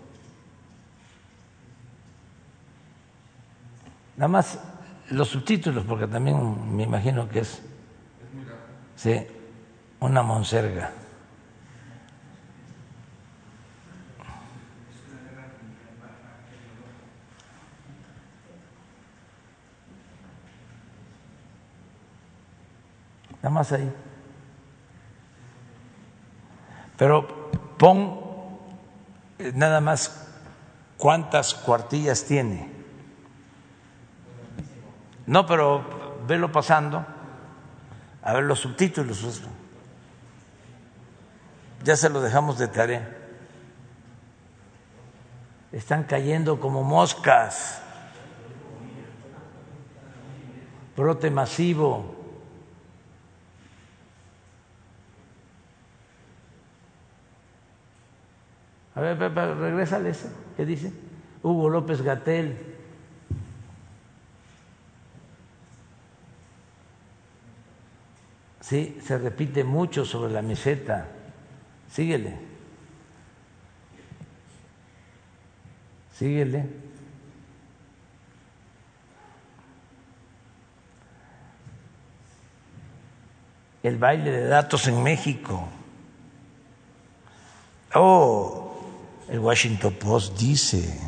Nada 4.18 4.28
más 4.28 4.58
los 5.08 5.28
subtítulos, 5.28 5.86
porque 5.86 6.06
también 6.06 6.76
me 6.76 6.82
imagino 6.82 7.26
que 7.30 7.38
es 7.38 7.62
sí, 8.94 9.26
una 10.00 10.22
monserga. 10.22 10.92
Nada 23.42 23.48
más 23.48 23.72
ahí. 23.72 23.90
Pero 27.00 27.26
pon 27.78 28.20
eh, 29.38 29.52
nada 29.54 29.80
más 29.80 30.28
cuántas 30.98 31.54
cuartillas 31.54 32.26
tiene. 32.26 32.70
No, 35.24 35.46
pero 35.46 36.20
velo 36.26 36.52
pasando, 36.52 37.02
a 38.22 38.34
ver 38.34 38.44
los 38.44 38.60
subtítulos. 38.60 39.40
Ya 41.82 41.96
se 41.96 42.10
lo 42.10 42.20
dejamos 42.20 42.58
de 42.58 42.68
tarea. 42.68 43.16
Están 45.72 46.04
cayendo 46.04 46.60
como 46.60 46.84
moscas. 46.84 47.80
Brote 50.94 51.30
masivo. 51.30 52.19
A 59.00 59.02
ver, 59.02 59.18
regresa 59.56 60.06
ese. 60.06 60.30
¿Qué 60.58 60.66
dice? 60.66 60.92
Hugo 61.42 61.70
López 61.70 62.02
Gatel. 62.02 62.54
Sí, 68.60 68.98
se 69.02 69.16
repite 69.16 69.64
mucho 69.64 70.04
sobre 70.04 70.30
la 70.34 70.42
meseta. 70.42 71.08
Síguele. 71.90 72.36
Síguele. 76.14 76.66
El 83.82 83.96
baile 83.96 84.30
de 84.30 84.46
datos 84.46 84.86
en 84.88 85.02
México. 85.02 85.66
Oh, 87.94 88.69
el 89.30 89.38
Washington 89.38 89.94
Post 89.94 90.36
dice. 90.36 91.00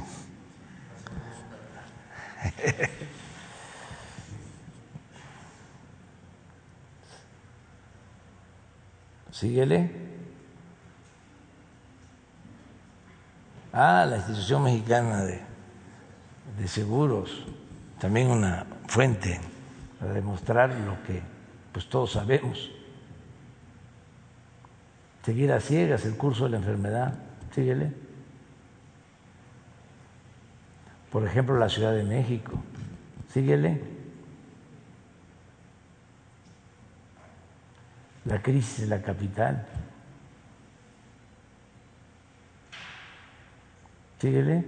Síguele. 9.32 9.90
Ah, 13.72 14.06
la 14.08 14.18
institución 14.18 14.62
mexicana 14.62 15.24
de, 15.24 15.40
de 16.58 16.68
seguros, 16.68 17.46
también 17.98 18.30
una 18.30 18.66
fuente 18.86 19.40
para 19.98 20.12
demostrar 20.12 20.70
lo 20.70 21.02
que 21.02 21.22
pues 21.72 21.88
todos 21.88 22.12
sabemos. 22.12 22.70
Seguir 25.24 25.50
a 25.52 25.60
ciegas 25.60 26.04
el 26.04 26.16
curso 26.16 26.44
de 26.44 26.50
la 26.50 26.58
enfermedad, 26.58 27.14
síguele. 27.52 28.11
Por 31.12 31.26
ejemplo, 31.26 31.58
la 31.58 31.68
Ciudad 31.68 31.92
de 31.92 32.04
México, 32.04 32.52
síguele. 33.28 33.82
La 38.24 38.40
crisis 38.40 38.80
de 38.80 38.86
la 38.86 39.02
capital. 39.02 39.66
Síguele, 44.18 44.64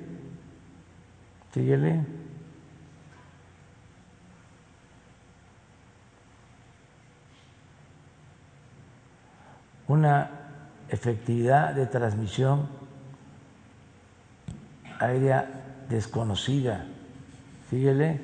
síguele. 1.54 2.04
Una 9.88 10.30
efectividad 10.90 11.72
de 11.72 11.86
transmisión 11.86 12.68
aérea 14.98 15.63
desconocida. 15.88 16.86
Síguele. 17.70 18.20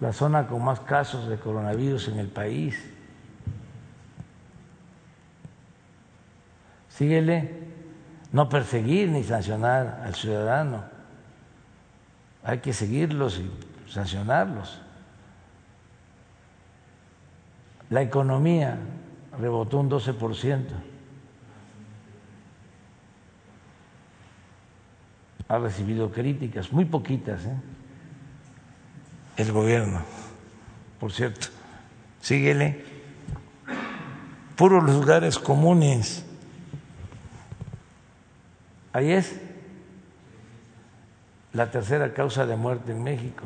La 0.00 0.12
zona 0.12 0.46
con 0.46 0.64
más 0.64 0.80
casos 0.80 1.28
de 1.28 1.38
coronavirus 1.38 2.08
en 2.08 2.18
el 2.18 2.28
país. 2.28 2.76
Síguele. 6.88 7.70
No 8.32 8.48
perseguir 8.48 9.08
ni 9.10 9.22
sancionar 9.24 10.02
al 10.04 10.14
ciudadano. 10.14 10.84
Hay 12.44 12.58
que 12.58 12.72
seguirlos 12.72 13.38
y 13.38 13.50
sancionarlos. 13.90 14.80
La 17.90 18.00
economía 18.00 18.78
rebotó 19.38 19.78
un 19.78 19.90
12%. 19.90 20.91
Ha 25.52 25.58
recibido 25.58 26.10
críticas, 26.10 26.72
muy 26.72 26.86
poquitas, 26.86 27.44
¿eh? 27.44 27.56
el 29.36 29.52
gobierno, 29.52 30.00
por 30.98 31.12
cierto. 31.12 31.48
Síguele. 32.22 32.82
Puros 34.56 34.82
lugares 34.84 35.38
comunes. 35.38 36.24
Ahí 38.94 39.12
es 39.12 39.38
la 41.52 41.70
tercera 41.70 42.14
causa 42.14 42.46
de 42.46 42.56
muerte 42.56 42.92
en 42.92 43.02
México. 43.02 43.44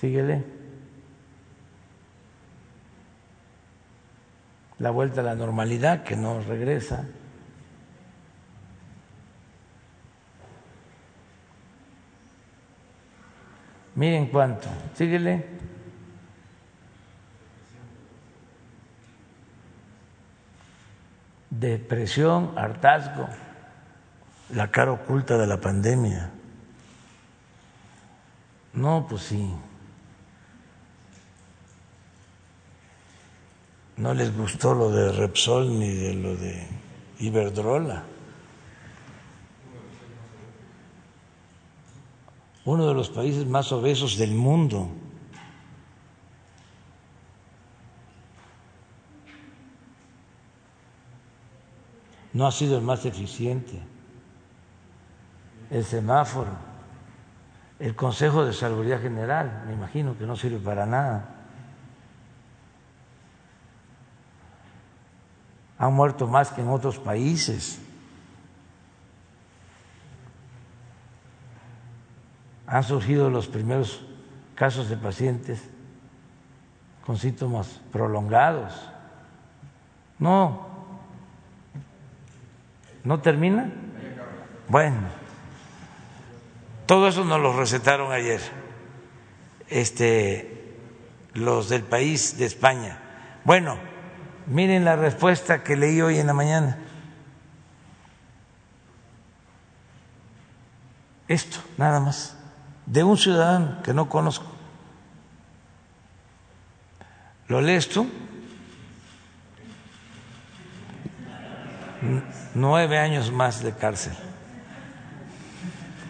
Síguele. 0.00 0.44
la 4.78 4.90
vuelta 4.90 5.20
a 5.20 5.24
la 5.24 5.34
normalidad 5.34 6.02
que 6.02 6.16
no 6.16 6.40
regresa. 6.40 7.06
Miren 13.94 14.26
cuánto, 14.26 14.68
síguele. 14.94 15.46
Depresión, 21.50 22.52
hartazgo, 22.56 23.28
la 24.50 24.70
cara 24.70 24.92
oculta 24.92 25.38
de 25.38 25.46
la 25.46 25.60
pandemia. 25.60 26.30
No, 28.72 29.06
pues 29.08 29.22
sí. 29.22 29.54
no 33.96 34.12
les 34.12 34.36
gustó 34.36 34.74
lo 34.74 34.90
de 34.90 35.12
Repsol 35.12 35.78
ni 35.78 35.88
de 35.88 36.14
lo 36.14 36.36
de 36.36 36.66
Iberdrola. 37.20 38.04
Uno 42.64 42.86
de 42.86 42.94
los 42.94 43.10
países 43.10 43.46
más 43.46 43.70
obesos 43.72 44.16
del 44.16 44.32
mundo. 44.34 44.88
No 52.32 52.46
ha 52.46 52.52
sido 52.52 52.78
el 52.78 52.82
más 52.82 53.04
eficiente. 53.04 53.80
El 55.70 55.84
semáforo, 55.84 56.50
el 57.78 57.94
Consejo 57.94 58.44
de 58.44 58.52
Salud 58.52 58.86
General, 59.00 59.64
me 59.66 59.74
imagino 59.74 60.16
que 60.16 60.26
no 60.26 60.36
sirve 60.36 60.58
para 60.58 60.86
nada. 60.86 61.34
han 65.78 65.92
muerto 65.92 66.26
más 66.26 66.50
que 66.50 66.62
en 66.62 66.68
otros 66.68 66.98
países. 66.98 67.80
Han 72.66 72.82
surgido 72.82 73.30
los 73.30 73.46
primeros 73.46 74.04
casos 74.54 74.88
de 74.88 74.96
pacientes 74.96 75.62
con 77.04 77.18
síntomas 77.18 77.80
prolongados. 77.92 78.72
No, 80.18 80.68
¿no 83.02 83.20
termina? 83.20 83.70
Bueno, 84.68 84.96
todo 86.86 87.08
eso 87.08 87.24
nos 87.24 87.40
lo 87.40 87.52
recetaron 87.52 88.12
ayer, 88.12 88.40
este, 89.68 90.78
los 91.34 91.68
del 91.68 91.82
país 91.82 92.38
de 92.38 92.46
España. 92.46 92.98
Bueno, 93.44 93.76
Miren 94.46 94.84
la 94.84 94.96
respuesta 94.96 95.62
que 95.62 95.76
leí 95.76 96.00
hoy 96.02 96.18
en 96.18 96.26
la 96.26 96.34
mañana. 96.34 96.78
Esto, 101.26 101.58
nada 101.78 102.00
más, 102.00 102.36
de 102.86 103.02
un 103.02 103.16
ciudadano 103.16 103.82
que 103.82 103.94
no 103.94 104.08
conozco. 104.08 104.46
¿Lo 107.48 107.60
lees 107.60 107.88
tú? 107.88 108.08
Nueve 112.54 112.98
años 112.98 113.32
más 113.32 113.62
de 113.62 113.72
cárcel. 113.72 114.12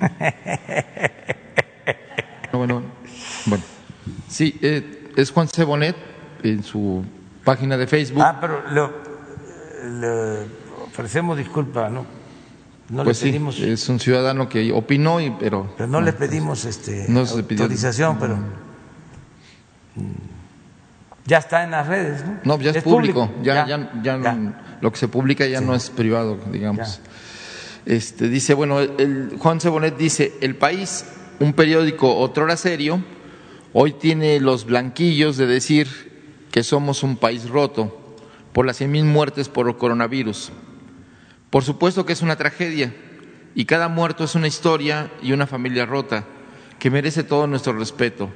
Bueno, 2.57 2.83
bueno. 3.47 3.65
Sí, 4.29 4.59
eh, 4.63 5.13
es 5.17 5.31
Juan 5.33 5.49
Cebonet 5.49 5.97
en 6.43 6.63
su 6.63 7.05
página 7.43 7.77
de 7.77 7.87
Facebook. 7.87 8.23
Ah, 8.23 8.39
pero 8.41 8.63
le, 9.91 10.47
ofrecemos 10.87 11.37
disculpa, 11.37 11.89
¿no? 11.89 12.07
No 12.95 13.03
pues 13.03 13.21
le 13.23 13.31
pedimos. 13.31 13.57
Sí, 13.57 13.69
es 13.69 13.89
un 13.89 13.99
ciudadano 13.99 14.49
que 14.49 14.73
opinó, 14.73 15.21
y, 15.21 15.31
pero. 15.33 15.75
Pero 15.77 15.89
no, 15.89 16.01
le 16.01 16.13
pedimos 16.13 16.65
este, 16.65 17.07
no 17.09 17.21
autorización, 17.21 18.19
pero. 18.21 18.39
Ya 21.27 21.39
está 21.39 21.65
en 21.65 21.73
las 21.73 21.89
redes, 21.89 22.25
¿no? 22.25 22.39
No, 22.45 22.61
ya 22.61 22.71
es, 22.71 22.85
público. 22.85 23.33
Ya, 23.43 23.67
ya, 23.67 23.91
ya, 24.01 24.77
lo 24.81 24.93
que 24.93 24.99
se 24.99 25.09
publica 25.09 25.45
ya 25.47 25.61
no 25.61 25.75
es 25.75 25.91
privado, 25.91 26.39
digamos. 26.53 27.01
Este, 27.85 28.29
dice, 28.29 28.55
bueno, 28.55 28.79
el, 28.79 29.37
Juan 29.41 29.61
Cebonet 29.61 29.97
dice: 29.97 30.35
el 30.41 30.55
país, 30.55 31.05
un 31.41 31.53
periódico 31.53 32.17
otrora 32.17 32.57
serio, 32.57 33.03
hoy 33.73 33.95
tiene 33.95 34.39
los 34.39 34.67
blanquillos 34.67 35.37
de 35.37 35.47
decir 35.47 36.47
que 36.53 36.63
somos 36.63 37.03
un 37.03 37.17
país 37.17 37.49
roto 37.49 38.17
por 38.53 38.67
las 38.67 38.81
100.000 38.81 39.05
muertes 39.05 39.49
por 39.49 39.77
coronavirus. 39.79 40.53
Por 41.55 41.63
supuesto 41.63 42.05
que 42.05 42.13
es 42.13 42.21
una 42.21 42.35
tragedia 42.35 42.93
y 43.55 43.65
cada 43.65 43.87
muerto 43.87 44.25
es 44.25 44.35
una 44.35 44.49
historia 44.49 45.13
y 45.23 45.31
una 45.31 45.47
familia 45.47 45.87
rota 45.87 46.25
que 46.81 46.91
merece 46.91 47.23
todo 47.23 47.47
nuestro 47.47 47.75
respeto. 47.75 48.29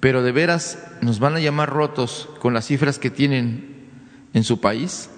pero 0.00 0.24
de 0.24 0.32
veras 0.32 0.82
nos 1.00 1.20
van 1.20 1.36
a 1.36 1.38
llamar 1.38 1.70
rotos 1.70 2.28
con 2.40 2.54
las 2.54 2.66
cifras 2.66 2.98
que 2.98 3.10
tienen 3.10 3.86
en 4.34 4.42
su 4.42 4.60
país, 4.60 5.10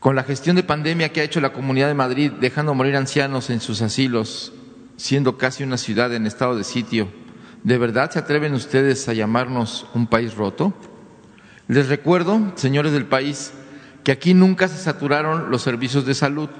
con 0.00 0.16
la 0.16 0.24
gestión 0.24 0.56
de 0.56 0.64
pandemia 0.64 1.12
que 1.12 1.20
ha 1.20 1.24
hecho 1.24 1.40
la 1.40 1.52
Comunidad 1.52 1.86
de 1.86 1.94
Madrid, 1.94 2.32
dejando 2.40 2.74
morir 2.74 2.96
ancianos 2.96 3.48
en 3.50 3.60
sus 3.60 3.80
asilos, 3.80 4.52
siendo 4.96 5.38
casi 5.38 5.62
una 5.62 5.76
ciudad 5.76 6.12
en 6.12 6.26
estado 6.26 6.56
de 6.56 6.64
sitio. 6.64 7.06
¿De 7.62 7.78
verdad 7.78 8.10
se 8.10 8.18
atreven 8.18 8.54
ustedes 8.54 9.08
a 9.08 9.12
llamarnos 9.12 9.86
un 9.94 10.08
país 10.08 10.34
roto? 10.34 10.74
Les 11.68 11.86
recuerdo, 11.86 12.52
señores 12.56 12.90
del 12.90 13.06
país, 13.06 13.52
que 14.04 14.12
aquí 14.12 14.34
nunca 14.34 14.68
se 14.68 14.76
saturaron 14.76 15.50
los 15.50 15.62
servicios 15.62 16.04
de 16.06 16.14
salud 16.14 16.50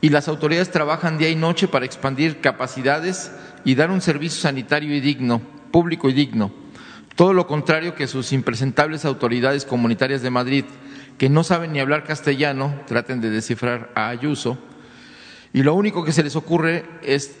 y 0.00 0.10
las 0.10 0.28
autoridades 0.28 0.70
trabajan 0.70 1.18
día 1.18 1.28
y 1.28 1.36
noche 1.36 1.68
para 1.68 1.84
expandir 1.84 2.40
capacidades 2.40 3.32
y 3.64 3.74
dar 3.74 3.90
un 3.90 4.00
servicio 4.00 4.40
sanitario 4.40 4.94
y 4.94 5.00
digno, 5.00 5.40
público 5.72 6.08
y 6.08 6.12
digno. 6.12 6.52
Todo 7.16 7.32
lo 7.32 7.46
contrario 7.46 7.94
que 7.94 8.06
sus 8.06 8.32
impresentables 8.32 9.04
autoridades 9.04 9.64
comunitarias 9.64 10.22
de 10.22 10.30
Madrid, 10.30 10.64
que 11.18 11.28
no 11.28 11.42
saben 11.42 11.72
ni 11.72 11.80
hablar 11.80 12.04
castellano, 12.04 12.74
traten 12.86 13.20
de 13.20 13.30
descifrar 13.30 13.90
a 13.94 14.08
Ayuso, 14.08 14.58
y 15.52 15.62
lo 15.62 15.74
único 15.74 16.04
que 16.04 16.12
se 16.12 16.22
les 16.22 16.36
ocurre 16.36 16.84
es 17.02 17.36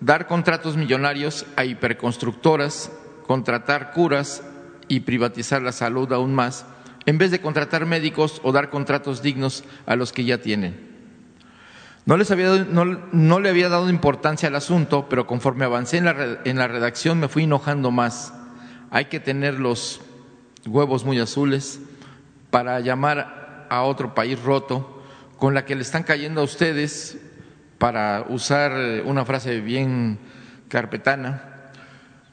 dar 0.00 0.28
contratos 0.28 0.76
millonarios 0.76 1.44
a 1.56 1.64
hiperconstructoras, 1.64 2.92
contratar 3.26 3.92
curas 3.92 4.42
y 4.86 5.00
privatizar 5.00 5.60
la 5.62 5.72
salud 5.72 6.12
aún 6.12 6.34
más, 6.34 6.64
en 7.06 7.18
vez 7.18 7.30
de 7.30 7.40
contratar 7.40 7.86
médicos 7.86 8.40
o 8.42 8.52
dar 8.52 8.68
contratos 8.68 9.22
dignos 9.22 9.64
a 9.86 9.94
los 9.96 10.12
que 10.12 10.24
ya 10.24 10.38
tienen. 10.38 10.94
No, 12.04 12.16
les 12.16 12.30
había, 12.30 12.66
no, 12.70 13.40
le 13.40 13.48
había 13.48 13.68
dado 13.68 13.88
importancia 13.88 14.48
al 14.48 14.54
asunto, 14.56 15.08
pero 15.08 15.26
conforme 15.26 15.64
avancé 15.64 15.96
en 15.98 16.04
la, 16.04 16.38
en 16.44 16.58
la 16.58 16.68
redacción 16.68 17.18
me 17.18 17.28
fui 17.28 17.44
enojando 17.44 17.90
más. 17.90 18.32
Hay 18.90 19.06
que 19.06 19.18
tener 19.18 19.58
los 19.58 20.00
huevos 20.66 21.04
muy 21.04 21.18
azules 21.18 21.80
para 22.50 22.78
llamar 22.80 23.66
a 23.70 23.82
otro 23.82 24.14
país 24.14 24.40
roto, 24.40 25.02
con 25.38 25.54
la 25.54 25.64
que 25.64 25.74
le 25.74 25.82
están 25.82 26.04
cayendo 26.04 26.40
a 26.40 26.44
ustedes, 26.44 27.18
para 27.78 28.24
usar 28.28 29.02
una 29.04 29.24
frase 29.24 29.60
bien 29.60 30.18
carpetana. 30.68 31.70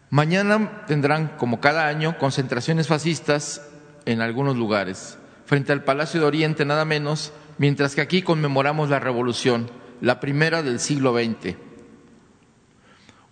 Mañana 0.09 0.83
tendrán, 0.85 1.29
como 1.37 1.59
cada 1.59 1.87
año, 1.87 2.17
concentraciones 2.19 2.87
fascistas 2.87 3.72
en 4.05 4.21
algunos 4.21 4.57
lugares. 4.57 5.17
Frente 5.45 5.71
al 5.71 5.83
Palacio 5.83 6.19
de 6.19 6.25
Oriente, 6.25 6.65
nada 6.65 6.85
menos, 6.85 7.33
mientras 7.57 7.95
que 7.95 8.01
aquí 8.01 8.21
conmemoramos 8.21 8.89
la 8.89 8.99
revolución, 8.99 9.69
la 10.01 10.19
primera 10.19 10.63
del 10.63 10.79
siglo 10.79 11.13
XX. 11.13 11.55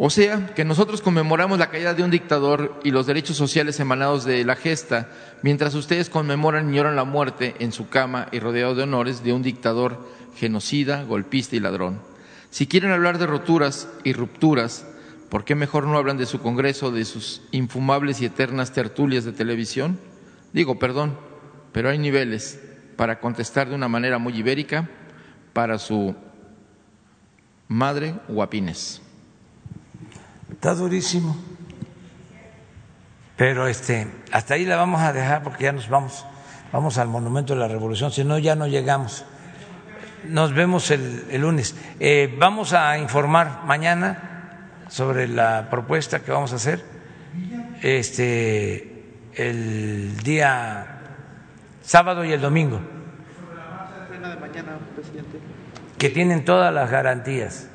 O 0.03 0.10
sea, 0.10 0.48
que 0.56 0.65
nosotros 0.65 0.99
conmemoramos 1.02 1.60
la 1.60 1.69
caída 1.69 1.93
de 1.93 2.02
un 2.02 2.10
dictador 2.10 2.80
y 2.84 2.89
los 2.89 3.06
derechos 3.06 3.38
sociales 3.38 3.80
emanados 3.80 4.23
de 4.23 4.43
la 4.43 4.56
gesta, 4.56 5.10
mientras 5.43 5.76
ustedes 5.76 6.10
conmemoran 6.10 6.73
y 6.73 6.77
lloran 6.77 6.95
la 6.95 7.03
muerte 7.03 7.56
en 7.60 7.72
su 7.72 7.88
cama 7.88 8.27
y 8.31 8.39
rodeado 8.39 8.73
de 8.73 8.81
honores 8.81 9.23
de 9.23 9.31
un 9.31 9.43
dictador 9.43 10.10
genocida, 10.35 11.03
golpista 11.03 11.56
y 11.56 11.60
ladrón. 11.60 12.02
Si 12.49 12.65
quieren 12.65 12.91
hablar 12.91 13.19
de 13.19 13.27
roturas 13.27 13.88
y 14.03 14.14
rupturas, 14.14 14.88
¿por 15.30 15.45
qué 15.45 15.53
mejor 15.53 15.85
no 15.85 15.98
hablan 15.98 16.18
de 16.18 16.26
su 16.26 16.39
Congreso, 16.39 16.91
de 16.91 17.06
sus 17.06 17.43
infumables 17.52 18.22
y 18.22 18.26
eternas 18.26 18.73
tertulias 18.73 19.23
de 19.23 19.34
televisión? 19.34 19.99
Digo, 20.53 20.79
perdón, 20.79 21.17
pero 21.71 21.89
hay 21.89 21.97
niveles 21.97 22.59
para 22.95 23.19
contestar 23.19 23.69
de 23.69 23.75
una 23.75 23.87
manera 23.87 24.17
muy 24.17 24.35
ibérica 24.37 24.89
para 25.53 25.77
su 25.77 26.15
madre 27.67 28.15
Guapines. 28.27 29.01
Está 30.51 30.75
durísimo. 30.75 31.35
Pero 33.37 33.67
este, 33.67 34.07
hasta 34.31 34.53
ahí 34.53 34.65
la 34.65 34.75
vamos 34.75 35.01
a 35.01 35.13
dejar 35.13 35.41
porque 35.41 35.63
ya 35.63 35.71
nos 35.71 35.89
vamos, 35.89 36.25
vamos 36.71 36.99
al 36.99 37.07
Monumento 37.07 37.53
de 37.55 37.59
la 37.59 37.67
Revolución, 37.67 38.11
si 38.11 38.23
no 38.23 38.37
ya 38.37 38.55
no 38.55 38.67
llegamos. 38.67 39.25
Nos 40.27 40.53
vemos 40.53 40.91
el, 40.91 41.41
lunes. 41.41 41.75
Eh, 41.99 42.35
vamos 42.37 42.73
a 42.73 42.99
informar 42.99 43.63
mañana 43.65 44.67
sobre 44.89 45.27
la 45.27 45.69
propuesta 45.71 46.19
que 46.19 46.31
vamos 46.31 46.53
a 46.53 46.57
hacer. 46.57 46.85
Este, 47.81 48.90
el 49.49 50.18
día 50.23 50.99
sábado 51.84 52.23
y 52.23 52.31
el 52.31 52.41
domingo. 52.41 52.80
Que 55.97 56.09
tienen 56.09 56.45
todas 56.45 56.73
las 56.73 56.89
garantías 56.89 57.68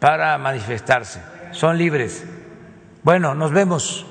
para 0.00 0.36
manifestarse, 0.38 1.22
son 1.52 1.78
libres. 1.78 2.24
Bueno, 3.02 3.34
nos 3.34 3.52
vemos. 3.52 4.06